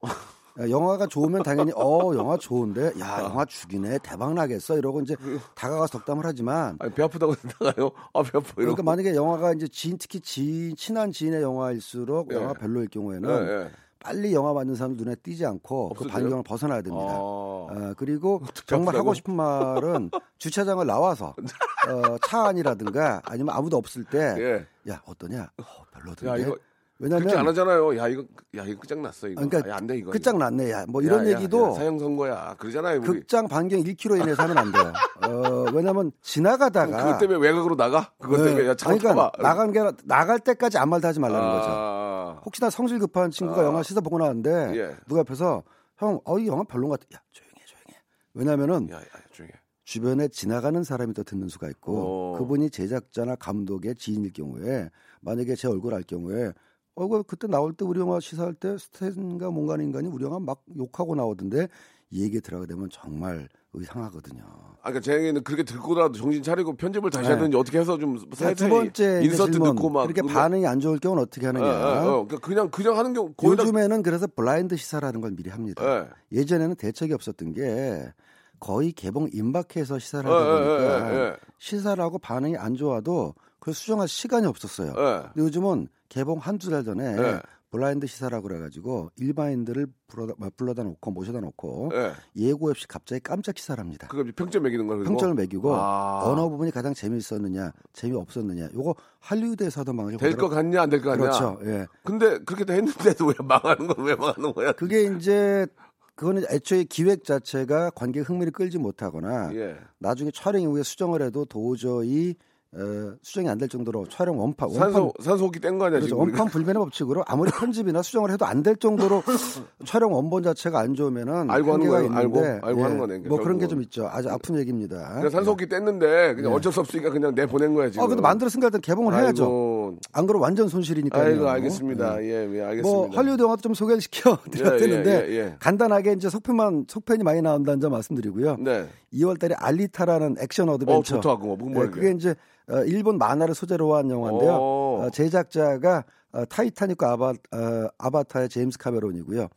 야, 0.60 0.70
영화가 0.70 1.08
좋으면 1.08 1.44
당연히 1.44 1.72
어 1.76 2.14
영화 2.16 2.36
좋은데 2.38 2.92
야 3.00 3.22
영화 3.24 3.46
죽이네 3.46 4.00
대박 4.04 4.34
나겠어 4.34 4.78
이러고 4.78 5.00
이제 5.02 5.16
다가가서 5.56 6.00
덕담을 6.00 6.26
하지만 6.26 6.76
아니, 6.80 6.94
배 6.94 7.02
아프다고 7.04 7.34
나가요? 7.60 7.92
아, 8.14 8.22
배 8.22 8.30
아파. 8.38 8.40
이러고. 8.40 8.56
그러니까 8.56 8.84
만약에 8.84 9.16
영화가 9.16 9.54
이제 9.54 9.68
지인 9.70 9.98
특히 9.98 10.20
지인 10.20 10.76
친한 10.76 11.14
지인의 11.14 11.42
영화일수록 11.42 12.32
예. 12.34 12.36
영화 12.36 12.54
별로일 12.54 12.90
경우에는 12.90 13.30
예, 13.30 13.52
예. 13.66 13.72
빨리 14.02 14.34
영화 14.34 14.52
만든 14.54 14.76
사람 14.76 14.94
눈에 14.98 15.16
띄지 15.16 15.46
않고 15.46 15.90
그 15.90 15.92
없어져요? 16.04 16.12
반경을 16.14 16.44
벗어나야 16.44 16.82
됩니다. 16.82 17.06
어. 17.08 17.68
어, 17.72 17.94
그리고 17.98 18.42
정말? 18.66 18.96
하고 18.96 19.14
싶은 19.14 19.34
말은 19.34 20.12
주차장을 20.40 20.86
나와서 20.86 21.36
어, 21.88 22.18
차 22.28 22.48
안이라든가 22.48 23.22
아니면 23.24 23.56
아무도 23.56 23.78
없을 23.78 24.04
때 24.04 24.36
예. 24.38 24.92
야 24.92 25.02
어떠냐? 25.06 25.50
어, 25.58 25.64
별로던데. 25.94 26.28
야, 26.28 26.36
이거 26.38 26.58
왜냐면 27.02 27.24
그렇게 27.24 27.40
안 27.40 27.48
하잖아요. 27.48 27.98
야, 27.98 28.08
이거 28.10 28.26
야, 28.58 28.66
이거 28.66 28.82
끝장났어 28.82 29.30
이거. 29.30 29.42
그러니까 29.42 29.74
아, 29.74 29.78
안돼 29.78 29.98
이거. 29.98 30.12
끝장났네. 30.12 30.70
야, 30.70 30.86
뭐 30.90 31.02
야, 31.02 31.06
이런 31.06 31.26
야, 31.26 31.32
얘기도 31.38 31.70
야, 31.70 31.72
사형 31.72 31.98
선고야. 31.98 32.56
그러잖아요. 32.60 33.00
우리. 33.00 33.08
극장 33.08 33.48
반경 33.48 33.80
1km 33.82 34.22
이내에서 34.22 34.44
하면 34.44 34.58
안 34.58 34.72
돼요. 34.74 34.94
어, 35.24 35.66
왜냐면 35.74 36.12
지나가다가 36.22 37.06
그것 37.06 37.18
때문에 37.20 37.40
외곽으로 37.40 37.76
나가? 37.78 38.12
그것 38.20 38.38
네. 38.40 38.50
때문에 38.50 38.68
야, 38.68 38.76
잠깐 38.76 38.92
아니, 38.92 39.00
그러니까. 39.00 39.32
나간 39.42 39.72
게 39.72 39.80
나갈 40.04 40.40
때까지 40.40 40.78
아무 40.78 40.92
말도 40.92 41.08
하지 41.08 41.22
말라는 41.22 41.50
거죠. 41.50 41.68
아, 41.70 42.42
혹시나 42.46 42.70
성질 42.70 43.00
급한 43.00 43.32
친구가 43.32 43.62
아. 43.62 43.64
영화 43.64 43.82
시사 43.82 44.02
보고 44.02 44.18
나왔는데 44.20 44.50
예. 44.76 44.96
누가 45.08 45.22
옆에서 45.22 45.64
형, 45.98 46.20
어, 46.26 46.38
이 46.38 46.48
영화 46.48 46.64
별론 46.64 46.90
것 46.90 47.00
같아. 47.00 47.18
야, 47.18 47.22
조용해, 47.32 47.54
조용해. 47.66 48.02
왜냐면은 48.34 48.90
야, 48.92 48.98
야, 48.98 49.04
조용해. 49.32 49.54
주변에 49.86 50.28
지나가는 50.28 50.84
사람이 50.84 51.14
더 51.14 51.24
듣는 51.24 51.48
수가 51.48 51.70
있고 51.70 52.36
어. 52.36 52.38
그분이 52.40 52.70
제작자나 52.72 53.36
감독의 53.38 53.96
지인일 53.96 54.34
경우에 54.34 54.90
만약에 55.22 55.56
제 55.56 55.68
얼굴 55.70 55.94
알 55.94 56.04
경우에 56.04 56.52
어, 57.00 57.08
그 57.08 57.24
그때 57.24 57.48
나올 57.48 57.72
때 57.74 57.86
우리 57.86 58.00
영화 58.02 58.20
시사할 58.20 58.54
때 58.56 58.78
스탠가 58.78 59.50
뭔가 59.52 59.76
인간이 59.76 60.10
우리 60.10 60.26
영화 60.26 60.38
막 60.38 60.62
욕하고 60.78 61.16
나오던데 61.16 61.70
이 62.12 62.24
얘기 62.24 62.42
들어가게 62.42 62.68
되면 62.74 62.90
정말 62.92 63.48
의상하거든요. 63.72 64.42
아, 64.82 64.90
그러니까 64.90 65.00
제 65.00 65.14
얘기는 65.14 65.42
그렇게 65.44 65.64
듣고라도 65.64 66.14
정신 66.18 66.44
차리고 66.44 66.76
편집을 66.76 67.10
다시 67.10 67.30
네. 67.30 67.36
하든지 67.36 67.56
어떻게 67.56 67.80
해서 67.80 67.98
좀 67.98 68.18
자, 68.18 68.48
살살 68.48 68.56
두 68.56 68.68
번째 68.70 69.22
인서트 69.24 69.52
질문 69.54 69.76
듣고 69.76 69.90
막 69.90 70.08
그거- 70.08 70.28
반응이 70.28 70.68
안 70.68 70.82
좋을 70.82 71.00
경우는 71.00 71.24
어떻게 71.24 71.44
예, 71.44 71.48
하느냐? 71.48 71.66
예, 71.66 71.70
어, 71.70 72.26
그러니까 72.28 72.38
그냥 72.40 72.70
그냥 72.70 72.98
하는 72.98 73.14
경우 73.14 73.32
거의 73.38 73.56
다 73.56 73.64
요즘에는 73.64 74.04
그래서 74.04 74.28
블라인드 74.28 74.76
시사라는 74.76 75.22
걸 75.22 75.32
미리 75.32 75.50
합니다. 75.52 75.84
예. 75.86 76.38
예전에는 76.38 76.76
대책이 76.76 77.14
없었던 77.14 77.54
게 77.54 78.12
거의 78.60 78.92
개봉 78.92 79.30
임박해서 79.32 80.00
시사를 80.00 80.30
예, 80.30 80.34
하다 80.34 81.14
예, 81.14 81.38
보니까 81.72 82.04
하고 82.04 82.18
반응이 82.18 82.58
안 82.58 82.76
좋아도 82.76 83.36
그걸 83.60 83.74
수정할 83.74 84.08
시간이 84.10 84.48
없었어요. 84.48 84.90
예. 84.98 85.22
근데 85.34 85.42
요즘은 85.46 85.88
개봉 86.10 86.40
한 86.40 86.58
두 86.58 86.70
달 86.72 86.84
전에 86.84 87.04
예. 87.18 87.42
블라인드 87.72 88.08
시사라고 88.08 88.48
그래가지고 88.48 89.12
일반인들을 89.18 89.86
불러다, 90.08 90.34
불러다 90.58 90.82
놓고 90.84 91.12
모셔다 91.12 91.40
놓고 91.40 91.92
예. 91.94 92.14
예고 92.36 92.72
없이 92.72 92.88
갑자기 92.88 93.22
깜짝 93.22 93.56
시사를 93.60 93.80
합니다. 93.80 94.08
그거 94.08 94.24
평점 94.36 94.64
매기는 94.64 94.88
거 94.88 94.96
그리고? 94.96 95.12
평점을 95.12 95.36
매기고 95.36 95.76
아. 95.76 96.24
어느 96.26 96.42
부분이 96.50 96.72
가장 96.72 96.96
재미있었느냐 96.96 97.72
재미없었느냐 97.94 98.70
요거 98.74 98.96
할리우드에서 99.20 99.82
하던 99.82 99.98
방식을 99.98 100.18
될것 100.20 100.50
그대로- 100.50 100.56
같냐 100.56 100.82
안 100.82 100.90
될 100.90 101.02
것 101.02 101.10
같냐? 101.12 101.22
그렇죠. 101.22 101.60
예. 101.66 101.86
근데 102.04 102.40
그렇게 102.40 102.66
다 102.66 102.74
했는데도 102.74 103.28
왜 103.28 103.34
망하는 103.44 103.86
건 103.88 104.04
왜 104.06 104.16
망하는 104.16 104.52
거야? 104.54 104.72
그게 104.72 105.04
이제 105.04 105.68
그거는 106.16 106.44
애초에 106.50 106.84
기획 106.86 107.24
자체가 107.24 107.92
관객 107.92 108.28
흥미를 108.28 108.52
끌지 108.52 108.80
못하거나 108.80 109.54
예. 109.54 109.78
나중에 110.00 110.32
촬영 110.34 110.64
이후에 110.64 110.82
수정을 110.82 111.22
해도 111.22 111.46
도저히 111.46 112.34
어, 112.72 113.14
수정이 113.24 113.50
안 113.50 113.58
될 113.58 113.68
정도로 113.68 114.06
촬영 114.10 114.40
원판 114.40 114.70
산소 114.70 114.98
원판 115.06 115.12
산소호흡기 115.26 115.60
뗀거 115.60 115.86
아니야 115.86 116.00
그렇죠. 116.00 116.16
원판 116.18 116.46
불변의 116.48 116.80
법칙으로 116.84 117.24
아무리 117.28 117.50
편집이나 117.50 118.04
수정을 118.04 118.32
해도 118.32 118.46
안 118.46 118.62
될 118.62 118.76
정도로 118.76 119.24
촬영 119.88 120.14
원본 120.14 120.44
자체가 120.44 120.80
안 120.80 120.94
좋으면은 120.94 121.50
알고 121.50 121.74
하는. 121.74 121.86
있는데 121.88 122.16
알고? 122.16 122.40
알고 122.68 122.84
하는 122.84 122.98
거네, 123.00 123.18
뭐 123.20 123.40
그런 123.40 123.58
게. 123.58 123.66
좀 123.68 123.82
있죠. 123.82 124.08
아주 124.08 124.30
아픈 124.30 124.58
얘기입니다. 124.60 125.14
그냥 125.16 125.30
산소호흡기 125.32 125.66
뗐는데 125.68 126.36
그냥 126.36 126.44
네. 126.44 126.48
어쩔 126.56 126.72
수 126.72 126.80
없으니까 126.82 127.10
그냥 127.10 127.34
내 127.34 127.46
보낸 127.48 127.74
거야 127.74 127.90
지금. 127.90 128.04
아 128.04 128.08
근데 128.08 128.22
만들었으니까 128.22 128.68
일단 128.68 128.82
개봉을 128.82 129.14
해야죠. 129.16 129.44
아이고, 129.44 129.98
안 130.14 130.28
그러면 130.28 130.44
완전 130.44 130.68
손실이니까요. 130.68 131.24
아이고 131.24 131.50
알겠습니다. 131.50 132.18
네. 132.18 132.26
예, 132.26 132.56
예, 132.56 132.62
알겠습니다. 132.62 132.82
뭐 132.84 133.10
할리우드 133.16 133.42
영화도 133.42 133.62
좀 133.62 133.74
소개를 133.74 134.00
시켜 134.02 134.38
드렸는데 134.52 135.26
예, 135.28 135.32
예, 135.32 135.38
예. 135.40 135.56
간단하게 135.60 136.14
이제 136.14 136.30
속편만 136.30 136.86
속편이 136.88 137.24
많이 137.24 137.42
나온다는 137.42 137.80
점 137.80 137.92
말씀드리고요. 137.94 138.58
네. 138.60 138.88
2월달에 139.14 139.56
알리타라는 139.58 140.36
액션 140.40 140.70
어 140.70 140.74
어드벤처. 140.74 141.16
좋다 141.20 141.38
그거 141.38 141.56
뭐 141.56 141.58
네, 141.70 141.74
뭐야 141.74 141.90
그게 141.90 142.12
이제 142.12 142.36
어, 142.70 142.84
일본 142.84 143.18
만화를 143.18 143.56
소재로 143.56 143.96
한 143.96 144.10
영화인데요. 144.10 144.52
오. 144.54 145.02
어, 145.04 145.10
제작자가 145.12 146.04
어, 146.32 146.46
타이타닉과 146.46 147.12
아바, 147.14 147.30
어, 147.30 147.88
아바타의 147.98 148.50
제임스 148.50 148.78
카메론이고요. 148.78 149.48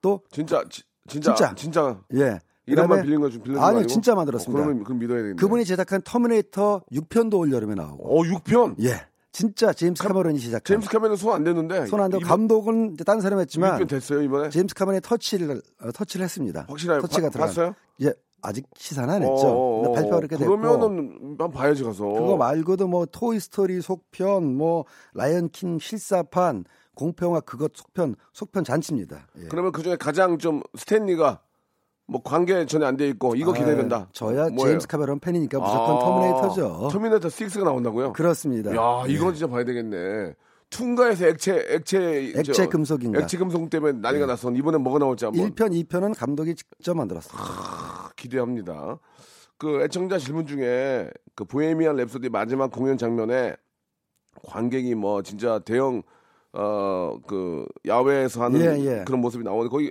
또 0.00 0.20
진짜 0.30 0.62
지- 0.70 0.82
진짜 1.06 1.34
진짜. 1.34 1.54
진짜 1.54 2.00
예. 2.14 2.38
이름만 2.66 3.02
빌린 3.02 3.20
거좀 3.20 3.42
빌린 3.42 3.58
거 3.58 3.64
아니요, 3.66 3.78
아니고? 3.80 3.88
진짜 3.92 4.14
만들었습니다. 4.14 4.58
어, 4.58 4.64
그러면 4.64 4.84
그럼 4.84 4.98
믿어야 4.98 5.18
되겠네. 5.18 5.36
그분이 5.36 5.64
제작한 5.66 6.00
터미네이터 6.02 6.82
6편도 6.92 7.38
올 7.40 7.52
여름에 7.52 7.74
나오고. 7.74 8.20
어 8.20 8.22
6편. 8.22 8.76
예. 8.82 9.02
진짜 9.32 9.72
제임스 9.72 10.02
카메론이 10.02 10.38
제작한. 10.38 10.62
제임스 10.64 10.88
카메론 10.88 11.16
손안 11.16 11.44
대는데. 11.44 11.86
손안 11.86 12.10
대고 12.10 12.24
감독은 12.24 12.94
이제 12.94 13.04
딴 13.04 13.20
사람 13.20 13.40
했지만 13.40 13.78
6편 13.80 13.88
됐어요 13.88 14.22
이번에. 14.22 14.48
제임스 14.48 14.74
카메론이 14.74 15.00
터치를 15.02 15.60
어, 15.82 15.92
터치를 15.92 16.24
했습니다. 16.24 16.64
확실하게 16.68 17.00
터치가. 17.02 17.28
봤어요? 17.30 17.74
예. 18.02 18.14
아직 18.44 18.66
시사는 18.76 19.08
안 19.12 19.22
했죠. 19.22 19.48
어, 19.48 19.92
발표가 19.92 20.16
그렇게 20.16 20.36
됐고. 20.36 20.56
그러면은 20.56 21.18
한번 21.22 21.50
봐야지 21.50 21.82
가서. 21.82 22.04
그거 22.04 22.36
말고도 22.36 22.86
뭐 22.86 23.06
토이 23.06 23.40
스토리 23.40 23.80
속편, 23.80 24.54
뭐 24.56 24.84
라이언 25.14 25.48
킹 25.50 25.78
실사판, 25.78 26.64
공평화 26.94 27.40
그것 27.40 27.72
속편, 27.74 28.16
속편 28.32 28.64
잔치입니다. 28.64 29.26
예. 29.38 29.44
그러면 29.48 29.72
그 29.72 29.82
중에 29.82 29.96
가장 29.96 30.38
좀 30.38 30.62
스탠리가 30.76 31.40
뭐 32.06 32.22
관계 32.22 32.66
전혀 32.66 32.86
안 32.86 32.98
돼 32.98 33.08
있고 33.08 33.34
이거 33.34 33.52
아, 33.52 33.54
기대된다. 33.54 34.08
저야 34.12 34.48
뭐예요? 34.50 34.58
제임스 34.72 34.86
카메론 34.88 35.18
팬이니까 35.20 35.58
무조건 35.58 35.96
아, 35.96 35.98
터미네이터죠. 36.00 36.88
터미네이터 36.92 37.28
6가 37.28 37.64
나온다고요? 37.64 38.12
그렇습니다. 38.12 38.70
야, 38.76 39.04
이건 39.08 39.32
진짜 39.34 39.46
봐야 39.50 39.64
되겠네. 39.64 40.34
투인가에서 40.70 41.26
액체 41.26 41.64
액체 41.70 42.32
액체 42.36 42.52
저, 42.52 42.68
금속인가. 42.68 43.20
액체 43.20 43.38
금속 43.38 43.70
때문에 43.70 43.98
난리가 44.00 44.26
났어. 44.26 44.50
이번엔 44.50 44.80
뭐가 44.82 44.98
나올지 44.98 45.24
한번 45.24 45.50
1편, 45.52 45.86
2편은 45.86 46.18
감독이 46.18 46.54
직접 46.54 46.94
만들었어요. 46.94 47.40
기대합니다. 48.16 48.98
그 49.58 49.82
애청자 49.82 50.18
질문 50.18 50.46
중에 50.46 51.10
그 51.36 51.44
보헤미안 51.44 51.96
랩소디 51.96 52.28
마지막 52.30 52.70
공연 52.72 52.98
장면에 52.98 53.54
관객이 54.46 54.94
뭐 54.96 55.22
진짜 55.22 55.58
대형 55.60 56.02
어 56.52 57.18
그 57.26 57.66
야외에서 57.86 58.42
하는 58.44 58.60
예, 58.60 58.84
예. 59.00 59.04
그런 59.04 59.20
모습이 59.20 59.42
나오는데 59.44 59.70
거기 59.70 59.90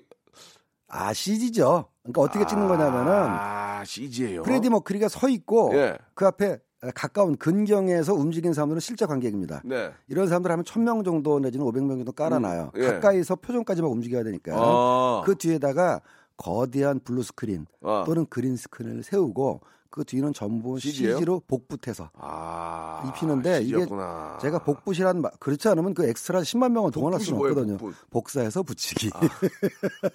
아, 0.88 1.12
CG죠. 1.14 1.90
그러니까 2.04 2.22
어떻게 2.22 2.46
찍는 2.46 2.68
거냐면은 2.68 3.12
아 3.12 3.84
CG예요. 3.86 4.44
프레디 4.44 4.70
머큐리가 4.70 5.08
서 5.10 5.28
있고 5.28 5.72
예. 5.74 5.98
그 6.14 6.26
앞에 6.26 6.60
가까운 6.92 7.38
근경에서 7.38 8.14
움직이는 8.14 8.54
사람들은 8.54 8.80
실제 8.80 9.06
관객입니다. 9.06 9.62
네. 9.64 9.92
이런 10.08 10.28
사람들 10.28 10.52
하면 10.52 10.66
1000명 10.66 11.06
정도 11.06 11.40
내지는 11.40 11.66
500명 11.66 11.90
정도 11.90 12.12
깔아놔요. 12.12 12.72
음, 12.76 12.82
예. 12.82 12.88
가까이서 12.88 13.38
표정까지만 13.38 13.90
움직여야 13.90 14.24
되니까. 14.24 14.54
아. 14.56 15.22
그 15.26 15.36
뒤에다가 15.36 16.02
거대한 16.36 17.00
blue 17.00 17.24
screen 17.24 17.66
아. 17.84 18.04
또는 18.06 18.26
green 18.30 18.58
screen을 18.58 19.04
세우고 19.04 19.62
그 19.94 20.04
뒤는 20.04 20.34
전부 20.34 20.80
CG 20.80 21.06
예요? 21.06 21.18
CG로 21.18 21.44
복붙해서 21.46 22.10
아 22.16 23.04
입히는데 23.10 23.58
이게 23.62 23.74
CG였구나. 23.74 24.40
제가 24.42 24.64
복붙이란 24.64 25.22
말 25.22 25.32
그렇지 25.40 25.68
않으면 25.68 25.94
그 25.94 26.10
엑스트라 26.10 26.40
10만 26.42 26.72
명은 26.72 26.90
동원할 26.90 27.20
수는 27.22 27.40
없거든요. 27.40 27.78
복붙? 27.78 28.10
복사해서 28.10 28.64
붙이기. 28.64 29.12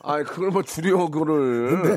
아 0.03 0.23
그걸 0.25 0.51
뭐 0.51 0.65
줄여 0.65 1.09
그거를. 1.11 1.97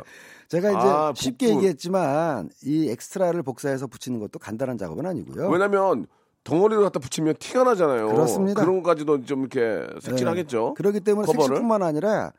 제가 0.52 0.70
이제 0.70 0.80
아, 0.80 1.14
쉽게. 1.16 1.48
얘기했지만 1.48 2.50
이 2.66 2.90
엑스트라를 2.90 3.42
복사해서 3.42 3.88
붙이는 3.88 4.20
것도 4.20 4.38
간단한 4.38 4.78
작업은 4.78 5.06
아니고요. 5.06 5.48
왜냐면 5.50 6.08
덩어리를 6.44 6.84
갖다 6.84 7.00
붙이면 7.00 7.36
티가 7.40 7.64
나잖아요. 7.64 8.10
그렇습니다. 8.10 8.62
그런 8.62 8.84
것까지도 8.84 9.24
좀 9.24 9.42
이렇게 9.42 9.88
색칠하겠죠. 10.02 10.68
네. 10.68 10.74
그렇기 10.76 11.00
때문에 11.00 11.26
커버를. 11.26 11.44
색칠뿐만 11.48 11.84
아니라 11.84 12.34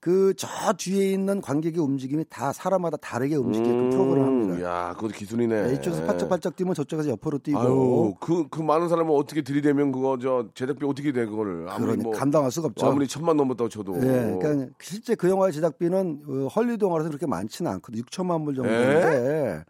그 0.00 0.32
저 0.36 0.46
뒤에 0.76 1.12
있는 1.12 1.40
관객의 1.40 1.82
움직임이 1.82 2.24
다 2.30 2.52
사람마다 2.52 2.96
다르게 2.98 3.34
움직이게끔 3.34 3.90
프로그램을 3.90 4.26
합니다. 4.28 4.54
음, 4.54 4.62
야, 4.62 4.94
그것도 4.94 5.12
기술이네. 5.14 5.74
이쪽에서 5.74 6.04
바짝바짝 6.04 6.54
뛰면 6.54 6.74
저쪽에서 6.74 7.08
옆으로 7.10 7.38
뛰고 7.38 7.58
아유, 7.58 8.14
그, 8.20 8.46
그 8.48 8.60
많은 8.62 8.88
사람을 8.88 9.12
어떻게 9.14 9.42
들이대면 9.42 9.90
그거 9.90 10.16
저 10.20 10.46
제작비 10.54 10.86
어떻게 10.86 11.12
돼 11.12 11.26
그거를 11.26 11.66
아무리 11.68 11.86
그러니 11.86 12.02
뭐 12.04 12.12
감당할 12.12 12.50
수가 12.52 12.68
없죠. 12.68 12.86
아무리 12.86 13.08
천만 13.08 13.36
넘었다고 13.36 13.68
쳐도. 13.68 13.96
예, 13.96 14.36
그러니까 14.40 14.72
실제 14.80 15.14
그 15.16 15.28
영화의 15.28 15.52
제작비는 15.52 16.22
어, 16.28 16.46
헐리우드 16.46 16.84
영화라서 16.84 17.08
그렇게 17.10 17.26
많지는 17.26 17.70
않거든요. 17.72 18.02
6천만 18.04 18.44
불 18.44 18.54
예? 18.54 18.56
정도인데 18.56 19.64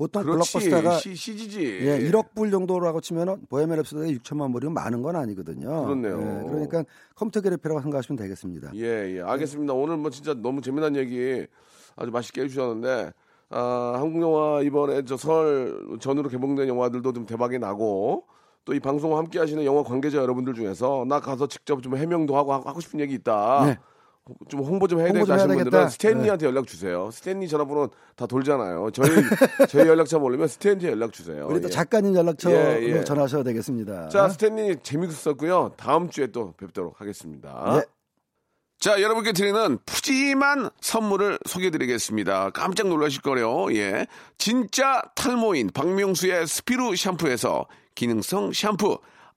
보통 0.00 0.22
그렇지. 0.22 0.50
블록버스터가 0.54 0.96
시, 0.96 1.14
CG지. 1.14 1.62
예, 1.82 1.98
1억 2.08 2.34
불 2.34 2.50
정도라고 2.50 3.02
치면은 3.02 3.36
보헤미안 3.50 3.82
랩소디가 3.82 4.18
6천만 4.22 4.50
불이면 4.50 4.72
많은 4.72 5.02
건 5.02 5.14
아니거든요. 5.14 5.84
그렇네요. 5.84 6.18
예, 6.18 6.48
그러니까 6.48 6.84
컴퓨터 7.14 7.42
그래피라고 7.42 7.82
생각하시면 7.82 8.16
되겠습니다. 8.16 8.70
예, 8.76 9.16
예. 9.16 9.20
알겠습니다. 9.20 9.74
오늘 9.74 9.98
뭐 9.98 10.08
진짜 10.10 10.32
너무 10.32 10.62
재미난 10.62 10.96
얘기 10.96 11.46
아주 11.96 12.10
맛있게 12.10 12.40
해주셨는데, 12.44 13.12
아, 13.50 13.96
한국 13.98 14.22
영화 14.22 14.62
이번에 14.62 15.04
저 15.04 15.18
설 15.18 15.98
전후로 16.00 16.30
개봉된 16.30 16.66
영화들도 16.66 17.12
좀 17.12 17.26
대박이 17.26 17.58
나고, 17.58 18.24
또 18.64 18.72
이 18.72 18.80
방송 18.80 19.18
함께 19.18 19.38
하시는 19.38 19.62
영화 19.66 19.82
관계자 19.82 20.16
여러분들 20.16 20.54
중에서 20.54 21.04
나 21.08 21.20
가서 21.20 21.46
직접 21.46 21.82
좀 21.82 21.96
해명도 21.96 22.36
하고 22.38 22.54
하고 22.54 22.80
싶은 22.80 23.00
얘기 23.00 23.12
있다. 23.14 23.64
네. 23.66 23.78
좀 24.48 24.60
홍보 24.60 24.86
좀 24.88 25.00
해야 25.00 25.12
되겠다 25.12 25.34
하시는 25.34 25.56
분들은. 25.56 25.88
스탠리한테 25.88 26.46
연락 26.46 26.66
주세요. 26.66 27.10
스탠리 27.12 27.48
전화번호 27.48 27.88
다 28.16 28.26
돌잖아요. 28.26 28.90
저희 28.92 29.06
저희 29.68 29.88
연락처 29.88 30.18
모르면 30.18 30.48
스탠리한테 30.48 30.90
연락 30.90 31.12
주세요. 31.12 31.46
우리 31.48 31.60
또 31.60 31.68
예. 31.68 31.70
작가님 31.70 32.14
연락처로 32.14 32.54
예, 32.54 32.78
예. 32.82 33.04
전화하셔야 33.04 33.42
되겠습니다. 33.42 34.08
자, 34.08 34.28
스탠리 34.28 34.76
재밌었고요. 34.82 35.72
다음 35.76 36.10
주에 36.10 36.28
또 36.28 36.52
뵙도록 36.56 37.00
하겠습니다. 37.00 37.74
네. 37.76 37.82
자, 38.78 39.02
여러분께 39.02 39.32
드리는 39.32 39.78
푸짐한 39.84 40.70
선물을 40.80 41.38
소개해드리겠습니다. 41.46 42.50
깜짝 42.50 42.88
놀라실 42.88 43.20
거래요. 43.20 43.66
예. 43.74 44.06
진짜 44.38 45.02
탈모인 45.14 45.68
박명수의 45.74 46.46
스피루 46.46 46.96
샴푸에서 46.96 47.66
기능성 47.94 48.52
샴푸. 48.54 48.98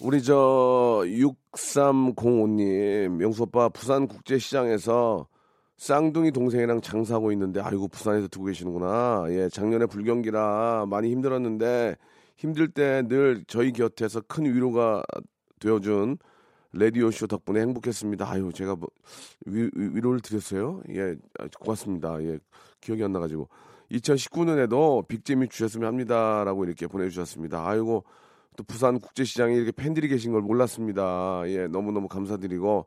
우리 0.00 0.22
저 0.22 1.02
6305님 1.04 3.08
명수 3.16 3.42
오빠 3.42 3.68
부산 3.68 4.06
국제시장에서 4.06 5.26
쌍둥이 5.76 6.32
동생이랑 6.32 6.80
장사하고 6.80 7.32
있는데 7.32 7.60
아이고 7.60 7.88
부산에서 7.88 8.28
두고 8.28 8.46
계시는구나. 8.46 9.24
예, 9.28 9.48
작년에 9.48 9.86
불경기라 9.86 10.86
많이 10.88 11.10
힘들었는데 11.10 11.96
힘들 12.36 12.68
때 12.68 13.02
늘 13.02 13.44
저희 13.46 13.72
곁에서 13.72 14.20
큰 14.22 14.44
위로가 14.44 15.02
되어준 15.60 16.18
라디오 16.72 17.10
쇼 17.10 17.26
덕분에 17.26 17.60
행복했습니다. 17.60 18.30
아유 18.30 18.50
제가 18.54 18.76
뭐 18.76 18.88
위, 19.46 19.68
위로를 19.74 20.20
드렸어요. 20.20 20.80
예, 20.90 21.16
아, 21.38 21.46
고맙습니다. 21.58 22.22
예, 22.22 22.38
기억이 22.80 23.02
안 23.02 23.12
나가지고 23.12 23.48
2019년에도 23.92 25.06
빅잼이 25.08 25.48
주셨으면 25.48 25.88
합니다라고 25.88 26.64
이렇게 26.64 26.86
보내주셨습니다. 26.86 27.66
아이고 27.66 28.04
또 28.58 28.64
부산 28.64 28.98
국제시장에 28.98 29.54
이렇게 29.54 29.70
팬들이 29.70 30.08
계신 30.08 30.32
걸 30.32 30.42
몰랐습니다. 30.42 31.42
예, 31.46 31.68
너무 31.68 31.92
너무 31.92 32.08
감사드리고, 32.08 32.86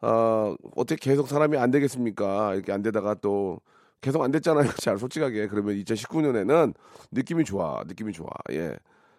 아, 0.00 0.56
어떻게 0.74 0.96
계속 1.10 1.28
사람이 1.28 1.56
안 1.56 1.70
되겠습니까? 1.70 2.54
이렇게 2.54 2.72
안 2.72 2.82
되다가 2.82 3.14
또 3.14 3.60
계속 4.00 4.22
안 4.22 4.32
됐잖아요. 4.32 4.66
잘 4.82 4.98
솔직하게. 4.98 5.46
그러면 5.46 5.76
2019년에는 5.76 6.74
느낌이 7.12 7.44
좋아. 7.44 7.84
느낌이 7.86 8.12
좋아. 8.12 8.28
예. 8.50 8.76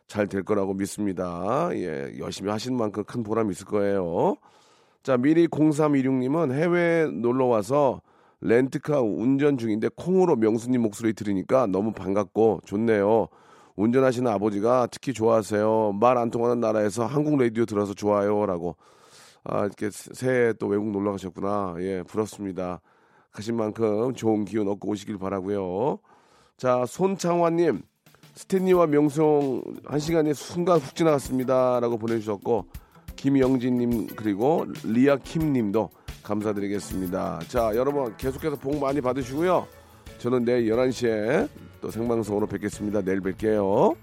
잘 0.08 0.28
될 0.28 0.44
거라고 0.44 0.74
믿습니다. 0.74 1.70
예. 1.74 2.14
열심히 2.20 2.52
하시는 2.52 2.78
만큼 2.78 3.06
큰 3.06 3.24
보람이 3.24 3.52
있을 3.52 3.66
거예요. 3.66 4.36
자, 5.04 5.16
미리 5.16 5.48
0316님은 5.48 6.52
해외 6.54 7.08
놀러 7.10 7.46
와서 7.46 8.02
렌트카 8.42 9.02
운전 9.02 9.58
중인데 9.58 9.90
콩으로 9.96 10.36
명수님 10.36 10.82
목소리 10.82 11.14
들으니까 11.14 11.66
너무 11.68 11.92
반갑고 11.92 12.62
좋네요. 12.66 13.28
운전하시는 13.76 14.30
아버지가 14.32 14.88
특히 14.92 15.14
좋아하세요. 15.14 15.98
말 16.00 16.18
안 16.18 16.30
통하는 16.32 16.60
나라에서 16.60 17.06
한국 17.06 17.38
라디오 17.40 17.66
들어서 17.66 17.94
좋아요라고. 17.94 18.76
아, 19.44 19.66
이렇게 19.66 19.90
새해 19.92 20.54
또 20.54 20.68
외국 20.68 20.90
놀러 20.92 21.12
가셨구나. 21.12 21.76
예, 21.80 22.04
부럽습니다. 22.04 22.82
가신 23.32 23.56
만큼 23.56 24.14
좋은 24.16 24.46
기운 24.46 24.68
얻고 24.68 24.90
오시길 24.90 25.18
바라고요. 25.20 26.00
자, 26.58 26.86
손창환님, 26.88 27.84
스탠리와 28.34 28.88
명성 28.88 29.62
한 29.86 30.00
시간이 30.00 30.34
순간 30.34 30.80
훅 30.80 30.96
지나갔습니다라고 30.96 31.98
보내주셨고 31.98 32.66
김영진 33.16 33.78
님 33.78 34.08
그리고 34.16 34.66
리아 34.84 35.18
킴 35.18 35.54
님도 35.54 35.90
감사드리겠습니다. 36.28 37.40
자, 37.48 37.72
여러분 37.76 38.16
계속해서 38.18 38.58
복 38.58 38.80
많이 38.80 39.00
받으시고요. 39.00 39.66
저는 40.18 40.44
내일 40.44 40.70
11시에 40.70 41.48
또 41.80 41.90
생방송으로 41.90 42.48
뵙겠습니다. 42.48 43.02
내일 43.02 43.22
뵐게요. 43.22 43.96